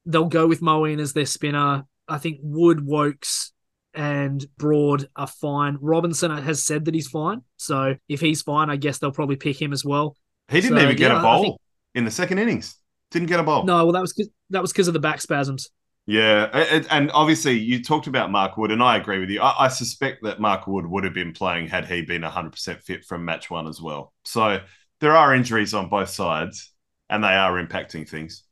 They'll 0.05 0.25
go 0.25 0.47
with 0.47 0.61
Moeen 0.61 0.99
as 0.99 1.13
their 1.13 1.25
spinner. 1.25 1.85
I 2.07 2.17
think 2.19 2.39
Wood, 2.41 2.85
Woakes, 2.85 3.53
and 3.93 4.45
Broad 4.57 5.07
are 5.15 5.27
fine. 5.27 5.77
Robinson 5.81 6.31
has 6.31 6.63
said 6.63 6.85
that 6.85 6.93
he's 6.93 7.07
fine. 7.07 7.41
So 7.57 7.95
if 8.07 8.19
he's 8.19 8.41
fine, 8.41 8.69
I 8.69 8.75
guess 8.75 8.99
they'll 8.99 9.11
probably 9.11 9.35
pick 9.35 9.61
him 9.61 9.73
as 9.73 9.83
well. 9.83 10.15
He 10.49 10.61
didn't 10.61 10.77
so, 10.77 10.83
even 10.83 10.95
get 10.95 11.11
yeah, 11.11 11.19
a 11.19 11.21
bowl 11.21 11.41
think... 11.43 11.57
in 11.95 12.05
the 12.05 12.11
second 12.11 12.37
innings. 12.37 12.75
Didn't 13.11 13.27
get 13.27 13.39
a 13.39 13.43
bowl. 13.43 13.63
No, 13.63 13.85
well 13.85 13.93
that 13.93 14.01
was 14.01 14.29
that 14.51 14.61
was 14.61 14.71
because 14.71 14.87
of 14.87 14.93
the 14.93 14.99
back 14.99 15.21
spasms. 15.21 15.69
Yeah, 16.11 16.83
and 16.91 17.09
obviously 17.11 17.57
you 17.57 17.81
talked 17.81 18.05
about 18.05 18.31
Mark 18.31 18.57
Wood, 18.57 18.69
and 18.69 18.83
I 18.83 18.97
agree 18.97 19.19
with 19.19 19.29
you. 19.29 19.41
I, 19.41 19.69
suspect 19.69 20.21
that 20.23 20.41
Mark 20.41 20.67
Wood 20.67 20.85
would 20.85 21.05
have 21.05 21.13
been 21.13 21.31
playing 21.31 21.69
had 21.69 21.85
he 21.85 22.01
been 22.01 22.21
100% 22.21 22.81
fit 22.83 23.05
from 23.05 23.23
match 23.23 23.49
one 23.49 23.65
as 23.65 23.81
well. 23.81 24.11
So 24.25 24.59
there 24.99 25.15
are 25.15 25.33
injuries 25.33 25.73
on 25.73 25.87
both 25.87 26.09
sides, 26.09 26.73
and 27.09 27.23
they 27.23 27.29
are 27.29 27.53
impacting 27.65 28.09
things. 28.09 28.43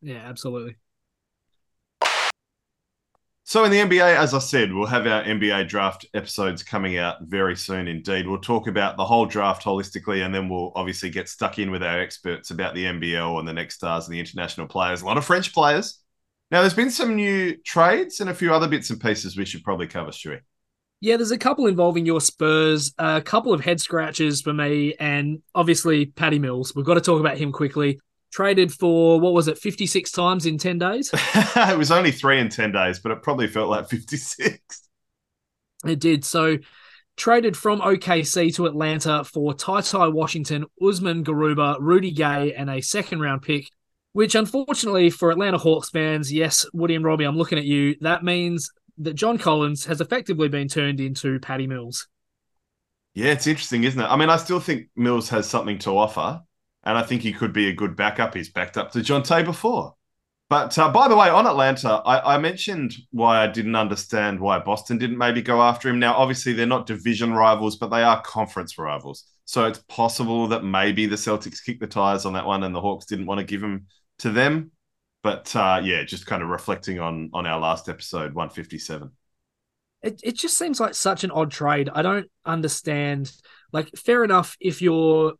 Yeah, 0.00 0.22
absolutely. 0.24 0.76
So 3.44 3.64
in 3.64 3.70
the 3.70 3.80
NBA, 3.80 4.16
as 4.16 4.32
I 4.32 4.38
said, 4.38 4.72
we'll 4.72 4.86
have 4.86 5.06
our 5.06 5.22
NBA 5.24 5.68
draft 5.68 6.06
episodes 6.14 6.62
coming 6.62 6.96
out 6.96 7.18
very 7.24 7.54
soon 7.54 7.86
indeed. 7.86 8.26
We'll 8.26 8.38
talk 8.38 8.66
about 8.66 8.96
the 8.96 9.04
whole 9.04 9.26
draft 9.26 9.62
holistically, 9.62 10.24
and 10.24 10.34
then 10.34 10.48
we'll 10.48 10.72
obviously 10.74 11.10
get 11.10 11.28
stuck 11.28 11.58
in 11.58 11.70
with 11.70 11.82
our 11.82 12.00
experts 12.00 12.50
about 12.50 12.74
the 12.74 12.86
NBL 12.86 13.38
and 13.38 13.46
the 13.46 13.52
next 13.52 13.74
stars 13.74 14.06
and 14.06 14.14
the 14.14 14.20
international 14.20 14.68
players. 14.68 15.02
A 15.02 15.04
lot 15.04 15.18
of 15.18 15.24
French 15.26 15.52
players. 15.52 16.01
Now, 16.52 16.60
there's 16.60 16.74
been 16.74 16.90
some 16.90 17.16
new 17.16 17.56
trades 17.64 18.20
and 18.20 18.28
a 18.28 18.34
few 18.34 18.52
other 18.52 18.68
bits 18.68 18.90
and 18.90 19.00
pieces 19.00 19.38
we 19.38 19.46
should 19.46 19.64
probably 19.64 19.86
cover, 19.86 20.10
Stewie. 20.10 20.40
Yeah, 21.00 21.16
there's 21.16 21.30
a 21.30 21.38
couple 21.38 21.66
involving 21.66 22.04
your 22.04 22.20
Spurs, 22.20 22.92
a 22.98 23.22
couple 23.22 23.54
of 23.54 23.62
head 23.62 23.80
scratches 23.80 24.42
for 24.42 24.52
me, 24.52 24.94
and 25.00 25.42
obviously 25.54 26.06
Patty 26.06 26.38
Mills. 26.38 26.74
We've 26.76 26.84
got 26.84 26.94
to 26.94 27.00
talk 27.00 27.20
about 27.20 27.38
him 27.38 27.52
quickly 27.52 27.98
traded 28.32 28.72
for 28.72 29.20
what 29.20 29.34
was 29.34 29.46
it 29.46 29.58
56 29.58 30.10
times 30.10 30.46
in 30.46 30.56
10 30.56 30.78
days 30.78 31.10
it 31.34 31.76
was 31.76 31.90
only 31.90 32.10
three 32.10 32.40
in 32.40 32.48
10 32.48 32.72
days 32.72 32.98
but 32.98 33.12
it 33.12 33.22
probably 33.22 33.46
felt 33.46 33.68
like 33.68 33.88
56 33.90 34.88
it 35.84 36.00
did 36.00 36.24
so 36.24 36.56
traded 37.16 37.56
from 37.56 37.80
okc 37.82 38.54
to 38.54 38.64
atlanta 38.64 39.22
for 39.24 39.52
ty 39.52 39.82
ty 39.82 40.08
washington 40.08 40.64
usman 40.82 41.22
garuba 41.22 41.76
rudy 41.78 42.10
gay 42.10 42.54
and 42.54 42.70
a 42.70 42.80
second 42.80 43.20
round 43.20 43.42
pick 43.42 43.68
which 44.12 44.34
unfortunately 44.34 45.10
for 45.10 45.30
atlanta 45.30 45.58
hawks 45.58 45.90
fans 45.90 46.32
yes 46.32 46.66
woody 46.72 46.94
and 46.94 47.04
robbie 47.04 47.24
i'm 47.24 47.36
looking 47.36 47.58
at 47.58 47.64
you 47.64 47.96
that 48.00 48.24
means 48.24 48.70
that 48.98 49.14
john 49.14 49.38
collins 49.38 49.84
has 49.84 50.00
effectively 50.00 50.48
been 50.48 50.68
turned 50.68 51.00
into 51.00 51.38
patty 51.40 51.66
mills 51.66 52.08
yeah 53.14 53.32
it's 53.32 53.46
interesting 53.46 53.84
isn't 53.84 54.00
it 54.00 54.06
i 54.06 54.16
mean 54.16 54.30
i 54.30 54.36
still 54.36 54.60
think 54.60 54.88
mills 54.96 55.28
has 55.28 55.48
something 55.48 55.78
to 55.78 55.90
offer 55.90 56.40
and 56.84 56.98
I 56.98 57.02
think 57.02 57.22
he 57.22 57.32
could 57.32 57.52
be 57.52 57.68
a 57.68 57.72
good 57.72 57.96
backup. 57.96 58.34
He's 58.34 58.50
backed 58.50 58.76
up 58.76 58.92
to 58.92 58.98
Jonte 58.98 59.44
before. 59.44 59.94
But 60.48 60.76
uh, 60.78 60.90
by 60.90 61.08
the 61.08 61.16
way, 61.16 61.30
on 61.30 61.46
Atlanta, 61.46 62.02
I, 62.04 62.34
I, 62.34 62.38
mentioned 62.38 62.94
why 63.10 63.42
I 63.42 63.46
didn't 63.46 63.74
understand 63.74 64.38
why 64.38 64.58
Boston 64.58 64.98
didn't 64.98 65.16
maybe 65.16 65.40
go 65.40 65.62
after 65.62 65.88
him. 65.88 65.98
Now, 65.98 66.14
obviously, 66.14 66.52
they're 66.52 66.66
not 66.66 66.86
division 66.86 67.32
rivals, 67.32 67.76
but 67.76 67.88
they 67.88 68.02
are 68.02 68.20
conference 68.20 68.76
rivals. 68.76 69.24
So 69.46 69.64
it's 69.64 69.78
possible 69.88 70.46
that 70.48 70.62
maybe 70.62 71.06
the 71.06 71.16
Celtics 71.16 71.64
kicked 71.64 71.80
the 71.80 71.86
tires 71.86 72.26
on 72.26 72.34
that 72.34 72.44
one 72.44 72.64
and 72.64 72.74
the 72.74 72.82
Hawks 72.82 73.06
didn't 73.06 73.26
want 73.26 73.38
to 73.38 73.46
give 73.46 73.62
him 73.62 73.86
to 74.18 74.30
them. 74.30 74.70
But 75.22 75.54
uh, 75.54 75.80
yeah, 75.84 76.02
just 76.04 76.26
kind 76.26 76.42
of 76.42 76.48
reflecting 76.48 76.98
on 76.98 77.30
on 77.32 77.46
our 77.46 77.60
last 77.60 77.88
episode, 77.88 78.34
157. 78.34 79.10
It, 80.02 80.20
it 80.24 80.36
just 80.36 80.58
seems 80.58 80.80
like 80.80 80.94
such 80.94 81.22
an 81.22 81.30
odd 81.30 81.52
trade. 81.52 81.88
I 81.92 82.02
don't 82.02 82.28
understand. 82.44 83.30
Like, 83.72 83.90
fair 83.96 84.24
enough 84.24 84.56
if 84.60 84.82
you're 84.82 85.34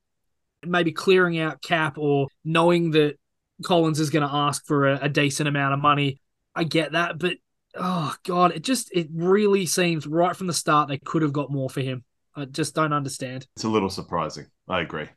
maybe 0.65 0.93
clearing 0.93 1.39
out 1.39 1.63
cap 1.63 1.99
or 1.99 2.29
knowing 2.45 2.93
that 2.93 3.19
Collins 3.65 4.01
is 4.01 4.11
going 4.11 4.27
to 4.27 4.35
ask 4.35 4.65
for 4.67 4.89
a, 4.89 5.01
a, 5.03 5.09
decent 5.09 5.49
amount 5.49 5.75
of 5.75 5.81
money. 5.81 6.21
I 6.55 6.65
get 6.65 6.93
that, 6.93 7.19
but 7.19 7.37
oh 7.75 8.15
god, 8.25 8.53
it 8.53 8.63
just 8.63 8.91
it 8.93 9.09
really 9.13 9.67
seems 9.67 10.07
right 10.07 10.37
from 10.37 10.47
the 10.47 10.53
start 10.53 10.89
they 10.89 10.99
could 10.99 11.23
have 11.23 11.33
got 11.33 11.51
more 11.51 11.71
for 11.71 11.81
him. 11.81 12.05
I 12.35 12.45
just 12.45 12.75
don't 12.75 12.93
understand. 12.93 13.47
It's 13.57 13.65
a 13.65 13.69
little 13.69 13.91
surprising. 13.91 14.47
I 14.69 14.81
agree. 14.81 15.09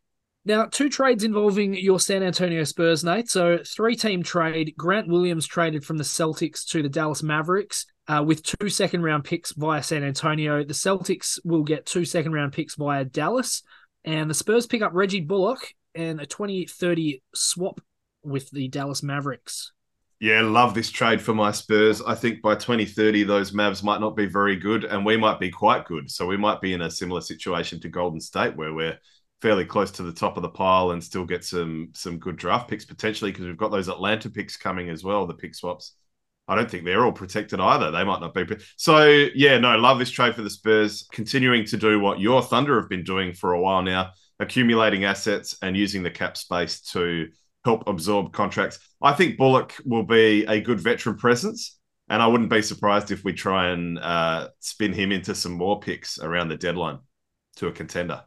Now, 0.47 0.65
two 0.65 0.89
trades 0.89 1.23
involving 1.23 1.73
your 1.73 1.99
San 1.99 2.21
Antonio 2.21 2.63
Spurs, 2.63 3.03
Nate. 3.03 3.29
So, 3.29 3.59
three 3.65 3.95
team 3.95 4.21
trade. 4.21 4.75
Grant 4.77 5.07
Williams 5.07 5.47
traded 5.47 5.83
from 5.83 5.97
the 5.97 6.03
Celtics 6.03 6.65
to 6.67 6.83
the 6.83 6.89
Dallas 6.89 7.23
Mavericks 7.23 7.87
uh, 8.07 8.23
with 8.25 8.43
two 8.43 8.69
second 8.69 9.01
round 9.01 9.23
picks 9.23 9.53
via 9.53 9.81
San 9.81 10.03
Antonio. 10.03 10.63
The 10.63 10.73
Celtics 10.73 11.39
will 11.43 11.63
get 11.63 11.87
two 11.87 12.05
second 12.05 12.33
round 12.33 12.53
picks 12.53 12.75
via 12.75 13.05
Dallas. 13.05 13.63
And 14.03 14.29
the 14.29 14.35
Spurs 14.35 14.67
pick 14.67 14.83
up 14.83 14.91
Reggie 14.93 15.21
Bullock 15.21 15.73
and 15.95 16.21
a 16.21 16.27
2030 16.27 17.23
swap 17.33 17.81
with 18.23 18.49
the 18.51 18.67
Dallas 18.67 19.01
Mavericks. 19.01 19.71
Yeah, 20.19 20.41
love 20.41 20.73
this 20.73 20.91
trade 20.91 21.21
for 21.21 21.33
my 21.33 21.51
Spurs. 21.51 22.01
I 22.01 22.15
think 22.15 22.41
by 22.41 22.55
2030, 22.55 23.23
those 23.23 23.51
Mavs 23.51 23.83
might 23.83 23.99
not 23.99 24.15
be 24.15 24.27
very 24.27 24.55
good, 24.55 24.85
and 24.85 25.05
we 25.05 25.17
might 25.17 25.39
be 25.39 25.49
quite 25.49 25.85
good. 25.85 26.09
So 26.09 26.25
we 26.25 26.37
might 26.37 26.61
be 26.61 26.73
in 26.73 26.81
a 26.81 26.89
similar 26.89 27.21
situation 27.21 27.79
to 27.81 27.89
Golden 27.89 28.21
State, 28.21 28.55
where 28.55 28.73
we're 28.73 28.97
fairly 29.45 29.63
close 29.63 29.91
to 29.91 30.01
the 30.01 30.11
top 30.11 30.37
of 30.37 30.41
the 30.41 30.49
pile 30.49 30.89
and 30.89 31.03
still 31.03 31.23
get 31.23 31.45
some 31.45 31.89
some 31.93 32.17
good 32.17 32.35
draft 32.35 32.67
picks 32.67 32.83
potentially 32.83 33.29
because 33.29 33.45
we've 33.45 33.55
got 33.55 33.69
those 33.69 33.89
Atlanta 33.89 34.27
picks 34.27 34.57
coming 34.57 34.89
as 34.89 35.03
well, 35.03 35.27
the 35.27 35.35
pick 35.35 35.53
swaps. 35.53 35.95
I 36.47 36.55
don't 36.55 36.69
think 36.69 36.83
they're 36.83 37.05
all 37.05 37.11
protected 37.11 37.59
either. 37.59 37.91
They 37.91 38.03
might 38.03 38.21
not 38.21 38.33
be. 38.33 38.43
So 38.75 39.05
yeah, 39.35 39.59
no, 39.59 39.77
love 39.77 39.99
this 39.99 40.09
trade 40.09 40.33
for 40.33 40.41
the 40.41 40.49
Spurs, 40.49 41.07
continuing 41.11 41.63
to 41.65 41.77
do 41.77 41.99
what 41.99 42.19
your 42.19 42.41
Thunder 42.41 42.81
have 42.81 42.89
been 42.89 43.03
doing 43.03 43.33
for 43.33 43.53
a 43.53 43.61
while 43.61 43.83
now, 43.83 44.13
accumulating 44.39 45.05
assets 45.05 45.55
and 45.61 45.77
using 45.77 46.01
the 46.01 46.09
cap 46.09 46.37
space 46.37 46.81
to 46.93 47.27
help 47.65 47.87
absorb 47.87 48.33
contracts. 48.33 48.79
I 48.99 49.13
think 49.13 49.37
Bullock 49.37 49.75
will 49.85 50.05
be 50.05 50.43
a 50.45 50.59
good 50.59 50.79
veteran 50.79 51.17
presence, 51.17 51.77
and 52.09 52.19
I 52.19 52.25
wouldn't 52.25 52.49
be 52.49 52.63
surprised 52.63 53.11
if 53.11 53.23
we 53.23 53.33
try 53.33 53.69
and 53.69 53.99
uh, 53.99 54.47
spin 54.59 54.91
him 54.91 55.11
into 55.11 55.35
some 55.35 55.51
more 55.51 55.79
picks 55.79 56.17
around 56.17 56.47
the 56.47 56.57
deadline 56.57 56.97
to 57.57 57.67
a 57.67 57.71
contender. 57.71 58.23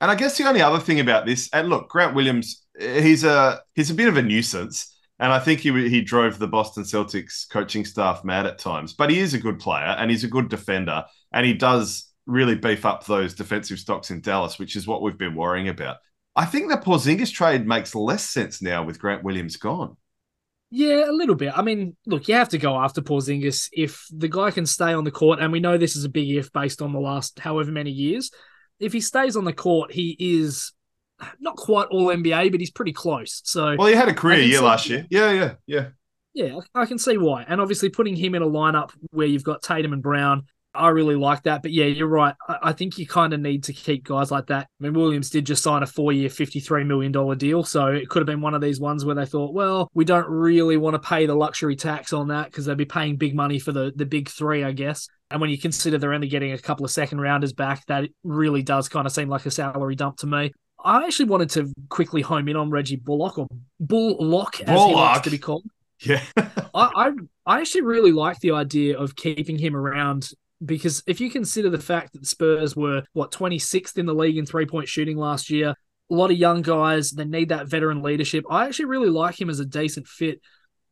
And 0.00 0.10
I 0.10 0.14
guess 0.14 0.38
the 0.38 0.48
only 0.48 0.62
other 0.62 0.78
thing 0.78 1.00
about 1.00 1.26
this, 1.26 1.48
and 1.52 1.68
look, 1.68 1.88
Grant 1.88 2.14
Williams, 2.14 2.64
he's 2.78 3.24
a 3.24 3.60
he's 3.74 3.90
a 3.90 3.94
bit 3.94 4.08
of 4.08 4.16
a 4.16 4.22
nuisance 4.22 4.94
and 5.20 5.32
I 5.32 5.38
think 5.38 5.60
he 5.60 5.88
he 5.88 6.00
drove 6.00 6.38
the 6.38 6.46
Boston 6.46 6.84
Celtics 6.84 7.48
coaching 7.48 7.84
staff 7.84 8.24
mad 8.24 8.46
at 8.46 8.58
times. 8.58 8.92
But 8.92 9.10
he 9.10 9.18
is 9.18 9.34
a 9.34 9.38
good 9.38 9.58
player 9.58 9.96
and 9.98 10.10
he's 10.10 10.24
a 10.24 10.28
good 10.28 10.48
defender, 10.48 11.04
and 11.32 11.44
he 11.44 11.54
does 11.54 12.10
really 12.26 12.54
beef 12.54 12.84
up 12.84 13.04
those 13.06 13.34
defensive 13.34 13.78
stocks 13.78 14.10
in 14.10 14.20
Dallas, 14.20 14.58
which 14.58 14.76
is 14.76 14.86
what 14.86 15.02
we've 15.02 15.18
been 15.18 15.34
worrying 15.34 15.68
about. 15.68 15.96
I 16.36 16.44
think 16.44 16.70
the 16.70 16.76
Porzingis 16.76 17.32
trade 17.32 17.66
makes 17.66 17.94
less 17.94 18.24
sense 18.24 18.62
now 18.62 18.84
with 18.84 19.00
Grant 19.00 19.24
Williams 19.24 19.56
gone. 19.56 19.96
Yeah, 20.70 21.10
a 21.10 21.12
little 21.12 21.34
bit. 21.34 21.56
I 21.56 21.62
mean, 21.62 21.96
look, 22.06 22.28
you 22.28 22.34
have 22.34 22.50
to 22.50 22.58
go 22.58 22.76
after 22.76 23.00
Porzingis 23.00 23.70
if 23.72 24.06
the 24.12 24.28
guy 24.28 24.50
can 24.50 24.66
stay 24.66 24.92
on 24.92 25.04
the 25.04 25.10
court, 25.10 25.40
and 25.40 25.50
we 25.50 25.60
know 25.60 25.78
this 25.78 25.96
is 25.96 26.04
a 26.04 26.10
big 26.10 26.30
if 26.30 26.52
based 26.52 26.80
on 26.82 26.92
the 26.92 27.00
last 27.00 27.40
however 27.40 27.72
many 27.72 27.90
years. 27.90 28.30
If 28.80 28.92
he 28.92 29.00
stays 29.00 29.36
on 29.36 29.44
the 29.44 29.52
court, 29.52 29.92
he 29.92 30.16
is 30.18 30.72
not 31.40 31.56
quite 31.56 31.88
all 31.88 32.06
NBA, 32.06 32.50
but 32.50 32.60
he's 32.60 32.70
pretty 32.70 32.92
close. 32.92 33.42
So 33.44 33.76
well, 33.76 33.88
he 33.88 33.94
had 33.94 34.08
a 34.08 34.14
career 34.14 34.40
year 34.40 34.60
last 34.60 34.88
year. 34.88 35.06
Yeah, 35.10 35.32
yeah, 35.32 35.54
yeah. 35.66 35.88
Yeah, 36.34 36.60
I 36.74 36.86
can 36.86 36.98
see 36.98 37.16
why. 37.16 37.44
And 37.48 37.60
obviously, 37.60 37.88
putting 37.88 38.14
him 38.14 38.34
in 38.34 38.42
a 38.42 38.46
lineup 38.46 38.90
where 39.10 39.26
you've 39.26 39.42
got 39.42 39.62
Tatum 39.62 39.92
and 39.92 40.02
Brown, 40.02 40.44
I 40.74 40.88
really 40.88 41.16
like 41.16 41.42
that. 41.44 41.62
But 41.62 41.72
yeah, 41.72 41.86
you're 41.86 42.06
right. 42.06 42.34
I, 42.48 42.58
I 42.62 42.72
think 42.72 42.98
you 42.98 43.06
kind 43.06 43.32
of 43.32 43.40
need 43.40 43.64
to 43.64 43.72
keep 43.72 44.04
guys 44.04 44.30
like 44.30 44.46
that. 44.46 44.68
I 44.80 44.84
mean, 44.84 44.92
Williams 44.92 45.30
did 45.30 45.46
just 45.46 45.62
sign 45.62 45.82
a 45.82 45.86
four 45.86 46.12
year, 46.12 46.28
$53 46.28 46.86
million 46.86 47.38
deal. 47.38 47.64
So 47.64 47.86
it 47.86 48.08
could 48.08 48.20
have 48.20 48.26
been 48.26 48.40
one 48.40 48.54
of 48.54 48.60
these 48.60 48.78
ones 48.78 49.04
where 49.04 49.16
they 49.16 49.26
thought, 49.26 49.52
well, 49.52 49.90
we 49.94 50.04
don't 50.04 50.28
really 50.28 50.76
want 50.76 50.94
to 50.94 51.00
pay 51.00 51.26
the 51.26 51.34
luxury 51.34 51.74
tax 51.74 52.12
on 52.12 52.28
that 52.28 52.46
because 52.46 52.66
they'd 52.66 52.76
be 52.76 52.84
paying 52.84 53.16
big 53.16 53.34
money 53.34 53.58
for 53.58 53.72
the, 53.72 53.92
the 53.96 54.06
big 54.06 54.28
three, 54.28 54.62
I 54.62 54.72
guess. 54.72 55.08
And 55.30 55.40
when 55.40 55.50
you 55.50 55.58
consider 55.58 55.98
they're 55.98 56.14
only 56.14 56.28
getting 56.28 56.52
a 56.52 56.58
couple 56.58 56.84
of 56.84 56.90
second 56.90 57.20
rounders 57.20 57.52
back, 57.52 57.84
that 57.86 58.08
really 58.24 58.62
does 58.62 58.88
kind 58.88 59.06
of 59.06 59.12
seem 59.12 59.28
like 59.28 59.44
a 59.46 59.50
salary 59.50 59.94
dump 59.94 60.16
to 60.18 60.26
me. 60.26 60.52
I 60.82 61.04
actually 61.04 61.26
wanted 61.26 61.50
to 61.50 61.72
quickly 61.88 62.22
home 62.22 62.48
in 62.48 62.56
on 62.56 62.70
Reggie 62.70 62.96
Bullock 62.96 63.38
or 63.38 63.46
Bullock, 63.80 64.60
as 64.60 64.66
Bullock. 64.66 64.88
he 64.88 64.94
likes 64.94 65.24
to 65.24 65.30
be 65.30 65.38
called. 65.38 65.64
Yeah. 66.00 66.22
I, 66.36 66.50
I 66.74 67.10
I 67.44 67.60
actually 67.60 67.82
really 67.82 68.12
like 68.12 68.38
the 68.40 68.52
idea 68.52 68.98
of 68.98 69.16
keeping 69.16 69.58
him 69.58 69.74
around 69.74 70.30
because 70.64 71.02
if 71.06 71.20
you 71.20 71.30
consider 71.30 71.70
the 71.70 71.78
fact 71.78 72.12
that 72.12 72.20
the 72.20 72.26
Spurs 72.26 72.76
were 72.76 73.02
what 73.12 73.32
26th 73.32 73.98
in 73.98 74.06
the 74.06 74.14
league 74.14 74.36
in 74.36 74.46
three 74.46 74.66
point 74.66 74.88
shooting 74.88 75.16
last 75.16 75.50
year, 75.50 75.74
a 76.10 76.14
lot 76.14 76.30
of 76.30 76.38
young 76.38 76.62
guys, 76.62 77.10
they 77.10 77.24
need 77.24 77.50
that 77.50 77.68
veteran 77.68 78.02
leadership. 78.02 78.44
I 78.50 78.66
actually 78.66 78.86
really 78.86 79.10
like 79.10 79.40
him 79.40 79.50
as 79.50 79.60
a 79.60 79.66
decent 79.66 80.06
fit. 80.06 80.40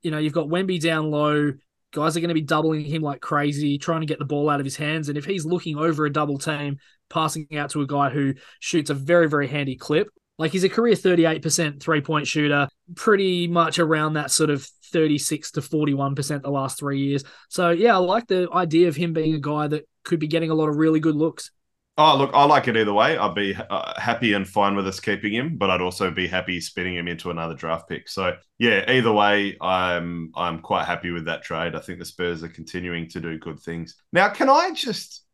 You 0.02 0.10
know, 0.10 0.18
you've 0.18 0.32
got 0.32 0.48
Wemby 0.48 0.80
down 0.80 1.10
low. 1.10 1.52
Guys 1.92 2.16
are 2.16 2.20
going 2.20 2.28
to 2.28 2.34
be 2.34 2.42
doubling 2.42 2.84
him 2.84 3.02
like 3.02 3.20
crazy, 3.20 3.78
trying 3.78 4.00
to 4.00 4.06
get 4.06 4.18
the 4.18 4.24
ball 4.24 4.50
out 4.50 4.60
of 4.60 4.66
his 4.66 4.76
hands. 4.76 5.08
And 5.08 5.16
if 5.16 5.24
he's 5.24 5.46
looking 5.46 5.78
over 5.78 6.04
a 6.04 6.12
double 6.12 6.38
team, 6.38 6.78
passing 7.08 7.46
out 7.56 7.70
to 7.70 7.80
a 7.80 7.86
guy 7.86 8.10
who 8.10 8.34
shoots 8.60 8.90
a 8.90 8.94
very, 8.94 9.28
very 9.28 9.48
handy 9.48 9.76
clip, 9.76 10.08
like 10.38 10.52
he's 10.52 10.64
a 10.64 10.68
career 10.68 10.94
38% 10.94 11.80
three 11.80 12.00
point 12.00 12.26
shooter, 12.26 12.68
pretty 12.94 13.46
much 13.46 13.78
around 13.78 14.14
that 14.14 14.30
sort 14.30 14.50
of 14.50 14.66
36 14.92 15.52
to 15.52 15.60
41% 15.60 16.42
the 16.42 16.50
last 16.50 16.78
three 16.78 17.00
years. 17.00 17.24
So, 17.48 17.70
yeah, 17.70 17.94
I 17.94 17.98
like 17.98 18.26
the 18.26 18.48
idea 18.52 18.88
of 18.88 18.96
him 18.96 19.12
being 19.12 19.34
a 19.34 19.40
guy 19.40 19.68
that 19.68 19.88
could 20.04 20.20
be 20.20 20.26
getting 20.26 20.50
a 20.50 20.54
lot 20.54 20.68
of 20.68 20.76
really 20.76 21.00
good 21.00 21.16
looks. 21.16 21.50
Oh, 21.98 22.16
look, 22.16 22.30
I 22.34 22.44
like 22.44 22.68
it 22.68 22.76
either 22.76 22.92
way. 22.92 23.16
I'd 23.16 23.34
be 23.34 23.54
uh, 23.54 23.98
happy 23.98 24.34
and 24.34 24.46
fine 24.46 24.76
with 24.76 24.86
us 24.86 25.00
keeping 25.00 25.32
him, 25.32 25.56
but 25.56 25.70
I'd 25.70 25.80
also 25.80 26.10
be 26.10 26.26
happy 26.26 26.60
spinning 26.60 26.94
him 26.94 27.08
into 27.08 27.30
another 27.30 27.54
draft 27.54 27.88
pick. 27.88 28.06
So, 28.08 28.36
yeah, 28.58 28.84
either 28.90 29.12
way, 29.12 29.56
I'm 29.62 30.30
I'm 30.36 30.60
quite 30.60 30.84
happy 30.84 31.10
with 31.10 31.24
that 31.24 31.42
trade. 31.42 31.74
I 31.74 31.80
think 31.80 31.98
the 31.98 32.04
Spurs 32.04 32.42
are 32.42 32.48
continuing 32.48 33.08
to 33.10 33.20
do 33.20 33.38
good 33.38 33.60
things. 33.60 33.96
Now, 34.12 34.28
can 34.28 34.50
I 34.50 34.72
just 34.72 35.24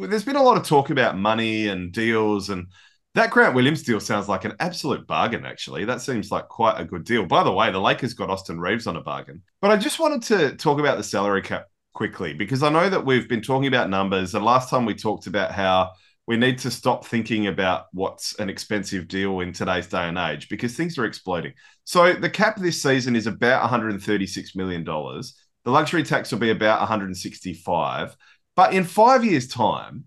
there's 0.00 0.24
been 0.24 0.36
a 0.36 0.42
lot 0.42 0.56
of 0.56 0.66
talk 0.66 0.90
about 0.90 1.18
money 1.18 1.68
and 1.68 1.92
deals 1.92 2.50
and 2.50 2.66
that 3.14 3.30
Grant 3.30 3.54
Williams 3.54 3.82
deal 3.82 3.98
sounds 3.98 4.28
like 4.28 4.44
an 4.44 4.52
absolute 4.60 5.06
bargain, 5.06 5.46
actually. 5.46 5.86
That 5.86 6.02
seems 6.02 6.30
like 6.30 6.48
quite 6.48 6.78
a 6.78 6.84
good 6.84 7.04
deal. 7.04 7.24
By 7.24 7.44
the 7.44 7.52
way, 7.52 7.72
the 7.72 7.80
Lakers 7.80 8.12
got 8.12 8.28
Austin 8.28 8.60
Reaves 8.60 8.86
on 8.86 8.96
a 8.96 9.00
bargain. 9.00 9.42
But 9.62 9.70
I 9.70 9.78
just 9.78 9.98
wanted 9.98 10.22
to 10.24 10.54
talk 10.56 10.78
about 10.78 10.98
the 10.98 11.02
salary 11.02 11.40
cap 11.40 11.64
quickly 11.94 12.34
because 12.34 12.62
I 12.62 12.68
know 12.68 12.90
that 12.90 13.06
we've 13.06 13.26
been 13.26 13.40
talking 13.40 13.68
about 13.68 13.88
numbers. 13.88 14.34
And 14.34 14.44
last 14.44 14.68
time 14.68 14.84
we 14.84 14.94
talked 14.94 15.26
about 15.26 15.52
how 15.52 15.92
we 16.26 16.36
need 16.36 16.58
to 16.58 16.70
stop 16.70 17.06
thinking 17.06 17.46
about 17.46 17.86
what's 17.92 18.34
an 18.40 18.50
expensive 18.50 19.06
deal 19.06 19.40
in 19.40 19.52
today's 19.52 19.86
day 19.86 20.08
and 20.08 20.18
age 20.18 20.48
because 20.48 20.76
things 20.76 20.98
are 20.98 21.04
exploding. 21.04 21.52
So 21.84 22.12
the 22.14 22.30
cap 22.30 22.56
this 22.56 22.82
season 22.82 23.14
is 23.14 23.28
about 23.28 23.68
$136 23.70 24.56
million. 24.56 24.84
The 24.84 25.70
luxury 25.70 26.02
tax 26.02 26.32
will 26.32 26.40
be 26.40 26.50
about 26.50 26.80
165. 26.80 28.16
But 28.56 28.74
in 28.74 28.82
five 28.82 29.24
years' 29.24 29.46
time, 29.46 30.04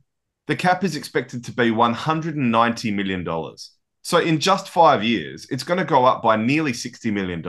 the 0.48 0.56
cap 0.56 0.84
is 0.84 0.96
expected 0.96 1.46
to 1.46 1.54
be 1.54 1.72
$190 1.72 2.94
million. 2.94 3.56
So 4.02 4.18
in 4.18 4.40
just 4.40 4.70
five 4.70 5.04
years, 5.04 5.48
it's 5.50 5.64
going 5.64 5.78
to 5.78 5.86
go 5.86 6.04
up 6.04 6.22
by 6.22 6.36
nearly 6.36 6.74
$60 6.74 7.14
million. 7.14 7.44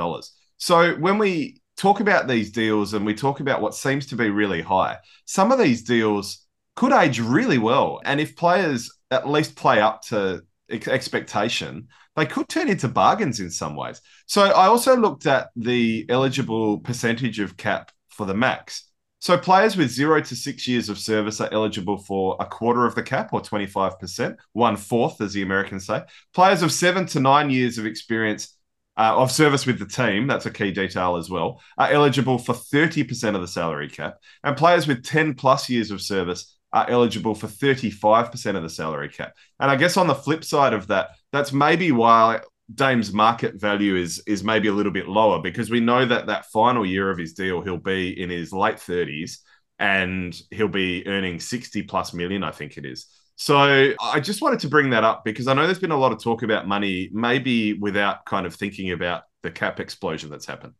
So 0.58 0.94
when 0.96 1.18
we 1.18 1.60
talk 1.76 2.00
about 2.00 2.28
these 2.28 2.52
deals 2.52 2.94
and 2.94 3.06
we 3.06 3.14
talk 3.14 3.40
about 3.40 3.62
what 3.62 3.74
seems 3.74 4.06
to 4.06 4.16
be 4.16 4.30
really 4.30 4.60
high, 4.60 4.98
some 5.24 5.50
of 5.50 5.58
these 5.58 5.82
deals 5.82 6.46
could 6.76 6.92
age 6.92 7.20
really 7.20 7.58
well. 7.58 8.00
And 8.04 8.20
if 8.20 8.36
players 8.36 8.90
at 9.10 9.28
least 9.28 9.56
play 9.56 9.80
up 9.80 10.02
to 10.02 10.42
expectation, 10.70 11.88
they 12.16 12.26
could 12.26 12.48
turn 12.48 12.68
into 12.68 12.88
bargains 12.88 13.40
in 13.40 13.50
some 13.50 13.76
ways. 13.76 14.00
So 14.26 14.42
I 14.42 14.66
also 14.66 14.96
looked 14.96 15.26
at 15.26 15.50
the 15.56 16.06
eligible 16.08 16.78
percentage 16.78 17.40
of 17.40 17.56
cap 17.56 17.90
for 18.08 18.26
the 18.26 18.34
max. 18.34 18.90
So 19.20 19.36
players 19.36 19.76
with 19.76 19.90
zero 19.90 20.22
to 20.22 20.34
six 20.34 20.66
years 20.66 20.88
of 20.88 20.98
service 20.98 21.42
are 21.42 21.52
eligible 21.52 21.98
for 21.98 22.36
a 22.40 22.46
quarter 22.46 22.86
of 22.86 22.94
the 22.94 23.02
cap 23.02 23.34
or 23.34 23.42
25%, 23.42 24.36
one 24.54 24.76
fourth, 24.76 25.20
as 25.20 25.34
the 25.34 25.42
Americans 25.42 25.86
say. 25.86 26.02
Players 26.32 26.62
of 26.62 26.72
seven 26.72 27.04
to 27.06 27.20
nine 27.20 27.50
years 27.50 27.76
of 27.76 27.84
experience 27.84 28.56
uh, 28.96 29.14
of 29.16 29.30
service 29.30 29.66
with 29.66 29.78
the 29.78 29.86
team, 29.86 30.26
that's 30.26 30.46
a 30.46 30.50
key 30.50 30.72
detail 30.72 31.16
as 31.16 31.28
well, 31.28 31.60
are 31.76 31.90
eligible 31.90 32.38
for 32.38 32.54
30% 32.54 33.34
of 33.34 33.42
the 33.42 33.48
salary 33.48 33.88
cap. 33.88 34.16
And 34.42 34.56
players 34.56 34.86
with 34.86 35.04
10 35.04 35.34
plus 35.34 35.68
years 35.68 35.90
of 35.90 36.00
service 36.00 36.56
are 36.72 36.88
eligible 36.88 37.34
for 37.34 37.46
35% 37.46 38.56
of 38.56 38.62
the 38.62 38.68
salary 38.68 39.08
cap. 39.08 39.34
And 39.58 39.70
I 39.70 39.76
guess 39.76 39.96
on 39.96 40.06
the 40.06 40.14
flip 40.14 40.44
side 40.44 40.72
of 40.72 40.86
that, 40.88 41.10
that's 41.32 41.52
maybe 41.52 41.92
why 41.92 42.40
Dame's 42.72 43.12
market 43.12 43.60
value 43.60 43.96
is 43.96 44.22
is 44.26 44.44
maybe 44.44 44.68
a 44.68 44.72
little 44.72 44.92
bit 44.92 45.08
lower 45.08 45.40
because 45.42 45.70
we 45.70 45.80
know 45.80 46.06
that 46.06 46.26
that 46.26 46.46
final 46.46 46.86
year 46.86 47.10
of 47.10 47.18
his 47.18 47.32
deal 47.32 47.60
he'll 47.62 47.76
be 47.76 48.20
in 48.20 48.30
his 48.30 48.52
late 48.52 48.76
30s 48.76 49.38
and 49.78 50.40
he'll 50.50 50.68
be 50.68 51.04
earning 51.06 51.40
60 51.40 51.82
plus 51.84 52.14
million 52.14 52.44
I 52.44 52.52
think 52.52 52.76
it 52.76 52.84
is. 52.86 53.06
So 53.34 53.94
I 54.00 54.20
just 54.20 54.42
wanted 54.42 54.60
to 54.60 54.68
bring 54.68 54.90
that 54.90 55.02
up 55.02 55.24
because 55.24 55.48
I 55.48 55.54
know 55.54 55.64
there's 55.64 55.78
been 55.78 55.90
a 55.90 55.96
lot 55.96 56.12
of 56.12 56.22
talk 56.22 56.42
about 56.42 56.68
money 56.68 57.08
maybe 57.10 57.72
without 57.72 58.26
kind 58.26 58.46
of 58.46 58.54
thinking 58.54 58.92
about 58.92 59.22
the 59.42 59.50
cap 59.50 59.80
explosion 59.80 60.30
that's 60.30 60.46
happened. 60.46 60.74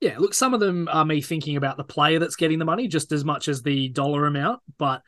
Yeah, 0.00 0.16
look, 0.18 0.32
some 0.32 0.54
of 0.54 0.60
them 0.60 0.88
are 0.90 1.04
me 1.04 1.20
thinking 1.20 1.56
about 1.56 1.76
the 1.76 1.84
player 1.84 2.18
that's 2.18 2.36
getting 2.36 2.58
the 2.58 2.64
money 2.64 2.88
just 2.88 3.12
as 3.12 3.24
much 3.24 3.48
as 3.48 3.62
the 3.62 3.88
dollar 3.90 4.26
amount, 4.26 4.60
but 4.78 5.02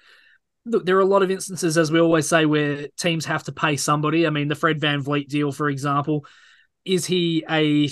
look, 0.67 0.85
there 0.85 0.97
are 0.97 1.01
a 1.01 1.07
lot 1.07 1.23
of 1.23 1.31
instances, 1.31 1.79
as 1.79 1.91
we 1.91 2.01
always 2.01 2.29
say, 2.29 2.45
where 2.45 2.89
teams 2.99 3.25
have 3.25 3.45
to 3.45 3.53
pay 3.53 3.77
somebody. 3.77 4.27
I 4.27 4.31
mean, 4.31 4.49
the 4.49 4.55
Fred 4.55 4.81
VanVleet 4.81 5.29
deal, 5.29 5.51
for 5.51 5.69
example, 5.69 6.27
is 6.85 7.07
he 7.07 7.45
a 7.49 7.89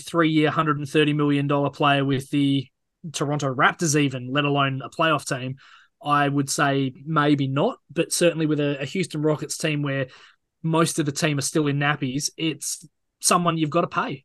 hundred 0.51 0.79
and 0.79 0.89
thirty 0.89 1.13
million 1.13 1.47
dollar 1.47 1.71
player 1.71 2.05
with 2.05 2.29
the 2.31 2.67
Toronto 3.13 3.53
Raptors, 3.55 3.99
even 3.99 4.31
let 4.31 4.45
alone 4.45 4.83
a 4.85 4.91
playoff 4.91 5.27
team? 5.27 5.57
I 6.03 6.29
would 6.29 6.49
say 6.49 6.95
maybe 7.05 7.47
not, 7.47 7.79
but 7.91 8.13
certainly 8.13 8.47
with 8.47 8.61
a, 8.61 8.81
a 8.81 8.85
Houston 8.87 9.23
Rockets 9.23 9.59
team 9.59 9.83
where 9.83 10.07
most 10.63 10.99
of 10.99 11.07
the 11.07 11.13
team 11.13 11.39
are 11.39 11.43
still 11.43 11.67
in 11.67 11.79
nappies, 11.79 12.31
it's 12.37 12.87
someone 13.21 13.59
you've 13.59 13.71
got 13.71 13.83
to 13.83 13.87
pay. 13.87 14.25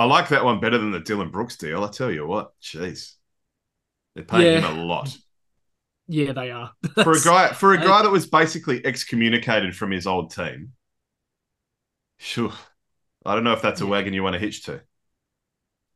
I 0.00 0.04
like 0.04 0.28
that 0.30 0.46
one 0.46 0.60
better 0.60 0.78
than 0.78 0.92
the 0.92 1.00
Dillon 1.00 1.30
Brooks 1.30 1.56
deal. 1.56 1.84
I 1.84 1.90
tell 1.90 2.10
you 2.10 2.26
what, 2.26 2.58
jeez, 2.62 3.16
they're 4.14 4.24
paying 4.24 4.62
yeah. 4.62 4.66
him 4.66 4.78
a 4.78 4.82
lot. 4.82 5.14
Yeah, 6.08 6.32
they 6.32 6.50
are. 6.50 6.72
for 7.04 7.12
a 7.12 7.20
guy 7.20 7.48
for 7.48 7.74
a 7.74 7.76
guy 7.76 8.00
that 8.02 8.10
was 8.10 8.26
basically 8.26 8.84
excommunicated 8.86 9.76
from 9.76 9.90
his 9.90 10.06
old 10.06 10.34
team. 10.34 10.72
Sure. 12.16 12.50
I 13.26 13.34
don't 13.34 13.44
know 13.44 13.52
if 13.52 13.60
that's 13.60 13.82
a 13.82 13.84
yeah. 13.84 13.90
wagon 13.90 14.14
you 14.14 14.22
want 14.22 14.32
to 14.32 14.40
hitch 14.40 14.64
to. 14.64 14.80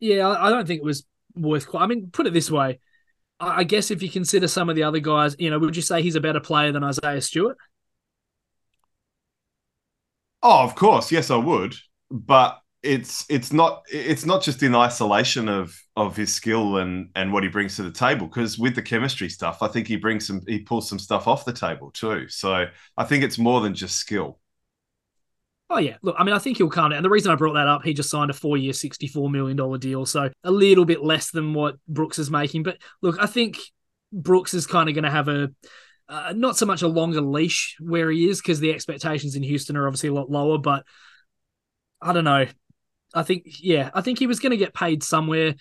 Yeah, 0.00 0.28
I 0.28 0.50
don't 0.50 0.66
think 0.66 0.80
it 0.80 0.84
was 0.84 1.06
worth. 1.34 1.74
I 1.74 1.86
mean, 1.86 2.10
put 2.10 2.26
it 2.26 2.34
this 2.34 2.50
way: 2.50 2.80
I 3.40 3.64
guess 3.64 3.90
if 3.90 4.02
you 4.02 4.10
consider 4.10 4.48
some 4.48 4.68
of 4.68 4.76
the 4.76 4.82
other 4.82 5.00
guys, 5.00 5.34
you 5.38 5.48
know, 5.48 5.58
would 5.58 5.76
you 5.76 5.82
say 5.82 6.02
he's 6.02 6.14
a 6.14 6.20
better 6.20 6.40
player 6.40 6.72
than 6.72 6.84
Isaiah 6.84 7.22
Stewart? 7.22 7.56
Oh, 10.42 10.62
of 10.62 10.74
course, 10.74 11.10
yes, 11.10 11.30
I 11.30 11.36
would. 11.36 11.74
But 12.10 12.60
it's 12.84 13.24
it's 13.28 13.52
not 13.52 13.82
it's 13.90 14.26
not 14.26 14.42
just 14.42 14.62
in 14.62 14.74
isolation 14.74 15.48
of 15.48 15.74
of 15.96 16.16
his 16.16 16.32
skill 16.32 16.76
and 16.76 17.08
and 17.16 17.32
what 17.32 17.42
he 17.42 17.48
brings 17.48 17.76
to 17.76 17.82
the 17.82 17.90
table 17.90 18.26
because 18.26 18.58
with 18.58 18.74
the 18.74 18.82
chemistry 18.82 19.28
stuff 19.28 19.62
i 19.62 19.68
think 19.68 19.88
he 19.88 19.96
brings 19.96 20.26
some 20.26 20.42
he 20.46 20.58
pulls 20.58 20.88
some 20.88 20.98
stuff 20.98 21.26
off 21.26 21.44
the 21.44 21.52
table 21.52 21.90
too 21.92 22.28
so 22.28 22.66
i 22.96 23.04
think 23.04 23.24
it's 23.24 23.38
more 23.38 23.60
than 23.60 23.74
just 23.74 23.96
skill 23.96 24.38
Oh 25.70 25.78
yeah, 25.78 25.96
look, 26.02 26.14
I 26.18 26.24
mean, 26.24 26.34
I 26.34 26.38
think 26.38 26.58
he'll 26.58 26.68
down. 26.68 26.92
And 26.92 27.04
the 27.04 27.10
reason 27.10 27.32
I 27.32 27.36
brought 27.36 27.54
that 27.54 27.66
up, 27.66 27.82
he 27.82 27.94
just 27.94 28.10
signed 28.10 28.30
a 28.30 28.34
four-year, 28.34 28.74
sixty-four 28.74 29.30
million 29.30 29.56
dollar 29.56 29.78
deal, 29.78 30.04
so 30.04 30.30
a 30.44 30.50
little 30.50 30.84
bit 30.84 31.02
less 31.02 31.30
than 31.30 31.54
what 31.54 31.76
Brooks 31.88 32.18
is 32.18 32.30
making. 32.30 32.64
But 32.64 32.76
look, 33.00 33.16
I 33.18 33.26
think 33.26 33.58
Brooks 34.12 34.52
is 34.52 34.66
kind 34.66 34.90
of 34.90 34.94
going 34.94 35.04
to 35.04 35.10
have 35.10 35.28
a 35.28 35.50
uh, 36.08 36.34
not 36.36 36.58
so 36.58 36.66
much 36.66 36.82
a 36.82 36.88
longer 36.88 37.22
leash 37.22 37.76
where 37.80 38.10
he 38.10 38.28
is 38.28 38.40
because 38.42 38.60
the 38.60 38.72
expectations 38.72 39.36
in 39.36 39.42
Houston 39.42 39.76
are 39.76 39.86
obviously 39.86 40.10
a 40.10 40.14
lot 40.14 40.30
lower. 40.30 40.58
But 40.58 40.84
I 42.00 42.12
don't 42.12 42.24
know. 42.24 42.46
I 43.14 43.22
think, 43.22 43.44
yeah, 43.60 43.90
I 43.94 44.00
think 44.00 44.18
he 44.18 44.26
was 44.26 44.40
going 44.40 44.50
to 44.50 44.56
get 44.56 44.74
paid 44.74 45.02
somewhere. 45.02 45.54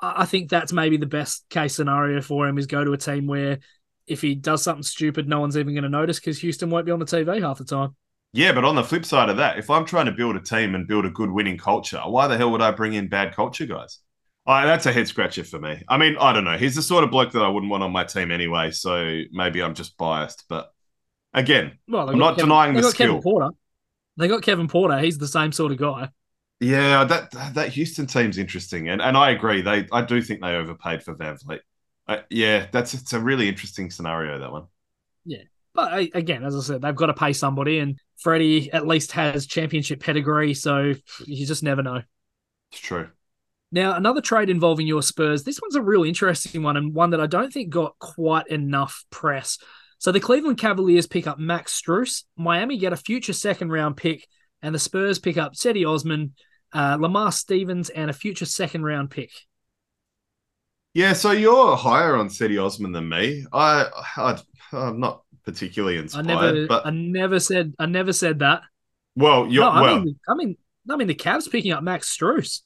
I 0.00 0.26
think 0.26 0.50
that's 0.50 0.72
maybe 0.72 0.96
the 0.96 1.06
best 1.06 1.48
case 1.48 1.76
scenario 1.76 2.20
for 2.20 2.48
him 2.48 2.58
is 2.58 2.66
go 2.66 2.84
to 2.84 2.92
a 2.92 2.98
team 2.98 3.26
where 3.26 3.60
if 4.06 4.20
he 4.20 4.34
does 4.34 4.62
something 4.62 4.82
stupid, 4.82 5.28
no 5.28 5.38
one's 5.40 5.56
even 5.56 5.74
going 5.74 5.84
to 5.84 5.88
notice 5.88 6.18
because 6.18 6.40
Houston 6.40 6.70
won't 6.70 6.86
be 6.86 6.92
on 6.92 6.98
the 6.98 7.04
TV 7.04 7.40
half 7.40 7.58
the 7.58 7.64
time. 7.64 7.94
Yeah, 8.32 8.52
but 8.52 8.64
on 8.64 8.74
the 8.74 8.82
flip 8.82 9.04
side 9.04 9.28
of 9.28 9.36
that, 9.36 9.58
if 9.58 9.70
I'm 9.70 9.84
trying 9.84 10.06
to 10.06 10.12
build 10.12 10.36
a 10.36 10.40
team 10.40 10.74
and 10.74 10.88
build 10.88 11.04
a 11.04 11.10
good 11.10 11.30
winning 11.30 11.58
culture, 11.58 12.00
why 12.00 12.26
the 12.26 12.36
hell 12.36 12.50
would 12.50 12.62
I 12.62 12.70
bring 12.70 12.94
in 12.94 13.08
bad 13.08 13.34
culture 13.34 13.66
guys? 13.66 13.98
Oh, 14.46 14.60
that's 14.66 14.86
a 14.86 14.92
head 14.92 15.06
scratcher 15.06 15.44
for 15.44 15.60
me. 15.60 15.82
I 15.88 15.98
mean, 15.98 16.16
I 16.18 16.32
don't 16.32 16.44
know. 16.44 16.56
He's 16.56 16.74
the 16.74 16.82
sort 16.82 17.04
of 17.04 17.10
bloke 17.10 17.30
that 17.32 17.42
I 17.42 17.48
wouldn't 17.48 17.70
want 17.70 17.84
on 17.84 17.92
my 17.92 18.02
team 18.04 18.32
anyway, 18.32 18.72
so 18.72 19.20
maybe 19.30 19.62
I'm 19.62 19.74
just 19.74 19.96
biased. 19.96 20.44
But 20.48 20.72
again, 21.32 21.78
well, 21.86 22.10
I'm 22.10 22.18
not 22.18 22.36
Kevin, 22.36 22.48
denying 22.48 22.74
the 22.74 22.82
skill. 22.82 23.06
Kevin 23.06 23.22
Porter. 23.22 23.50
They 24.16 24.26
got 24.26 24.42
Kevin 24.42 24.66
Porter. 24.66 24.98
He's 24.98 25.18
the 25.18 25.28
same 25.28 25.52
sort 25.52 25.70
of 25.70 25.78
guy. 25.78 26.08
Yeah, 26.62 27.02
that 27.02 27.32
that 27.54 27.70
Houston 27.70 28.06
team's 28.06 28.38
interesting, 28.38 28.88
and 28.88 29.02
and 29.02 29.16
I 29.16 29.30
agree. 29.30 29.62
They 29.62 29.88
I 29.90 30.02
do 30.02 30.22
think 30.22 30.40
they 30.40 30.54
overpaid 30.54 31.02
for 31.02 31.16
VanVleet. 31.16 31.58
Uh, 32.06 32.18
yeah, 32.30 32.66
that's 32.70 32.94
it's 32.94 33.12
a 33.12 33.18
really 33.18 33.48
interesting 33.48 33.90
scenario 33.90 34.38
that 34.38 34.52
one. 34.52 34.66
Yeah, 35.24 35.42
but 35.74 35.92
again, 36.14 36.44
as 36.44 36.54
I 36.54 36.60
said, 36.60 36.80
they've 36.80 36.94
got 36.94 37.06
to 37.06 37.14
pay 37.14 37.32
somebody, 37.32 37.80
and 37.80 37.98
Freddie 38.16 38.72
at 38.72 38.86
least 38.86 39.10
has 39.12 39.46
championship 39.46 39.98
pedigree, 39.98 40.54
so 40.54 40.94
you 41.26 41.46
just 41.46 41.64
never 41.64 41.82
know. 41.82 42.02
It's 42.70 42.80
true. 42.80 43.08
Now, 43.72 43.96
another 43.96 44.20
trade 44.20 44.48
involving 44.48 44.86
your 44.86 45.02
Spurs. 45.02 45.42
This 45.42 45.60
one's 45.60 45.74
a 45.74 45.82
real 45.82 46.04
interesting 46.04 46.62
one, 46.62 46.76
and 46.76 46.94
one 46.94 47.10
that 47.10 47.20
I 47.20 47.26
don't 47.26 47.52
think 47.52 47.70
got 47.70 47.98
quite 47.98 48.46
enough 48.46 49.04
press. 49.10 49.58
So 49.98 50.12
the 50.12 50.20
Cleveland 50.20 50.58
Cavaliers 50.58 51.08
pick 51.08 51.26
up 51.26 51.40
Max 51.40 51.80
Strus, 51.80 52.22
Miami 52.36 52.78
get 52.78 52.92
a 52.92 52.96
future 52.96 53.32
second 53.32 53.72
round 53.72 53.96
pick, 53.96 54.28
and 54.62 54.72
the 54.72 54.78
Spurs 54.78 55.18
pick 55.18 55.36
up 55.38 55.54
Cedi 55.54 55.84
Osman, 55.84 56.34
uh, 56.72 56.96
Lamar 57.00 57.32
Stevens, 57.32 57.90
and 57.90 58.10
a 58.10 58.14
future 58.14 58.46
second 58.46 58.84
round 58.84 59.10
pick. 59.10 59.30
Yeah, 60.94 61.14
so 61.14 61.30
you're 61.32 61.76
higher 61.76 62.16
on 62.16 62.28
Cedi 62.28 62.62
Osman 62.62 62.92
than 62.92 63.08
me. 63.08 63.46
I, 63.52 63.86
I 64.16 64.38
I'm 64.72 65.00
not 65.00 65.22
particularly 65.44 65.96
inspired. 65.98 66.20
I 66.20 66.22
never, 66.52 66.68
but 66.68 66.84
I 66.84 66.90
never 66.90 67.40
said, 67.40 67.74
I 67.78 67.86
never 67.86 68.12
said 68.12 68.40
that. 68.40 68.62
well, 69.16 69.46
you're 69.46 69.64
No, 69.64 69.70
I 69.70 69.80
well, 69.80 70.04
mean, 70.04 70.18
I 70.28 70.34
mean, 70.34 70.56
I 70.90 70.96
mean, 70.96 71.08
the 71.08 71.14
Cavs 71.14 71.50
picking 71.50 71.72
up 71.72 71.82
Max 71.82 72.14
Strus. 72.16 72.60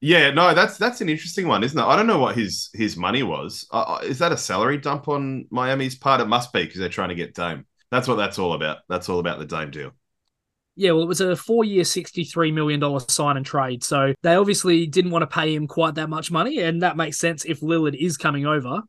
yeah, 0.00 0.30
no, 0.30 0.52
that's 0.54 0.78
that's 0.78 1.00
an 1.00 1.08
interesting 1.08 1.46
one, 1.46 1.62
isn't 1.62 1.78
it? 1.78 1.82
I 1.82 1.94
don't 1.96 2.08
know 2.08 2.18
what 2.18 2.34
his 2.36 2.70
his 2.74 2.96
money 2.96 3.22
was. 3.22 3.66
Uh, 3.70 4.00
is 4.02 4.18
that 4.18 4.32
a 4.32 4.36
salary 4.36 4.78
dump 4.78 5.06
on 5.08 5.46
Miami's 5.50 5.94
part? 5.96 6.20
It 6.20 6.26
must 6.26 6.52
be 6.52 6.64
because 6.64 6.80
they're 6.80 6.88
trying 6.88 7.10
to 7.10 7.14
get 7.14 7.34
Dame. 7.34 7.66
That's 7.90 8.08
what 8.08 8.16
that's 8.16 8.38
all 8.38 8.52
about. 8.54 8.78
That's 8.88 9.08
all 9.08 9.20
about 9.20 9.38
the 9.38 9.46
Dame 9.46 9.70
deal. 9.70 9.92
Yeah, 10.74 10.92
well, 10.92 11.02
it 11.02 11.08
was 11.08 11.20
a 11.20 11.36
four-year, 11.36 11.84
sixty-three 11.84 12.50
million 12.50 12.80
dollar 12.80 13.00
sign 13.00 13.36
and 13.36 13.44
trade. 13.44 13.84
So 13.84 14.14
they 14.22 14.34
obviously 14.34 14.86
didn't 14.86 15.10
want 15.10 15.22
to 15.22 15.26
pay 15.26 15.54
him 15.54 15.66
quite 15.66 15.96
that 15.96 16.08
much 16.08 16.30
money, 16.30 16.60
and 16.60 16.82
that 16.82 16.96
makes 16.96 17.18
sense 17.18 17.44
if 17.44 17.60
Lillard 17.60 17.94
is 17.94 18.16
coming 18.16 18.46
over. 18.46 18.80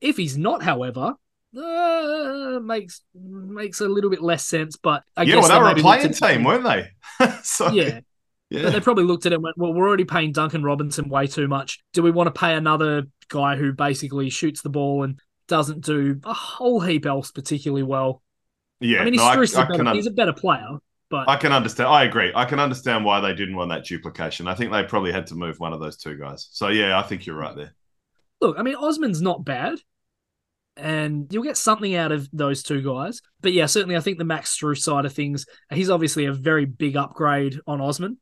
If 0.00 0.16
he's 0.16 0.36
not, 0.36 0.62
however, 0.62 1.14
uh, 1.56 2.60
makes 2.62 3.02
makes 3.14 3.80
a 3.80 3.88
little 3.88 4.10
bit 4.10 4.20
less 4.20 4.46
sense. 4.46 4.76
But 4.76 5.04
I 5.16 5.22
yeah, 5.22 5.36
guess 5.36 5.48
well, 5.48 5.58
they 5.58 5.64
were 5.64 5.78
a 5.78 5.82
playing 5.82 6.12
team, 6.12 6.44
weren't 6.44 6.64
they? 6.64 6.90
so, 7.42 7.70
Yeah, 7.70 8.00
but 8.50 8.62
yeah. 8.62 8.70
they 8.70 8.80
probably 8.80 9.04
looked 9.04 9.26
at 9.26 9.32
it 9.32 9.36
and 9.36 9.44
went, 9.44 9.56
"Well, 9.56 9.72
we're 9.72 9.86
already 9.86 10.04
paying 10.04 10.32
Duncan 10.32 10.62
Robinson 10.62 11.08
way 11.08 11.26
too 11.26 11.48
much. 11.48 11.78
Do 11.92 12.02
we 12.02 12.10
want 12.10 12.34
to 12.34 12.38
pay 12.38 12.54
another 12.54 13.04
guy 13.28 13.56
who 13.56 13.72
basically 13.72 14.30
shoots 14.30 14.62
the 14.62 14.70
ball 14.70 15.04
and 15.04 15.20
doesn't 15.46 15.84
do 15.84 16.20
a 16.24 16.34
whole 16.34 16.80
heap 16.80 17.06
else 17.06 17.30
particularly 17.30 17.84
well?" 17.84 18.22
Yeah, 18.80 19.00
I 19.00 19.04
mean, 19.04 19.14
he's, 19.14 19.22
no, 19.22 19.28
I, 19.28 19.66
better, 19.66 19.92
he's 19.92 20.06
a 20.06 20.12
better 20.12 20.32
player, 20.32 20.78
but 21.10 21.28
I 21.28 21.36
can 21.36 21.52
understand. 21.52 21.88
I 21.88 22.04
agree. 22.04 22.32
I 22.34 22.44
can 22.44 22.60
understand 22.60 23.04
why 23.04 23.20
they 23.20 23.34
didn't 23.34 23.56
want 23.56 23.70
that 23.70 23.84
duplication. 23.84 24.46
I 24.46 24.54
think 24.54 24.72
they 24.72 24.82
probably 24.84 25.12
had 25.12 25.26
to 25.28 25.34
move 25.34 25.58
one 25.58 25.72
of 25.72 25.80
those 25.80 25.96
two 25.96 26.16
guys. 26.16 26.48
So 26.52 26.68
yeah, 26.68 26.98
I 26.98 27.02
think 27.02 27.26
you're 27.26 27.36
right 27.36 27.56
there. 27.56 27.74
look, 28.40 28.58
I 28.58 28.62
mean, 28.62 28.74
Osman's 28.74 29.22
not 29.22 29.44
bad, 29.44 29.78
and 30.76 31.26
you'll 31.32 31.42
get 31.42 31.56
something 31.56 31.94
out 31.94 32.12
of 32.12 32.28
those 32.32 32.62
two 32.62 32.82
guys. 32.82 33.20
But 33.40 33.52
yeah, 33.52 33.66
certainly, 33.66 33.96
I 33.96 34.00
think 34.00 34.18
the 34.18 34.24
Max 34.24 34.56
Strus 34.56 34.78
side 34.78 35.06
of 35.06 35.12
things, 35.12 35.46
he's 35.72 35.90
obviously 35.90 36.26
a 36.26 36.32
very 36.32 36.66
big 36.66 36.96
upgrade 36.96 37.58
on 37.66 37.80
Osman. 37.80 38.18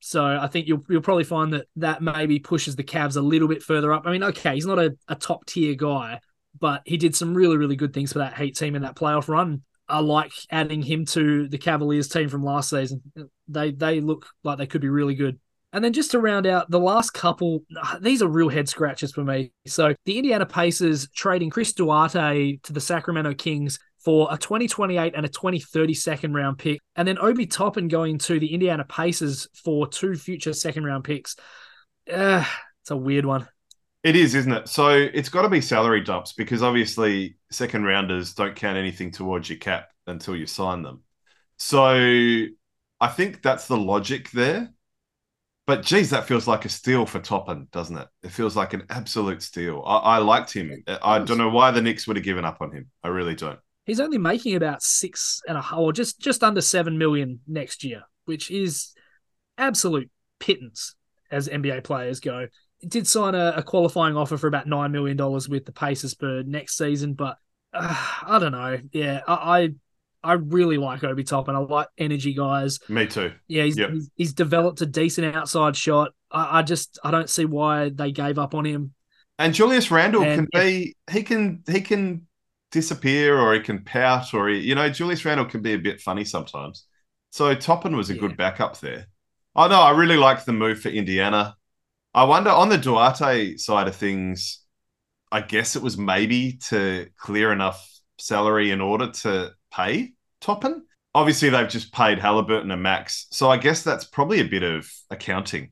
So 0.00 0.22
I 0.24 0.48
think 0.48 0.66
you'll 0.68 0.84
you'll 0.88 1.00
probably 1.00 1.24
find 1.24 1.54
that 1.54 1.66
that 1.76 2.02
maybe 2.02 2.38
pushes 2.38 2.76
the 2.76 2.84
Cavs 2.84 3.16
a 3.16 3.22
little 3.22 3.48
bit 3.48 3.62
further 3.62 3.92
up. 3.92 4.02
I 4.04 4.12
mean, 4.12 4.22
okay, 4.24 4.54
he's 4.54 4.66
not 4.66 4.78
a, 4.78 4.94
a 5.08 5.14
top 5.14 5.46
tier 5.46 5.74
guy, 5.76 6.20
but 6.58 6.82
he 6.84 6.98
did 6.98 7.16
some 7.16 7.34
really 7.34 7.56
really 7.56 7.76
good 7.76 7.94
things 7.94 8.12
for 8.12 8.18
that 8.18 8.36
Heat 8.36 8.54
team 8.56 8.74
in 8.74 8.82
that 8.82 8.96
playoff 8.96 9.28
run. 9.28 9.62
I 9.88 10.00
like 10.00 10.32
adding 10.50 10.82
him 10.82 11.04
to 11.06 11.48
the 11.48 11.58
Cavaliers 11.58 12.08
team 12.08 12.28
from 12.28 12.44
last 12.44 12.70
season. 12.70 13.02
They 13.48 13.72
they 13.72 14.00
look 14.00 14.26
like 14.42 14.58
they 14.58 14.66
could 14.66 14.80
be 14.80 14.88
really 14.88 15.14
good. 15.14 15.38
And 15.72 15.84
then 15.84 15.92
just 15.92 16.12
to 16.12 16.20
round 16.20 16.46
out 16.46 16.70
the 16.70 16.78
last 16.78 17.10
couple, 17.10 17.64
these 18.00 18.22
are 18.22 18.28
real 18.28 18.48
head 18.48 18.68
scratches 18.68 19.10
for 19.10 19.24
me. 19.24 19.50
So 19.66 19.92
the 20.04 20.18
Indiana 20.18 20.46
Pacers 20.46 21.08
trading 21.10 21.50
Chris 21.50 21.72
Duarte 21.72 22.58
to 22.62 22.72
the 22.72 22.80
Sacramento 22.80 23.34
Kings 23.34 23.80
for 23.98 24.28
a 24.30 24.36
2028 24.38 25.14
and 25.16 25.26
a 25.26 25.28
2030 25.28 25.94
second 25.94 26.34
round 26.34 26.58
pick. 26.58 26.78
And 26.94 27.08
then 27.08 27.18
Obi 27.18 27.46
Toppin 27.46 27.88
going 27.88 28.18
to 28.18 28.38
the 28.38 28.54
Indiana 28.54 28.84
Pacers 28.84 29.48
for 29.64 29.88
two 29.88 30.14
future 30.14 30.52
second 30.52 30.84
round 30.84 31.02
picks. 31.02 31.34
Uh, 32.12 32.44
it's 32.82 32.92
a 32.92 32.96
weird 32.96 33.24
one. 33.24 33.48
It 34.04 34.16
is, 34.16 34.34
isn't 34.34 34.52
it? 34.52 34.68
So 34.68 34.90
it's 34.90 35.30
got 35.30 35.42
to 35.42 35.48
be 35.48 35.62
salary 35.62 36.02
dumps 36.02 36.34
because 36.34 36.62
obviously 36.62 37.38
second 37.50 37.84
rounders 37.84 38.34
don't 38.34 38.54
count 38.54 38.76
anything 38.76 39.10
towards 39.10 39.48
your 39.48 39.58
cap 39.58 39.88
until 40.06 40.36
you 40.36 40.46
sign 40.46 40.82
them. 40.82 41.02
So 41.56 41.86
I 43.00 43.08
think 43.08 43.42
that's 43.42 43.66
the 43.66 43.78
logic 43.78 44.30
there. 44.30 44.70
But 45.66 45.82
geez, 45.82 46.10
that 46.10 46.26
feels 46.26 46.46
like 46.46 46.66
a 46.66 46.68
steal 46.68 47.06
for 47.06 47.18
Toppin, 47.18 47.68
doesn't 47.72 47.96
it? 47.96 48.06
It 48.22 48.32
feels 48.32 48.54
like 48.54 48.74
an 48.74 48.84
absolute 48.90 49.40
steal. 49.42 49.82
I, 49.86 49.96
I 49.96 50.18
liked 50.18 50.52
him. 50.52 50.84
I 51.02 51.20
don't 51.20 51.38
know 51.38 51.48
why 51.48 51.70
the 51.70 51.80
Knicks 51.80 52.06
would 52.06 52.16
have 52.16 52.24
given 52.24 52.44
up 52.44 52.58
on 52.60 52.70
him. 52.70 52.90
I 53.02 53.08
really 53.08 53.34
don't. 53.34 53.58
He's 53.86 54.00
only 54.00 54.18
making 54.18 54.56
about 54.56 54.82
six 54.82 55.40
and 55.48 55.56
a 55.56 55.62
half, 55.62 55.78
or 55.78 55.94
just 55.94 56.20
just 56.20 56.44
under 56.44 56.60
seven 56.60 56.98
million 56.98 57.40
next 57.46 57.82
year, 57.82 58.02
which 58.26 58.50
is 58.50 58.92
absolute 59.56 60.10
pittance 60.38 60.94
as 61.30 61.48
NBA 61.48 61.84
players 61.84 62.20
go. 62.20 62.48
Did 62.88 63.06
sign 63.06 63.34
a, 63.34 63.54
a 63.56 63.62
qualifying 63.62 64.16
offer 64.16 64.36
for 64.36 64.46
about 64.46 64.66
nine 64.66 64.92
million 64.92 65.16
dollars 65.16 65.48
with 65.48 65.64
the 65.64 65.72
Pacers 65.72 66.14
for 66.14 66.42
next 66.44 66.76
season, 66.76 67.14
but 67.14 67.36
uh, 67.72 68.18
I 68.26 68.38
don't 68.38 68.52
know. 68.52 68.78
Yeah, 68.92 69.20
I, 69.26 69.68
I 70.22 70.30
I 70.30 70.32
really 70.34 70.78
like 70.78 71.04
Obi 71.04 71.24
Toppin. 71.24 71.54
I 71.54 71.58
like 71.58 71.88
energy 71.98 72.34
guys. 72.34 72.78
Me 72.88 73.06
too. 73.06 73.32
Yeah, 73.48 73.64
he's, 73.64 73.76
Yep. 73.78 73.90
he's, 73.90 74.10
he's 74.16 74.32
developed 74.32 74.80
a 74.80 74.86
decent 74.86 75.36
outside 75.36 75.76
shot. 75.76 76.12
I, 76.30 76.60
I 76.60 76.62
just 76.62 76.98
I 77.04 77.10
don't 77.10 77.28
see 77.30 77.44
why 77.44 77.90
they 77.90 78.12
gave 78.12 78.38
up 78.38 78.54
on 78.54 78.64
him. 78.64 78.94
And 79.38 79.54
Julius 79.54 79.90
Randle 79.90 80.22
And 80.24 80.34
can 80.36 80.48
be 80.52 80.94
he 81.10 81.22
can 81.22 81.62
he 81.66 81.80
can 81.80 82.26
disappear 82.70 83.38
or 83.38 83.54
he 83.54 83.60
can 83.60 83.84
pout 83.84 84.32
or 84.34 84.48
he, 84.48 84.58
you 84.60 84.74
know 84.74 84.88
Julius 84.88 85.24
Randle 85.24 85.46
can 85.46 85.62
be 85.62 85.74
a 85.74 85.78
bit 85.78 86.00
funny 86.00 86.24
sometimes. 86.24 86.86
So 87.30 87.54
Toppin 87.54 87.96
was 87.96 88.10
a 88.10 88.14
Yeah. 88.14 88.20
good 88.20 88.36
backup 88.36 88.78
there. 88.80 89.06
Oh 89.56 89.66
no, 89.68 89.80
I 89.80 89.90
really 89.90 90.16
like 90.16 90.44
the 90.44 90.52
move 90.52 90.80
for 90.80 90.88
Indiana. 90.88 91.56
I 92.14 92.24
wonder 92.24 92.50
on 92.50 92.68
the 92.68 92.78
Duarte 92.78 93.56
side 93.56 93.88
of 93.88 93.96
things, 93.96 94.60
I 95.32 95.40
guess 95.40 95.74
it 95.76 95.82
was 95.82 95.98
maybe 95.98 96.58
to 96.68 97.08
clear 97.16 97.52
enough 97.52 97.88
salary 98.18 98.70
in 98.70 98.80
order 98.80 99.10
to 99.10 99.52
pay 99.72 100.12
Toppin. 100.40 100.84
Obviously, 101.14 101.48
they've 101.50 101.68
just 101.68 101.92
paid 101.92 102.18
Halliburton 102.18 102.70
and 102.70 102.82
Max, 102.82 103.26
so 103.30 103.50
I 103.50 103.56
guess 103.56 103.82
that's 103.82 104.04
probably 104.04 104.40
a 104.40 104.44
bit 104.44 104.62
of 104.62 104.90
accounting. 105.10 105.70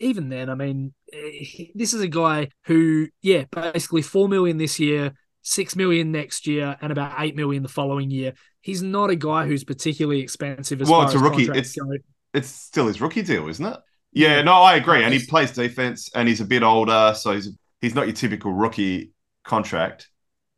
even 0.00 0.28
then, 0.28 0.48
I 0.48 0.54
mean, 0.54 0.94
eh, 1.12 1.66
this 1.74 1.94
is 1.94 2.00
a 2.00 2.08
guy 2.08 2.48
who, 2.64 3.08
yeah, 3.22 3.44
basically 3.50 4.02
four 4.02 4.28
million 4.28 4.56
this 4.58 4.78
year, 4.78 5.12
six 5.42 5.76
million 5.76 6.12
next 6.12 6.46
year, 6.46 6.76
and 6.80 6.92
about 6.92 7.14
eight 7.18 7.36
million 7.36 7.62
the 7.62 7.68
following 7.68 8.10
year. 8.10 8.34
He's 8.60 8.82
not 8.82 9.10
a 9.10 9.16
guy 9.16 9.46
who's 9.46 9.64
particularly 9.64 10.20
expensive 10.20 10.80
as 10.80 10.88
Well, 10.88 11.00
far 11.00 11.06
it's 11.06 11.14
a 11.14 11.18
rookie. 11.18 11.44
It's- 11.44 11.74
go. 11.74 11.90
it's 12.32 12.48
still 12.48 12.86
his 12.86 13.00
rookie 13.00 13.22
deal, 13.22 13.48
isn't 13.48 13.64
it? 13.64 13.78
Yeah, 14.14 14.42
no, 14.42 14.52
I 14.54 14.76
agree. 14.76 15.02
And 15.02 15.12
he 15.12 15.24
plays 15.26 15.50
defense 15.50 16.10
and 16.14 16.28
he's 16.28 16.40
a 16.40 16.44
bit 16.44 16.62
older, 16.62 17.14
so 17.16 17.32
he's 17.32 17.50
he's 17.80 17.94
not 17.94 18.06
your 18.06 18.14
typical 18.14 18.52
rookie 18.52 19.12
contract. 19.44 20.08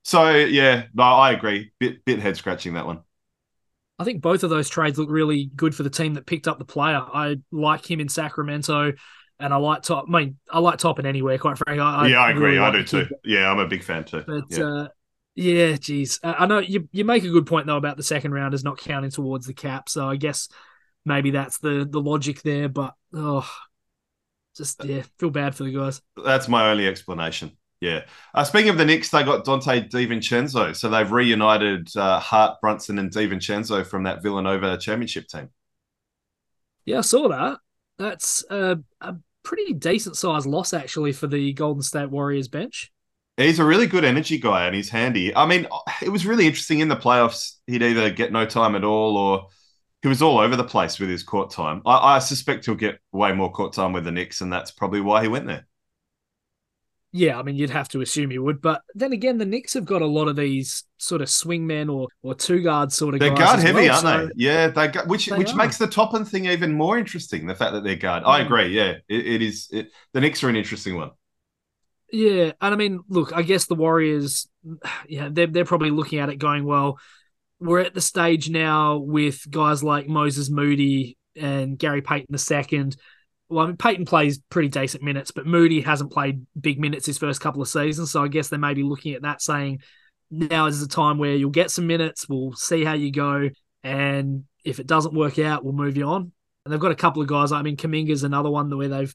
So 0.05 0.31
yeah, 0.31 0.85
no, 0.95 1.03
I 1.03 1.33
agree. 1.33 1.73
Bit 1.81 2.05
bit 2.05 2.21
head 2.21 2.37
scratching 2.37 2.75
that 2.75 2.87
one. 2.87 3.01
I 3.99 4.05
think 4.05 4.21
both 4.21 4.43
of 4.43 4.51
those 4.51 4.69
trades 4.69 4.99
look 4.99 5.11
really 5.11 5.51
good 5.57 5.75
for 5.75 5.83
the 5.83 5.91
team 5.91 6.15
that 6.15 6.27
picked 6.27 6.47
up 6.47 6.59
the 6.59 6.67
player. 6.67 7.01
I 7.01 7.37
like 7.51 7.91
him 7.91 7.99
in 7.99 8.09
Sacramento, 8.09 8.93
and 9.41 9.55
I 9.55 9.57
like 9.57 9.83
Top. 9.83 10.05
I 10.07 10.11
mean, 10.11 10.39
I 10.51 10.59
like 10.59 10.79
Toppin 10.79 11.07
anywhere. 11.07 11.39
Quite 11.39 11.59
frankly, 11.59 11.81
I, 11.81 12.09
yeah, 12.09 12.21
I 12.21 12.31
agree. 12.31 12.45
really 12.45 12.59
I 12.59 12.69
like 12.69 12.75
do 12.75 12.85
too. 12.85 13.09
kid. 13.09 13.17
Yeah, 13.25 13.51
I'm 13.51 13.59
a 13.59 13.67
big 13.67 13.83
fan 13.83 14.05
too. 14.05 14.23
But 14.27 14.45
yeah. 14.51 14.65
uh, 14.65 14.89
yeah, 15.35 15.77
geez, 15.77 16.21
I 16.23 16.33
I 16.33 16.47
know 16.47 16.59
you 16.59 16.89
you 16.93 17.05
make 17.05 17.25
a 17.25 17.31
good 17.31 17.47
point 17.47 17.67
though 17.67 17.79
about 17.79 17.97
the 17.97 18.03
second 18.03 18.33
rounders 18.33 18.65
not 18.65 18.79
counting 18.79 19.11
towards 19.11 19.47
the 19.47 19.55
cap. 19.55 19.89
So 19.89 20.09
I 20.09 20.17
guess 20.17 20.49
maybe 21.07 21.31
that's 21.31 21.59
the 21.59 21.87
the 21.89 22.01
logic 22.01 22.43
there. 22.43 22.69
But 22.69 22.95
oh, 23.15 23.49
just 24.55 24.85
yeah, 24.85 25.03
feel 25.19 25.31
bad 25.31 25.55
for 25.55 25.65
the 25.65 25.73
guys. 25.73 26.03
That's 26.23 26.49
my 26.49 26.71
only 26.71 26.87
explanation. 26.87 27.53
Yeah. 27.81 28.05
Uh, 28.35 28.45
speaking 28.45 28.71
of 28.71 28.79
the 28.79 28.85
Knicks, 28.85 29.11
they 29.11 29.23
got 29.23 29.45
Donte 29.45 29.91
DiVincenzo, 29.91 30.75
so 30.75 30.89
they've 30.89 31.11
reunited 31.11 31.95
uh, 31.97 32.19
Hart, 32.19 32.61
Brunson, 32.61 32.99
and 32.99 33.11
DiVincenzo 33.11 33.87
from 33.87 34.05
that 34.05 34.23
Villanova 34.23 34.79
championship 34.79 35.29
team. 35.29 35.51
Yeah, 36.87 36.99
I 36.99 37.03
saw 37.03 37.29
that. 37.29 37.59
That's 37.99 38.45
a, 38.51 38.79
a 39.01 39.17
pretty 39.43 39.75
decent 39.75 40.17
sized 40.17 40.47
loss 40.47 40.73
actually 40.73 41.13
for 41.13 41.27
the 41.27 41.53
Golden 41.53 41.83
State 41.83 42.11
Warriors 42.11 42.49
bench. 42.49 42.91
He's 43.37 43.59
a 43.59 43.65
really 43.65 43.87
good 43.87 44.05
energy 44.05 44.39
guy 44.39 44.67
and 44.67 44.75
he's 44.75 44.89
handy. 44.89 45.37
I 45.37 45.45
mean, 45.45 45.67
it 46.03 46.09
was 46.09 46.27
really 46.27 46.47
interesting 46.47 46.81
in 46.81 46.89
the 46.89 46.97
playoffs. 46.97 47.57
He'd 47.67 47.83
either 47.83 48.09
get 48.11 48.33
no 48.33 48.47
time 48.47 48.75
at 48.75 48.85
all 48.85 49.19
or 49.19 49.49
he 50.07 50.09
was 50.09 50.23
all 50.23 50.39
over 50.39 50.55
the 50.55 50.63
place 50.63 51.01
with 51.01 51.09
his 51.09 51.25
court 51.25 51.51
time. 51.51 51.83
I, 51.85 52.15
I 52.15 52.19
suspect 52.21 52.65
he'll 52.65 52.77
get 52.77 53.01
way 53.11 53.33
more 53.33 53.51
court 53.51 53.73
time 53.73 53.93
with 53.93 54.05
the 54.05 54.13
Knicks, 54.13 54.41
and 54.41 54.53
that's 54.53 54.71
probably 54.71 55.01
why 55.01 55.21
he 55.21 55.27
went 55.27 55.49
there. 55.49 55.67
Yeah, 57.11 57.37
I 57.41 57.43
mean, 57.43 57.57
you'd 57.57 57.71
have 57.71 57.89
to 57.89 58.03
assume 58.03 58.31
he 58.31 58.39
would. 58.39 58.63
But 58.63 58.83
then 58.95 59.13
again, 59.13 59.39
the 59.39 59.45
Knicks 59.45 59.75
have 59.75 59.85
got 59.85 60.03
a 60.03 60.07
lot 60.07 60.29
of 60.29 60.37
these 60.37 60.85
sort 60.99 61.23
of 61.23 61.29
swingmen 61.29 61.93
or 61.93 62.07
or 62.23 62.37
two 62.37 62.63
guard 62.63 62.93
sort 62.93 63.15
of 63.15 63.21
guys. 63.21 63.31
They're 63.31 63.37
guard 63.37 63.59
heavy, 63.59 63.89
well, 63.89 63.91
aren't 63.91 64.03
so- 64.03 64.27
they? 64.27 64.33
Yeah, 64.37 64.69
they 64.69 64.87
gu- 64.87 65.09
which 65.09 65.27
They 65.27 65.37
which 65.39 65.51
are. 65.51 65.57
makes 65.57 65.77
the 65.77 65.89
top 65.89 66.13
Toppin 66.13 66.25
thing 66.25 66.45
even 66.47 66.73
more 66.73 66.97
interesting. 66.97 67.49
The 67.49 67.57
fact 67.57 67.73
that 67.73 67.83
they're 67.83 67.97
guard. 67.97 68.23
I 68.25 68.43
agree. 68.43 68.69
Yeah, 68.69 68.99
it, 69.09 69.27
it 69.27 69.43
is. 69.43 69.67
It, 69.73 69.89
the 70.13 70.21
Knicks 70.21 70.45
are 70.45 70.49
an 70.49 70.55
interesting 70.55 70.95
one. 70.95 71.11
Yeah, 72.13 72.53
and 72.61 72.73
I 72.73 72.77
mean, 72.77 73.01
look, 73.09 73.33
I 73.35 73.43
guess 73.43 73.67
the 73.67 73.75
Warriors, 73.75 74.47
yeah, 75.09 75.31
they're 75.33 75.49
they're 75.49 75.65
probably 75.65 75.91
looking 75.91 76.21
at 76.21 76.29
it 76.29 76.37
going, 76.37 76.65
well, 76.65 77.01
we're 77.61 77.81
at 77.81 77.95
the 77.95 78.01
stage 78.01 78.51
now 78.51 78.99
with 78.99 79.51
guys 79.51 79.83
like 79.83 80.09
Moses 80.09 80.51
Moody 80.51 81.17
and 81.35 81.79
Gary 81.79 82.03
Payton 82.03 82.35
II. 82.35 82.91
Well, 83.49 83.65
I 83.65 83.69
mean, 83.69 83.77
Payton 83.77 84.07
plays 84.07 84.41
pretty 84.51 84.69
decent 84.69 85.03
minutes, 85.03 85.31
but 85.31 85.47
Moody 85.47 85.81
hasn't 85.81 86.13
played 86.13 86.47
big 86.61 86.81
minutes 86.81 87.07
his 87.07 87.19
first 87.19 87.41
couple 87.41 87.63
of 87.63 87.69
seasons. 87.69 88.11
So 88.11 88.23
I 88.23 88.29
guess 88.29 88.49
they 88.49 88.57
may 88.57 88.75
be 88.75 88.83
looking 88.83 89.15
at 89.15 89.23
that 89.23 89.41
saying, 89.41 89.81
now 90.31 90.67
is 90.67 90.81
the 90.81 90.89
time 90.89 91.19
where 91.19 91.35
you'll 91.35 91.51
get 91.51 91.71
some 91.71 91.87
minutes. 91.87 92.29
We'll 92.29 92.55
see 92.55 92.85
how 92.85 92.95
you 92.95 93.13
go. 93.13 93.49
And 93.85 94.45
if 94.65 94.81
it 94.81 94.87
doesn't 94.89 95.15
work 95.15 95.39
out, 95.39 95.65
we'll 95.65 95.75
move 95.75 95.97
you 95.97 96.07
on. 96.07 96.33
And 96.65 96.73
they've 96.73 96.81
got 96.81 96.91
a 96.91 96.97
couple 96.97 97.23
of 97.23 97.29
guys. 97.29 97.53
I 97.53 97.63
mean, 97.63 97.77
Kuminga's 97.77 98.25
another 98.25 98.51
one 98.51 98.77
where 98.77 98.89
they've 98.89 99.15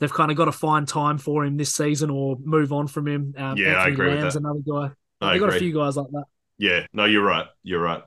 they've 0.00 0.12
kind 0.12 0.30
of 0.32 0.36
got 0.36 0.46
to 0.46 0.52
find 0.52 0.86
time 0.86 1.18
for 1.18 1.44
him 1.44 1.56
this 1.56 1.74
season 1.74 2.10
or 2.10 2.36
move 2.42 2.72
on 2.72 2.88
from 2.88 3.06
him. 3.06 3.34
Um, 3.36 3.56
yeah, 3.56 3.68
Anthony 3.68 3.72
I 3.78 3.88
agree 3.88 4.08
Lamb's 4.10 4.34
with 4.34 4.42
that. 4.42 4.48
another 4.48 4.60
guy. 4.88 4.94
I 5.20 5.32
they've 5.32 5.40
got 5.40 5.54
a 5.54 5.58
few 5.58 5.72
guys 5.72 5.96
like 5.96 6.10
that. 6.10 6.24
Yeah, 6.58 6.86
no, 6.92 7.04
you're 7.04 7.24
right. 7.24 7.46
You're 7.62 7.82
right. 7.82 8.02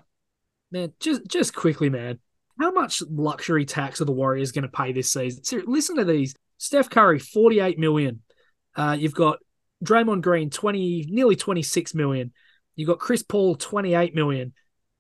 Man, 0.71 0.93
just 0.99 1.25
just 1.27 1.55
quickly, 1.55 1.89
man. 1.89 2.19
How 2.59 2.71
much 2.71 3.01
luxury 3.09 3.65
tax 3.65 4.01
are 4.01 4.05
the 4.05 4.11
Warriors 4.11 4.51
going 4.51 4.63
to 4.63 4.69
pay 4.69 4.91
this 4.91 5.11
season? 5.11 5.43
Seriously, 5.43 5.71
listen 5.73 5.95
to 5.97 6.05
these. 6.05 6.35
Steph 6.57 6.89
Curry, 6.89 7.17
48 7.17 7.79
million. 7.79 8.21
Uh, 8.75 8.95
you've 8.99 9.15
got 9.15 9.39
Draymond 9.83 10.21
Green, 10.21 10.51
20, 10.51 11.07
nearly 11.09 11.35
26 11.35 11.95
million. 11.95 12.31
You've 12.75 12.87
got 12.87 12.99
Chris 12.99 13.23
Paul, 13.23 13.55
28 13.55 14.13
million. 14.13 14.53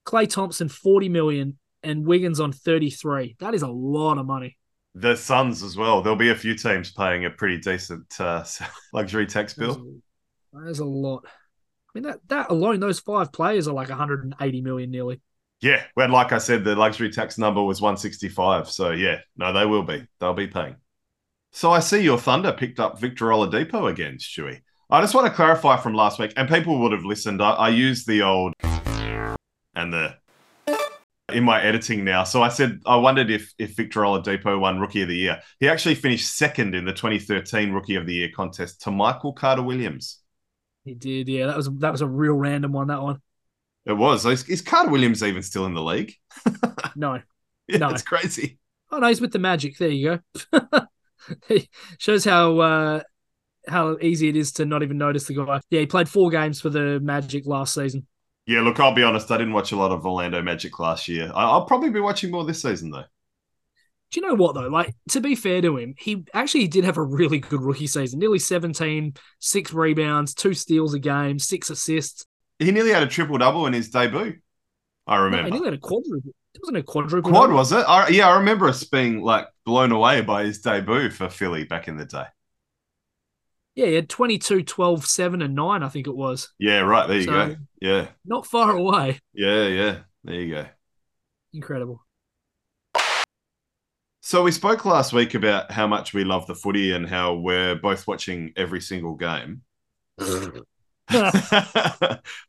Klay 0.05 0.27
Thompson, 0.27 0.69
40 0.69 1.09
million. 1.09 1.57
And 1.83 2.05
Wiggins 2.05 2.39
on 2.39 2.51
33. 2.51 3.37
That 3.39 3.53
is 3.53 3.61
a 3.61 3.67
lot 3.67 4.17
of 4.17 4.25
money. 4.25 4.57
The 4.93 5.15
Suns 5.15 5.63
as 5.63 5.77
well. 5.77 6.01
There'll 6.01 6.17
be 6.17 6.29
a 6.29 6.35
few 6.35 6.55
teams 6.55 6.91
paying 6.91 7.25
a 7.25 7.29
pretty 7.29 7.59
decent 7.59 8.19
uh, 8.19 8.43
luxury 8.93 9.25
tax 9.25 9.53
bill. 9.53 9.85
That 10.53 10.69
is 10.69 10.79
a 10.79 10.85
lot. 10.85 11.25
I 11.93 11.99
mean, 11.99 12.03
that, 12.03 12.19
that 12.29 12.51
alone, 12.51 12.79
those 12.79 12.99
five 12.99 13.33
players 13.33 13.67
are 13.67 13.73
like 13.73 13.89
180 13.89 14.61
million 14.61 14.91
nearly. 14.91 15.19
Yeah, 15.59 15.83
when 15.93 16.11
like 16.11 16.31
I 16.31 16.37
said, 16.37 16.63
the 16.63 16.75
luxury 16.75 17.11
tax 17.11 17.37
number 17.37 17.61
was 17.61 17.81
165. 17.81 18.69
So 18.69 18.91
yeah, 18.91 19.19
no, 19.35 19.53
they 19.53 19.65
will 19.65 19.83
be. 19.83 20.07
They'll 20.19 20.33
be 20.33 20.47
paying. 20.47 20.77
So 21.51 21.71
I 21.71 21.79
see 21.79 22.01
your 22.01 22.17
Thunder 22.17 22.53
picked 22.53 22.79
up 22.79 22.99
Victor 22.99 23.25
Oladipo 23.25 23.89
again, 23.91 24.17
Stewie. 24.17 24.61
I 24.89 25.01
just 25.01 25.13
want 25.13 25.27
to 25.27 25.33
clarify 25.33 25.77
from 25.77 25.93
last 25.93 26.17
week, 26.17 26.33
and 26.37 26.49
people 26.49 26.79
would 26.79 26.93
have 26.93 27.03
listened. 27.03 27.41
I, 27.41 27.51
I 27.51 27.69
used 27.69 28.07
the 28.07 28.23
old 28.23 28.53
and 28.63 29.93
the 29.93 30.15
in 31.33 31.43
my 31.43 31.61
editing 31.61 32.03
now. 32.03 32.23
So 32.23 32.41
I 32.41 32.49
said 32.49 32.79
I 32.85 32.95
wondered 32.95 33.29
if 33.29 33.53
if 33.59 33.75
Victor 33.75 34.01
Oladipo 34.01 34.59
won 34.59 34.79
Rookie 34.79 35.01
of 35.01 35.09
the 35.09 35.15
Year. 35.15 35.41
He 35.59 35.67
actually 35.67 35.95
finished 35.95 36.35
second 36.35 36.73
in 36.73 36.85
the 36.85 36.93
2013 36.93 37.71
Rookie 37.71 37.95
of 37.95 38.05
the 38.05 38.15
Year 38.15 38.29
contest 38.33 38.81
to 38.81 38.91
Michael 38.91 39.33
Carter 39.33 39.61
Williams. 39.61 40.20
He 40.83 40.93
did, 40.93 41.27
yeah. 41.27 41.47
That 41.47 41.57
was 41.57 41.69
that 41.79 41.91
was 41.91 42.01
a 42.01 42.07
real 42.07 42.33
random 42.33 42.71
one. 42.71 42.87
That 42.87 43.01
one. 43.01 43.21
It 43.85 43.93
was. 43.93 44.25
Is, 44.25 44.61
Carter 44.61 44.91
Williams 44.91 45.23
even 45.23 45.41
still 45.41 45.65
in 45.65 45.73
the 45.73 45.81
league? 45.81 46.13
no. 46.95 47.19
yeah, 47.67 47.77
no. 47.77 47.89
it's 47.89 48.03
crazy. 48.03 48.59
Oh 48.91 48.99
no, 48.99 49.07
he's 49.07 49.21
with 49.21 49.31
the 49.31 49.39
Magic. 49.39 49.77
There 49.77 49.89
you 49.89 50.19
go. 50.51 50.59
shows 51.97 52.25
how 52.25 52.59
uh, 52.59 53.01
how 53.67 53.97
easy 54.01 54.29
it 54.29 54.35
is 54.35 54.51
to 54.53 54.65
not 54.65 54.83
even 54.83 54.97
notice 54.97 55.25
the 55.25 55.35
guy. 55.35 55.61
Yeah, 55.69 55.81
he 55.81 55.85
played 55.85 56.09
four 56.09 56.29
games 56.29 56.61
for 56.61 56.69
the 56.69 56.99
Magic 56.99 57.45
last 57.45 57.73
season. 57.73 58.05
Yeah, 58.45 58.61
look, 58.61 58.79
I'll 58.79 58.93
be 58.93 59.03
honest. 59.03 59.31
I 59.31 59.37
didn't 59.37 59.53
watch 59.53 59.71
a 59.71 59.77
lot 59.77 59.91
of 59.91 60.05
Orlando 60.05 60.41
Magic 60.41 60.77
last 60.79 61.07
year. 61.07 61.31
I'll 61.33 61.65
probably 61.65 61.89
be 61.89 61.99
watching 61.99 62.31
more 62.31 62.43
this 62.43 62.61
season 62.61 62.91
though. 62.91 63.05
Do 64.11 64.19
you 64.19 64.27
know 64.27 64.35
what 64.35 64.55
though? 64.55 64.67
Like 64.67 64.93
to 65.09 65.21
be 65.21 65.35
fair 65.35 65.61
to 65.61 65.77
him, 65.77 65.95
he 65.97 66.25
actually 66.33 66.67
did 66.67 66.83
have 66.83 66.97
a 66.97 67.03
really 67.03 67.39
good 67.39 67.61
rookie 67.61 67.87
season. 67.87 68.19
Nearly 68.19 68.39
17, 68.39 69.13
six 69.39 69.73
rebounds, 69.73 70.33
two 70.33 70.53
steals 70.53 70.93
a 70.93 70.99
game, 70.99 71.39
six 71.39 71.69
assists. 71.69 72.25
He 72.59 72.71
nearly 72.71 72.91
had 72.91 73.03
a 73.03 73.07
triple 73.07 73.37
double 73.37 73.65
in 73.65 73.73
his 73.73 73.89
debut. 73.89 74.37
I 75.07 75.15
remember. 75.15 75.37
No, 75.37 75.45
he 75.45 75.51
nearly 75.51 75.67
had 75.67 75.73
a 75.75 75.81
quadruple. 75.81 76.31
It 76.53 76.61
wasn't 76.61 76.77
a 76.77 76.83
quadruple. 76.83 77.31
Quad 77.31 77.51
was 77.51 77.71
it? 77.71 77.85
I, 77.87 78.09
yeah, 78.09 78.27
I 78.27 78.37
remember 78.37 78.67
us 78.67 78.83
being 78.83 79.21
like 79.21 79.47
blown 79.65 79.91
away 79.91 80.21
by 80.21 80.43
his 80.43 80.59
debut 80.59 81.09
for 81.09 81.29
Philly 81.29 81.63
back 81.63 81.87
in 81.87 81.95
the 81.95 82.05
day. 82.05 82.25
Yeah, 83.73 83.85
he 83.85 83.93
had 83.93 84.09
22, 84.09 84.63
12, 84.63 85.05
7, 85.05 85.41
and 85.41 85.55
9, 85.55 85.81
I 85.81 85.87
think 85.87 86.07
it 86.07 86.15
was. 86.15 86.49
Yeah, 86.59 86.81
right. 86.81 87.07
There 87.07 87.17
you 87.17 87.23
so, 87.23 87.31
go. 87.31 87.55
Yeah. 87.79 88.07
Not 88.25 88.45
far 88.45 88.75
away. 88.75 89.21
Yeah, 89.33 89.67
yeah. 89.67 89.97
There 90.25 90.35
you 90.35 90.53
go. 90.53 90.65
Incredible. 91.53 92.03
So 94.23 94.43
we 94.43 94.51
spoke 94.51 94.85
last 94.85 95.13
week 95.13 95.33
about 95.33 95.71
how 95.71 95.87
much 95.87 96.13
we 96.13 96.23
love 96.23 96.45
the 96.45 96.53
footy 96.53 96.91
and 96.91 97.09
how 97.09 97.33
we're 97.33 97.73
both 97.73 98.05
watching 98.07 98.53
every 98.55 98.79
single 98.79 99.15
game. 99.15 99.63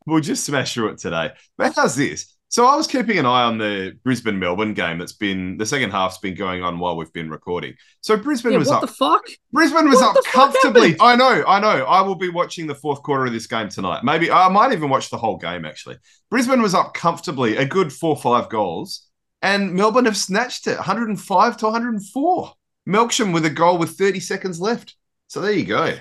we'll 0.05 0.19
just 0.21 0.45
smash 0.45 0.75
through 0.75 0.89
it 0.89 0.99
today. 0.99 1.31
But 1.57 1.73
how's 1.75 1.95
this? 1.95 2.31
So 2.49 2.67
I 2.67 2.75
was 2.75 2.85
keeping 2.85 3.17
an 3.17 3.25
eye 3.25 3.45
on 3.45 3.57
the 3.57 3.97
Brisbane 4.03 4.37
Melbourne 4.37 4.75
game 4.75 4.99
that's 4.99 5.13
been 5.13 5.57
the 5.57 5.65
second 5.65 5.89
half's 5.89 6.19
been 6.19 6.35
going 6.35 6.61
on 6.61 6.77
while 6.77 6.95
we've 6.95 7.11
been 7.11 7.31
recording. 7.31 7.73
So 8.01 8.17
Brisbane 8.17 8.51
yeah, 8.51 8.59
was 8.59 8.67
what 8.67 8.75
up. 8.75 8.81
the 8.81 8.87
fuck? 8.93 9.23
Brisbane 9.51 9.89
was 9.89 9.99
what 9.99 10.15
up 10.15 10.23
comfortably. 10.25 10.95
I 11.01 11.15
know, 11.15 11.43
I 11.47 11.59
know. 11.59 11.85
I 11.85 12.01
will 12.01 12.13
be 12.13 12.29
watching 12.29 12.67
the 12.67 12.75
fourth 12.75 13.01
quarter 13.01 13.25
of 13.25 13.33
this 13.33 13.47
game 13.47 13.69
tonight. 13.69 14.03
Maybe 14.03 14.29
I 14.29 14.47
might 14.49 14.73
even 14.73 14.89
watch 14.89 15.09
the 15.09 15.17
whole 15.17 15.37
game 15.37 15.65
actually. 15.65 15.97
Brisbane 16.29 16.61
was 16.61 16.75
up 16.75 16.93
comfortably, 16.93 17.57
a 17.57 17.65
good 17.65 17.91
four 17.91 18.15
five 18.15 18.49
goals, 18.49 19.07
and 19.43 19.73
Melbourne 19.73 20.05
have 20.05 20.17
snatched 20.17 20.65
it, 20.67 20.77
105 20.77 21.57
to 21.57 21.65
104. 21.65 22.53
Melksham 22.87 23.33
with 23.33 23.45
a 23.45 23.49
goal 23.49 23.77
with 23.77 23.91
30 23.91 24.19
seconds 24.19 24.59
left. 24.59 24.95
So 25.27 25.41
there 25.41 25.51
you 25.51 25.65
go. 25.65 25.93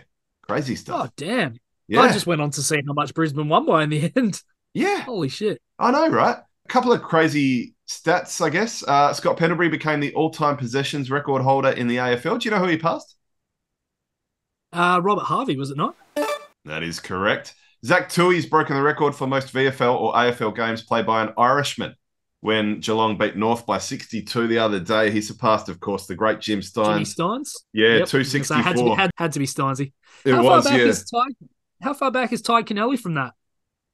Crazy 0.48 0.76
stuff. 0.76 1.08
Oh 1.08 1.12
damn. 1.16 1.58
Yeah. 1.88 2.00
I 2.00 2.12
just 2.12 2.26
went 2.26 2.40
on 2.40 2.50
to 2.52 2.62
see 2.62 2.80
how 2.86 2.92
much 2.94 3.12
Brisbane 3.12 3.48
won 3.48 3.66
by 3.66 3.82
in 3.82 3.90
the 3.90 4.12
end. 4.16 4.40
Yeah. 4.72 5.00
Holy 5.00 5.28
shit. 5.28 5.60
I 5.78 5.90
know, 5.90 6.08
right? 6.08 6.36
A 6.36 6.68
couple 6.68 6.92
of 6.92 7.02
crazy 7.02 7.74
stats, 7.88 8.40
I 8.40 8.48
guess. 8.48 8.82
Uh, 8.86 9.12
Scott 9.12 9.36
Pendlebury 9.36 9.68
became 9.68 10.00
the 10.00 10.14
all 10.14 10.30
time 10.30 10.56
possessions 10.56 11.10
record 11.10 11.42
holder 11.42 11.70
in 11.70 11.88
the 11.88 11.96
AFL. 11.96 12.40
Do 12.40 12.44
you 12.48 12.50
know 12.54 12.60
who 12.60 12.68
he 12.68 12.78
passed? 12.78 13.16
Uh, 14.72 15.00
Robert 15.02 15.24
Harvey, 15.24 15.56
was 15.56 15.70
it 15.70 15.76
not? 15.76 15.96
That 16.64 16.82
is 16.82 17.00
correct. 17.00 17.54
Zac 17.84 18.08
Tuohy's 18.08 18.46
broken 18.46 18.76
the 18.76 18.82
record 18.82 19.14
for 19.14 19.26
most 19.26 19.52
VFL 19.52 20.00
or 20.00 20.14
AFL 20.14 20.54
games 20.54 20.82
played 20.82 21.04
by 21.04 21.22
an 21.22 21.34
Irishman. 21.36 21.96
When 22.42 22.80
Geelong 22.80 23.16
beat 23.16 23.36
North 23.36 23.64
by 23.66 23.78
62 23.78 24.48
the 24.48 24.58
other 24.58 24.80
day, 24.80 25.12
he 25.12 25.20
surpassed, 25.20 25.68
of 25.68 25.78
course, 25.78 26.06
the 26.06 26.16
great 26.16 26.40
Jim 26.40 26.58
Stynes. 26.58 26.86
Jimmy 26.86 27.04
Stynes? 27.04 27.54
Yeah, 27.72 27.98
yep. 27.98 28.08
264. 28.08 28.56
Had 28.56 28.76
to, 28.76 28.84
be, 28.84 28.90
had, 28.90 29.10
had 29.16 29.32
to 29.32 29.38
be 29.38 29.46
Stynesy. 29.46 29.92
It 30.24 30.34
How 30.34 30.42
was, 30.42 30.68
yeah. 30.68 30.92
How 31.80 31.94
far 31.94 32.10
back 32.10 32.32
is 32.32 32.42
Tadhg 32.42 32.64
Kennelly 32.64 32.98
from 32.98 33.14
that? 33.14 33.34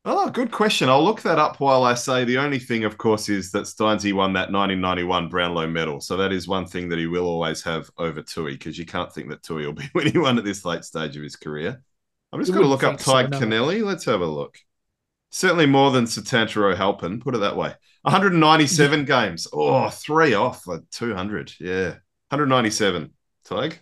Oh, 0.07 0.31
good 0.31 0.51
question. 0.51 0.89
I'll 0.89 1.05
look 1.05 1.21
that 1.23 1.39
up 1.39 1.61
while 1.61 1.85
I 1.85 1.93
say 1.93 2.25
the 2.25 2.39
only 2.39 2.59
thing, 2.59 2.85
of 2.85 2.97
course, 2.97 3.29
is 3.29 3.51
that 3.53 3.65
Stynesy 3.65 4.15
won 4.15 4.33
that 4.33 4.51
1991 4.51 5.29
Brownlow 5.29 5.67
medal. 5.67 6.01
So 6.01 6.17
that 6.17 6.33
is 6.33 6.49
one 6.49 6.65
thing 6.65 6.89
that 6.89 6.99
he 6.99 7.07
will 7.07 7.27
always 7.27 7.63
have 7.65 7.91
over 7.99 8.23
Tuohy 8.23 8.53
because 8.53 8.79
you 8.79 8.87
can't 8.87 9.13
think 9.13 9.29
that 9.29 9.43
Tuohy 9.43 9.67
will 9.67 9.75
be 9.75 9.91
winning 9.95 10.23
one 10.23 10.39
at 10.39 10.45
this 10.45 10.65
late 10.65 10.85
stage 10.85 11.17
of 11.17 11.23
his 11.23 11.37
career. 11.37 11.83
I'm 12.33 12.41
just 12.41 12.53
going 12.53 12.63
to 12.63 12.69
look 12.69 12.83
up 12.83 12.97
Tadhg 12.97 13.35
so, 13.35 13.41
Kennelly. 13.41 13.85
Let's 13.85 14.07
have 14.07 14.23
a 14.23 14.27
look. 14.27 14.59
Certainly 15.31 15.67
more 15.67 15.91
than 15.91 16.07
Setanta 16.07 16.57
Ó 16.57 16.75
hAilpín, 16.75 17.21
put 17.21 17.35
it 17.35 17.39
that 17.39 17.57
way. 17.57 17.75
197 18.03 19.05
games. 19.05 19.49
Oh, 19.53 19.89
three 19.91 20.35
off 20.35 20.69
at 20.69 20.91
200. 20.91 21.53
Yeah. 21.61 21.97
197. 22.31 23.13
Tig. 23.45 23.79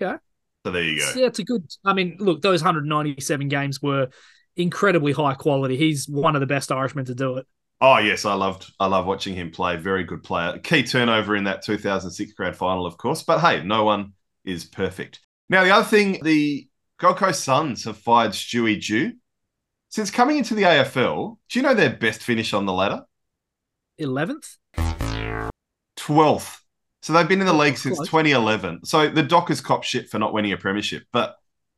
Okay. 0.00 0.16
So 0.64 0.72
there 0.72 0.82
you 0.82 0.98
go. 0.98 1.12
Yeah, 1.14 1.26
it's 1.26 1.38
a 1.38 1.44
good. 1.44 1.70
I 1.84 1.92
mean, 1.92 2.16
look, 2.18 2.42
those 2.42 2.62
197 2.62 3.48
games 3.48 3.80
were 3.80 4.08
incredibly 4.56 5.12
high 5.12 5.34
quality. 5.34 5.76
He's 5.76 6.08
one 6.08 6.34
of 6.34 6.40
the 6.40 6.46
best 6.46 6.72
Irishmen 6.72 7.04
to 7.06 7.14
do 7.14 7.36
it. 7.36 7.46
Oh 7.80 7.98
yes, 7.98 8.24
I 8.24 8.32
loved 8.34 8.72
I 8.80 8.86
love 8.86 9.06
watching 9.06 9.34
him 9.34 9.50
play. 9.50 9.76
Very 9.76 10.04
good 10.04 10.22
player. 10.22 10.58
Key 10.58 10.82
turnover 10.82 11.36
in 11.36 11.44
that 11.44 11.62
2006 11.62 12.32
grand 12.32 12.56
final, 12.56 12.86
of 12.86 12.96
course. 12.96 13.22
But 13.22 13.40
hey, 13.40 13.62
no 13.62 13.84
one 13.84 14.14
is 14.44 14.64
perfect. 14.64 15.20
Now 15.48 15.62
the 15.62 15.70
other 15.70 15.84
thing, 15.84 16.18
the 16.22 16.68
Gold 16.98 17.18
Coast 17.18 17.44
Suns 17.44 17.84
have 17.84 17.98
fired 17.98 18.32
Stuey 18.32 18.84
Dew. 18.84 19.12
Since 19.96 20.10
coming 20.10 20.36
into 20.36 20.54
the 20.54 20.64
AFL, 20.64 21.38
do 21.48 21.58
you 21.58 21.62
know 21.62 21.72
their 21.72 21.88
best 21.88 22.22
finish 22.22 22.52
on 22.52 22.66
the 22.66 22.72
ladder? 22.74 23.04
11th? 23.98 24.58
12th. 25.98 26.58
So 27.00 27.14
they've 27.14 27.26
been 27.26 27.40
in 27.40 27.46
the 27.46 27.54
oh, 27.54 27.56
league 27.56 27.78
since 27.78 27.96
2011. 28.00 28.84
So 28.84 29.08
the 29.08 29.22
Dockers 29.22 29.62
cop 29.62 29.84
shit 29.84 30.10
for 30.10 30.18
not 30.18 30.34
winning 30.34 30.52
a 30.52 30.58
premiership, 30.58 31.04
but 31.14 31.36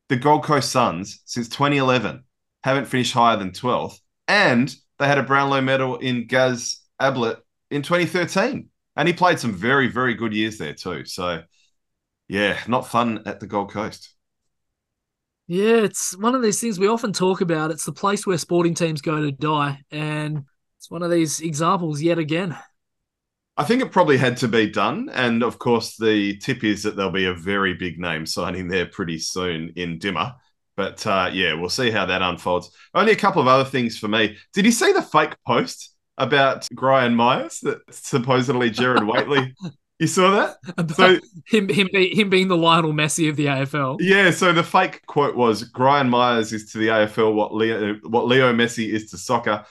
the 0.09 0.17
Gold 0.17 0.43
Coast 0.43 0.73
Suns 0.73 1.23
since 1.27 1.49
2011 1.49 2.25
haven't 2.65 2.87
finished 2.87 3.13
higher 3.13 3.37
than 3.37 3.53
12th, 3.53 4.01
and 4.27 4.75
they 4.99 5.07
had 5.07 5.19
a 5.19 5.23
Brownlow 5.23 5.61
medal 5.61 5.99
in 5.99 6.27
Gaz 6.27 6.81
Ablett 6.99 7.39
in 7.71 7.83
2013, 7.83 8.69
and 8.97 9.07
he 9.07 9.15
played 9.15 9.39
some 9.39 9.53
very 9.53 9.87
very 9.87 10.15
good 10.15 10.35
years 10.35 10.59
there 10.59 10.75
too. 10.75 11.05
So 11.05 11.45
yeah, 12.27 12.59
not 12.67 12.89
fun 12.89 13.23
at 13.27 13.39
the 13.39 13.47
Gold 13.47 13.71
Coast. 13.71 14.13
Yeah, 15.49 15.77
it's 15.77 16.15
one 16.15 16.35
of 16.35 16.43
these 16.43 16.61
things 16.61 16.79
we 16.79 16.89
often 16.89 17.15
talk 17.15 17.41
about. 17.41 17.71
It's 17.71 17.87
the 17.87 17.93
place 17.93 18.27
where 18.27 18.37
sporting 18.37 18.75
teams 18.75 19.01
go 19.01 19.23
to 19.23 19.33
die, 19.33 19.81
and 19.91 20.45
it's 20.77 20.91
one 20.91 21.03
of 21.03 21.11
these 21.11 21.41
examples 21.41 22.03
yet 22.03 22.19
again. 22.19 22.55
I 23.57 23.65
think 23.65 23.81
it 23.81 23.91
probably 23.91 24.19
had 24.19 24.37
to 24.39 24.49
be 24.49 24.69
done. 24.69 25.09
And 25.09 25.43
of 25.43 25.59
course, 25.59 25.97
the 25.97 26.37
tip 26.37 26.65
is 26.65 26.83
that 26.83 26.97
there'll 26.97 27.11
be 27.11 27.25
a 27.25 27.35
very 27.35 27.73
big 27.73 27.99
name 27.99 28.27
signing 28.27 28.69
there 28.69 28.87
pretty 28.87 29.19
soon 29.19 29.73
in 29.75 29.99
Dimma. 29.99 30.35
But 30.77 31.05
uh, 31.07 31.31
yeah, 31.33 31.55
we'll 31.55 31.71
see 31.71 31.91
how 31.91 32.05
that 32.05 32.23
unfolds. 32.23 32.71
Only 32.95 33.13
a 33.13 33.17
couple 33.17 33.41
of 33.41 33.49
other 33.49 33.69
things 33.69 33.99
for 33.99 34.07
me. 34.07 34.37
Did 34.53 34.67
you 34.67 34.71
see 34.71 34.93
the 34.93 35.03
fake 35.03 35.35
post 35.47 35.95
about 36.19 36.69
Gryan 36.75 37.15
Miers 37.15 37.61
that 37.61 37.81
supposedly 37.91 38.69
Gerard 38.69 39.07
Whateley? 39.07 39.55
You 39.99 40.07
saw 40.07 40.31
that? 40.31 40.57
About 40.79 40.97
so 40.97 41.19
him, 41.47 41.69
him, 41.69 41.89
him 41.93 42.31
being 42.31 42.47
the 42.47 42.57
Lionel 42.57 42.93
Messi 42.93 43.29
of 43.29 43.37
the 43.37 43.47
AFL. 43.47 43.97
Yeah. 44.01 44.31
So 44.31 44.53
the 44.53 44.63
fake 44.63 45.05
quote 45.07 45.35
was: 45.35 45.69
"Gryan 45.73 46.09
Miers 46.09 46.53
is 46.53 46.71
to 46.73 46.79
the 46.79 46.89
AFL 46.89 47.35
what 47.35 47.55
Leo, 47.55 47.95
what 48.05 48.27
Leo 48.27 48.53
Messi 48.53 48.93
is 48.93 49.11
to 49.11 49.19
soccer." 49.19 49.65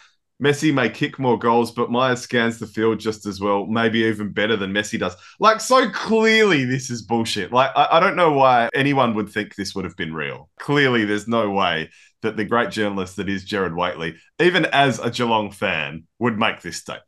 Messi 0.43 0.71
may 0.71 0.87
kick 0.87 1.17
more 1.17 1.39
goals, 1.39 1.71
but 1.71 1.89
Miers 1.89 2.21
scans 2.21 2.59
the 2.59 2.67
field 2.67 2.99
just 2.99 3.25
as 3.25 3.39
well, 3.39 3.65
maybe 3.65 3.99
even 3.99 4.31
better 4.31 4.55
than 4.55 4.71
Messi 4.71 4.99
does. 4.99 5.15
Like, 5.39 5.59
so 5.59 5.89
clearly, 5.89 6.63
this 6.63 6.91
is 6.91 7.01
bullshit. 7.01 7.51
Like, 7.51 7.71
I, 7.75 7.87
I, 7.93 7.99
don't 7.99 8.15
know 8.15 8.33
why 8.33 8.69
anyone 8.75 9.15
would 9.15 9.29
think 9.29 9.55
this 9.55 9.73
would 9.73 9.83
have 9.83 9.95
been 9.95 10.13
real. 10.13 10.51
Clearly, 10.59 11.05
there's 11.05 11.27
no 11.27 11.49
way 11.49 11.89
that 12.21 12.37
the 12.37 12.45
great 12.45 12.69
journalist 12.69 13.15
that 13.15 13.29
is 13.29 13.45
Gerard 13.45 13.75
Whateley, 13.75 14.15
even 14.39 14.65
as 14.65 14.99
a 14.99 15.09
Geelong 15.09 15.49
fan, 15.49 16.03
would 16.19 16.37
make 16.37 16.61
this 16.61 16.77
statement. 16.77 17.05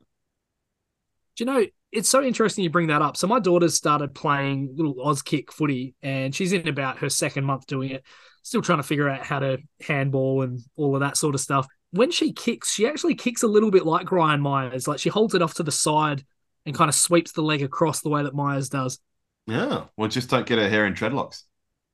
Do 1.36 1.44
you 1.44 1.52
know, 1.52 1.66
it's 1.92 2.10
so 2.10 2.24
interesting 2.24 2.64
you 2.64 2.70
bring 2.70 2.88
that 2.88 3.02
up. 3.02 3.18
So, 3.18 3.28
my 3.28 3.40
daughter's 3.40 3.76
started 3.76 4.14
playing 4.14 4.74
little 4.76 5.02
Oz 5.02 5.22
kick 5.22 5.52
footy, 5.52 5.96
and 6.02 6.34
she's 6.34 6.54
in 6.54 6.68
about 6.68 7.00
her 7.00 7.10
second 7.10 7.46
month 7.46 7.68
doing 7.68 7.92
it. 7.92 8.04
Still 8.44 8.62
trying 8.62 8.80
to 8.80 8.84
figure 8.84 9.10
out 9.10 9.26
how 9.26 9.40
to 9.40 9.58
handball 9.82 10.42
and 10.42 10.60
all 10.76 10.96
of 10.96 11.02
that 11.02 11.18
sort 11.18 11.36
of 11.36 11.42
stuff 11.42 11.68
when 11.92 12.12
she 12.12 12.34
kicks, 12.34 12.72
she 12.72 12.88
actually 12.88 13.16
kicks 13.16 13.44
a 13.44 13.48
little 13.48 13.72
bit 13.72 13.86
like 13.86 14.06
Gryan 14.06 14.42
Miers. 14.42 14.88
Like 14.88 15.00
she 15.00 15.10
holds 15.10 15.34
it 15.34 15.42
off 15.42 15.56
to 15.56 15.64
the 15.64 15.72
side 15.72 16.24
and 16.66 16.76
kind 16.76 16.90
of 16.90 16.96
sweeps 16.96 17.32
the 17.32 17.42
leg 17.42 17.62
across 17.62 18.02
the 18.02 18.10
way 18.10 18.24
that 18.24 18.36
Miers 18.36 18.70
does. 18.70 19.00
Yeah, 19.48 19.86
well, 19.98 20.08
just 20.08 20.30
don't 20.30 20.46
get 20.46 20.60
her 20.60 20.70
hair 20.70 20.86
in 20.86 20.94
dreadlocks. 20.94 21.44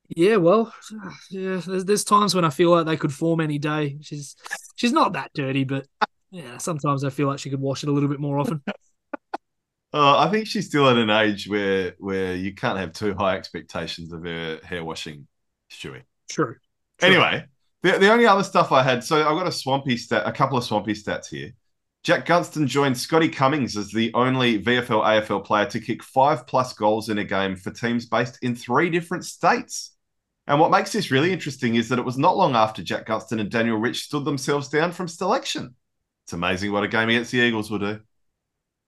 Yeah, 0.09 0.35
well, 0.35 0.73
yeah. 1.31 1.61
There's, 1.65 1.85
there's 1.85 2.03
times 2.03 2.35
when 2.35 2.45
I 2.45 2.49
feel 2.49 2.69
like 2.69 2.85
they 2.85 2.97
could 2.97 3.13
form 3.13 3.39
any 3.39 3.57
day. 3.57 3.97
She's 4.01 4.35
she's 4.75 4.91
not 4.91 5.13
that 5.13 5.31
dirty, 5.33 5.63
but 5.63 5.87
yeah, 6.29 6.57
sometimes 6.57 7.03
I 7.03 7.09
feel 7.09 7.27
like 7.27 7.39
she 7.39 7.49
could 7.49 7.61
wash 7.61 7.83
it 7.83 7.89
a 7.89 7.91
little 7.91 8.09
bit 8.09 8.19
more 8.19 8.37
often. 8.37 8.61
Uh, 9.95 10.17
I 10.17 10.29
think 10.29 10.45
she's 10.45 10.65
still 10.65 10.89
at 10.89 10.97
an 10.97 11.09
age 11.09 11.47
where 11.47 11.95
where 11.99 12.35
you 12.35 12.53
can't 12.53 12.77
have 12.77 12.91
too 12.91 13.13
high 13.13 13.37
expectations 13.37 14.11
of 14.11 14.25
her 14.25 14.59
hair 14.61 14.83
washing, 14.83 15.25
Stewie. 15.71 16.01
True. 16.29 16.55
True. 16.97 17.09
Anyway, 17.09 17.45
the, 17.81 17.93
the 17.93 18.11
only 18.11 18.25
other 18.25 18.43
stuff 18.43 18.73
I 18.73 18.83
had, 18.83 19.05
so 19.05 19.21
I've 19.21 19.37
got 19.37 19.47
a 19.47 19.53
swampy 19.53 19.95
stat, 19.95 20.23
a 20.25 20.33
couple 20.33 20.57
of 20.57 20.65
swampy 20.65 20.91
stats 20.91 21.29
here. 21.29 21.53
Jack 22.03 22.25
Gunston 22.25 22.67
joined 22.67 22.97
Scotty 22.97 23.29
Cummings 23.29 23.77
as 23.77 23.89
the 23.89 24.13
only 24.13 24.61
VFL 24.61 25.01
AFL 25.01 25.45
player 25.45 25.65
to 25.67 25.79
kick 25.79 26.03
five 26.03 26.45
plus 26.45 26.73
goals 26.73 27.07
in 27.07 27.19
a 27.19 27.23
game 27.23 27.55
for 27.55 27.71
teams 27.71 28.05
based 28.05 28.37
in 28.41 28.53
three 28.53 28.89
different 28.89 29.23
states. 29.23 29.95
And 30.45 30.59
what 30.59 30.71
makes 30.71 30.91
this 30.91 31.09
really 31.09 31.31
interesting 31.31 31.75
is 31.75 31.87
that 31.87 31.99
it 31.99 32.05
was 32.05 32.17
not 32.17 32.35
long 32.35 32.53
after 32.53 32.83
Jack 32.83 33.05
Gunston 33.05 33.39
and 33.39 33.49
Daniel 33.49 33.77
Rich 33.77 34.03
stood 34.03 34.25
themselves 34.25 34.67
down 34.67 34.91
from 34.91 35.07
selection. 35.07 35.73
It's 36.25 36.33
amazing 36.33 36.73
what 36.73 36.83
a 36.83 36.89
game 36.89 37.07
against 37.07 37.31
the 37.31 37.39
Eagles 37.39 37.71
will 37.71 37.79
do. 37.79 38.01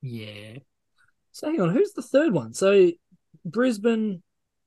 Yeah. 0.02 0.58
So 1.38 1.52
hang 1.52 1.62
on, 1.62 1.70
who's 1.70 1.94
the 1.94 2.02
third 2.02 2.34
one? 2.34 2.56
So 2.56 2.90
Brisbane, 3.46 4.24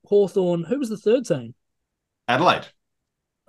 Hawthorn. 0.07 0.63
who 0.63 0.79
was 0.79 0.89
the 0.89 0.97
third 0.97 1.25
team? 1.25 1.53
Adelaide. 2.29 2.69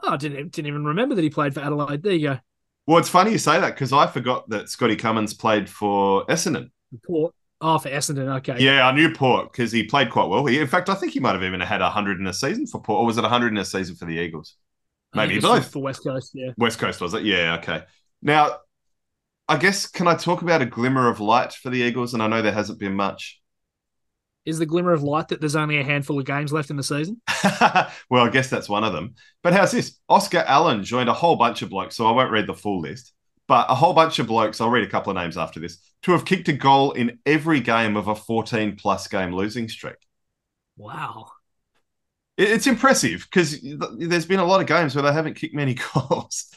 Oh, 0.02 0.14
I 0.14 0.18
didn't 0.18 0.52
didn't 0.52 0.66
even 0.66 0.86
remember 0.86 1.14
that 1.14 1.22
he 1.22 1.30
played 1.30 1.54
for 1.54 1.60
Adelaide. 1.60 2.02
There 2.02 2.14
you 2.14 2.30
go. 2.30 2.40
Well, 2.88 2.98
it's 2.98 3.10
funny 3.10 3.32
you 3.32 3.38
say 3.38 3.62
that 3.62 3.76
because 3.76 3.94
I 3.94 4.08
forgot 4.08 4.50
that 4.50 4.70
Scotty 4.70 4.96
Cummings 4.96 5.36
played 5.36 5.70
for 5.70 6.26
Essendon. 6.26 6.72
Port. 7.06 7.36
Oh, 7.62 7.78
for 7.78 7.90
Essendon. 7.90 8.38
Okay. 8.38 8.56
Yeah, 8.58 8.88
I 8.88 8.92
knew 8.92 9.14
Port 9.14 9.52
because 9.52 9.72
he 9.72 9.84
played 9.84 10.10
quite 10.10 10.28
well. 10.28 10.44
He, 10.48 10.58
in 10.58 10.66
fact, 10.66 10.90
I 10.90 10.96
think 10.96 11.14
he 11.14 11.20
might 11.20 11.34
have 11.34 11.44
even 11.44 11.62
had 11.62 11.82
hundred 11.82 12.20
in 12.20 12.26
a 12.26 12.34
season 12.34 12.66
for 12.66 12.82
Port, 12.82 13.02
or 13.02 13.06
was 13.06 13.20
it 13.20 13.24
hundred 13.24 13.50
in 13.50 13.60
a 13.60 13.66
season 13.66 13.96
for 13.96 14.06
the 14.06 14.16
Eagles? 14.16 14.56
Maybe 15.14 15.40
both 15.40 15.72
for 15.72 15.84
West 15.84 16.04
Coast. 16.04 16.32
Yeah, 16.34 16.54
West 16.58 16.80
Coast 16.80 17.00
was 17.00 17.14
it? 17.14 17.22
Yeah. 17.22 17.58
Okay. 17.60 17.84
Now, 18.24 18.58
I 19.52 19.58
guess 19.58 19.86
can 19.88 20.08
I 20.08 20.16
talk 20.16 20.42
about 20.42 20.62
a 20.62 20.66
glimmer 20.66 21.10
of 21.10 21.20
light 21.20 21.54
for 21.54 21.70
the 21.70 21.80
Eagles? 21.80 22.14
And 22.14 22.24
I 22.24 22.28
know 22.28 22.42
there 22.42 22.52
hasn't 22.52 22.80
been 22.80 22.96
much 22.96 23.42
is 24.46 24.60
the 24.60 24.66
glimmer 24.66 24.94
of 24.94 25.04
light 25.04 25.28
that 25.28 25.40
there's 25.40 25.56
only 25.56 25.80
a 25.80 25.84
handful 25.84 26.20
of 26.20 26.26
games 26.26 26.52
left 26.52 26.70
in 26.70 26.78
the 26.78 26.84
season? 26.84 27.22
well, 28.10 28.26
I 28.26 28.30
guess 28.30 28.50
that's 28.50 28.70
one 28.70 28.84
of 28.84 28.94
them. 28.94 29.16
But 29.44 29.54
how's 29.54 29.72
this? 29.72 30.00
Oscar 30.10 30.44
Allen 30.48 30.84
joined 30.84 31.10
a 31.10 31.14
whole 31.14 31.36
bunch 31.36 31.62
of 31.62 31.70
blokes, 31.70 31.96
so 31.96 32.08
I 32.08 32.12
won't 32.12 32.32
read 32.32 32.48
the 32.48 32.54
full 32.54 32.82
list, 32.82 33.14
but 33.48 33.68
a 33.70 33.76
whole 33.76 33.94
bunch 33.94 34.20
of 34.20 34.28
blokes, 34.28 34.60
I'll 34.60 34.70
read 34.70 34.88
a 34.88 34.90
couple 34.90 35.12
of 35.12 35.18
names 35.18 35.38
after 35.38 35.60
this, 35.60 35.78
to 36.04 36.14
have 36.14 36.26
kicked 36.26 36.50
a 36.50 36.54
goal 36.54 36.94
in 36.94 37.20
every 37.26 37.60
game 37.60 37.96
of 37.96 38.08
a 38.08 38.16
14 38.16 38.76
plus 38.78 39.08
game 39.08 39.34
losing 39.34 39.70
streak. 39.70 39.98
Wow. 40.76 41.28
It's 42.38 42.66
impressive 42.66 43.28
because 43.30 43.62
there's 43.62 44.26
been 44.26 44.40
a 44.40 44.46
lot 44.46 44.62
of 44.62 44.68
games 44.68 44.96
where 44.96 45.04
they 45.04 45.14
haven't 45.14 45.36
kicked 45.36 45.54
many 45.54 45.76
goals. 45.94 46.52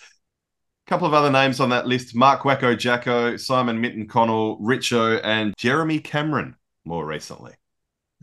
Couple 0.87 1.07
of 1.07 1.15
other 1.15 1.31
names 1.31 1.61
on 1.61 1.71
that 1.71 1.87
list 1.87 2.15
Mark 2.15 2.43
Wacko 2.43 2.77
Jacko, 2.77 3.37
Simon 3.39 3.81
Minton 3.81 4.07
Connell, 4.07 4.59
Richo, 4.61 5.19
and 5.25 5.55
Jeremy 5.57 5.99
Cameron 5.99 6.57
more 6.85 7.07
recently. 7.07 7.53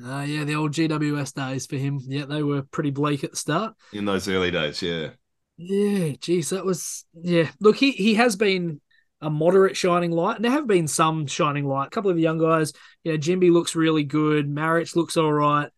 Uh, 0.03 0.21
yeah, 0.21 0.43
the 0.43 0.55
old 0.55 0.71
GWS 0.71 1.33
days 1.33 1.65
for 1.65 1.77
him. 1.77 1.99
Yeah, 2.05 2.25
they 2.25 2.43
were 2.43 2.61
pretty 2.61 2.91
bleak 2.91 3.23
at 3.23 3.31
the 3.31 3.37
start. 3.37 3.73
In 3.93 4.05
those 4.05 4.27
early 4.27 4.51
days, 4.51 4.81
yeah. 4.81 5.09
Yeah, 5.57 6.13
geez, 6.19 6.51
that 6.51 6.65
was 6.65 7.05
yeah. 7.13 7.49
Look, 7.59 7.77
he 7.77 7.91
he 7.91 8.15
has 8.15 8.35
been 8.35 8.79
a 9.21 9.29
moderate 9.29 9.77
shining 9.77 10.11
light. 10.11 10.35
And 10.35 10.45
there 10.45 10.51
have 10.51 10.67
been 10.67 10.87
some 10.87 11.27
shining 11.27 11.65
light. 11.65 11.87
A 11.87 11.89
couple 11.91 12.09
of 12.09 12.15
the 12.15 12.23
young 12.23 12.39
guys, 12.39 12.73
you 13.03 13.11
know, 13.11 13.17
Ginbey 13.17 13.51
looks 13.51 13.75
really 13.75 14.03
good. 14.03 14.49
Maric 14.49 14.95
looks 14.95 15.17
all 15.17 15.31
right, 15.31 15.69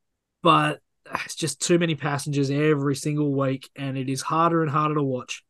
but 0.42 0.80
it's 1.26 1.36
just 1.36 1.62
too 1.62 1.78
many 1.78 1.96
passengers 1.96 2.50
every 2.50 2.96
single 2.96 3.34
week, 3.34 3.70
and 3.76 3.98
it 3.98 4.10
is 4.10 4.22
harder 4.22 4.62
and 4.62 4.72
harder 4.72 4.96
to 4.96 5.04
watch. 5.04 5.44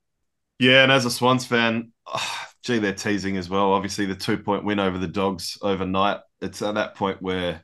Yeah, 0.59 0.83
and 0.83 0.91
as 0.91 1.05
a 1.05 1.11
Swans 1.11 1.45
fan, 1.45 1.91
oh, 2.07 2.37
gee, 2.63 2.79
they're 2.79 2.93
teasing 2.93 3.37
as 3.37 3.49
well. 3.49 3.73
Obviously, 3.73 4.05
the 4.05 4.15
two 4.15 4.37
point 4.37 4.63
win 4.63 4.79
over 4.79 4.97
the 4.97 5.07
Dogs 5.07 5.57
overnight. 5.61 6.19
It's 6.41 6.61
at 6.61 6.75
that 6.75 6.95
point 6.95 7.21
where 7.21 7.63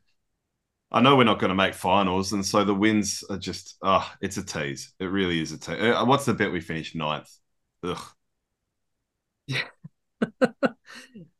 I 0.91 1.01
know 1.01 1.15
we're 1.15 1.23
not 1.23 1.39
going 1.39 1.49
to 1.49 1.55
make 1.55 1.73
finals, 1.73 2.33
and 2.33 2.45
so 2.45 2.63
the 2.63 2.73
wins 2.73 3.23
are 3.29 3.37
just 3.37 3.77
ah, 3.83 4.09
oh, 4.11 4.17
it's 4.21 4.37
a 4.37 4.43
tease. 4.43 4.93
It 4.99 5.05
really 5.05 5.39
is 5.39 5.51
a 5.51 5.59
tease. 5.59 5.79
Uh, 5.79 6.03
what's 6.05 6.25
the 6.25 6.33
bet 6.33 6.51
we 6.51 6.61
finish 6.61 6.95
ninth? 6.95 7.29
Ugh. 7.83 8.01
Yeah. 9.47 9.63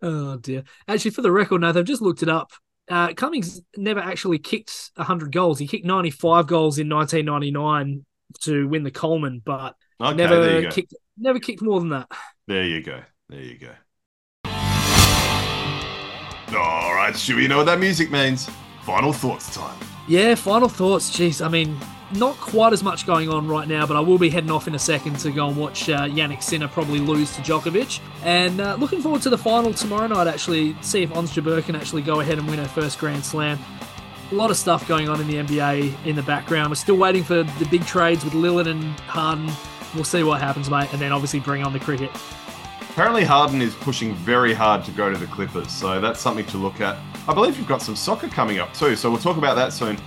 oh 0.01 0.37
dear. 0.37 0.63
Actually, 0.87 1.11
for 1.11 1.21
the 1.21 1.31
record, 1.31 1.61
Nathan, 1.61 1.79
I've 1.79 1.85
just 1.85 2.01
looked 2.01 2.23
it 2.23 2.29
up. 2.29 2.51
Uh, 2.89 3.13
Cummings 3.13 3.61
never 3.77 3.99
actually 3.99 4.39
kicked 4.39 4.91
100 4.95 5.31
goals. 5.31 5.59
He 5.59 5.67
kicked 5.67 5.85
95 5.85 6.47
goals 6.47 6.79
in 6.79 6.89
1999 6.89 8.05
to 8.41 8.67
win 8.67 8.83
the 8.83 8.91
Coleman, 8.91 9.41
but 9.43 9.75
okay, 10.01 10.15
never 10.15 10.69
kicked 10.71 10.93
never 11.19 11.39
kicked 11.39 11.61
more 11.61 11.79
than 11.79 11.89
that. 11.89 12.07
There 12.47 12.65
you 12.65 12.81
go. 12.81 13.01
There 13.29 13.41
you 13.41 13.57
go. 13.57 13.71
All 16.57 16.95
right, 16.95 17.15
Stu, 17.15 17.39
you 17.39 17.47
know 17.47 17.57
what 17.57 17.67
that 17.67 17.79
music 17.79 18.09
means 18.09 18.49
final 18.81 19.13
thoughts 19.13 19.53
time. 19.53 19.77
Yeah, 20.07 20.33
final 20.33 20.67
thoughts. 20.67 21.11
Jeez, 21.11 21.45
I 21.45 21.47
mean, 21.47 21.77
not 22.15 22.35
quite 22.37 22.73
as 22.73 22.83
much 22.83 23.05
going 23.05 23.29
on 23.29 23.47
right 23.47 23.67
now, 23.67 23.85
but 23.85 23.95
I 23.95 23.99
will 23.99 24.17
be 24.17 24.29
heading 24.29 24.49
off 24.49 24.67
in 24.67 24.73
a 24.73 24.79
second 24.79 25.19
to 25.19 25.31
go 25.31 25.47
and 25.47 25.55
watch 25.55 25.87
uh, 25.89 26.07
Jannik 26.07 26.41
Sinner 26.41 26.67
probably 26.67 26.99
lose 26.99 27.35
to 27.35 27.41
Djokovic. 27.41 27.99
And 28.23 28.59
uh, 28.59 28.75
looking 28.79 29.01
forward 29.01 29.21
to 29.21 29.29
the 29.29 29.37
final 29.37 29.73
tomorrow 29.73 30.07
night, 30.07 30.25
actually, 30.25 30.75
see 30.81 31.03
if 31.03 31.15
Ons 31.15 31.31
Jabeur 31.31 31.63
can 31.63 31.75
actually 31.75 32.01
go 32.01 32.19
ahead 32.21 32.39
and 32.39 32.47
win 32.47 32.57
her 32.57 32.67
first 32.67 32.97
Grand 32.97 33.23
Slam. 33.23 33.59
A 34.31 34.35
lot 34.35 34.49
of 34.49 34.57
stuff 34.57 34.87
going 34.87 35.07
on 35.07 35.21
in 35.21 35.27
the 35.27 35.35
NBA 35.35 36.05
in 36.05 36.15
the 36.15 36.23
background. 36.23 36.69
We're 36.69 36.75
still 36.75 36.97
waiting 36.97 37.23
for 37.23 37.43
the 37.43 37.67
big 37.69 37.85
trades 37.85 38.23
with 38.23 38.33
Lillard 38.33 38.67
and 38.67 38.83
Harden. 39.01 39.51
We'll 39.95 40.03
see 40.03 40.23
what 40.23 40.39
happens, 40.39 40.69
mate, 40.69 40.91
and 40.91 41.01
then 41.01 41.11
obviously 41.11 41.39
bring 41.39 41.63
on 41.63 41.73
the 41.73 41.79
cricket. 41.79 42.11
Apparently, 42.91 43.23
Harden 43.23 43.61
is 43.61 43.75
pushing 43.75 44.13
very 44.15 44.53
hard 44.53 44.83
to 44.85 44.91
go 44.91 45.11
to 45.11 45.17
the 45.17 45.27
Clippers, 45.27 45.71
so 45.71 46.01
that's 46.01 46.19
something 46.19 46.45
to 46.47 46.57
look 46.57 46.81
at. 46.81 46.97
I 47.27 47.33
believe 47.33 47.57
you've 47.57 47.67
got 47.67 47.81
some 47.81 47.95
soccer 47.95 48.27
coming 48.27 48.59
up 48.59 48.73
too, 48.73 48.95
so 48.95 49.09
we'll 49.09 49.19
talk 49.19 49.37
about 49.37 49.55
that 49.55 49.73
soon. 49.73 49.97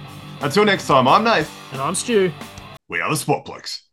Until 0.41 0.65
next 0.65 0.87
time, 0.87 1.09
I'm 1.09 1.25
Nate. 1.25 1.47
And 1.73 1.81
I'm 1.81 1.95
Stu. 1.95 2.33
We 2.89 3.01
are 3.01 3.09
the 3.09 3.17
Sport 3.17 3.45
Blokes. 3.45 3.89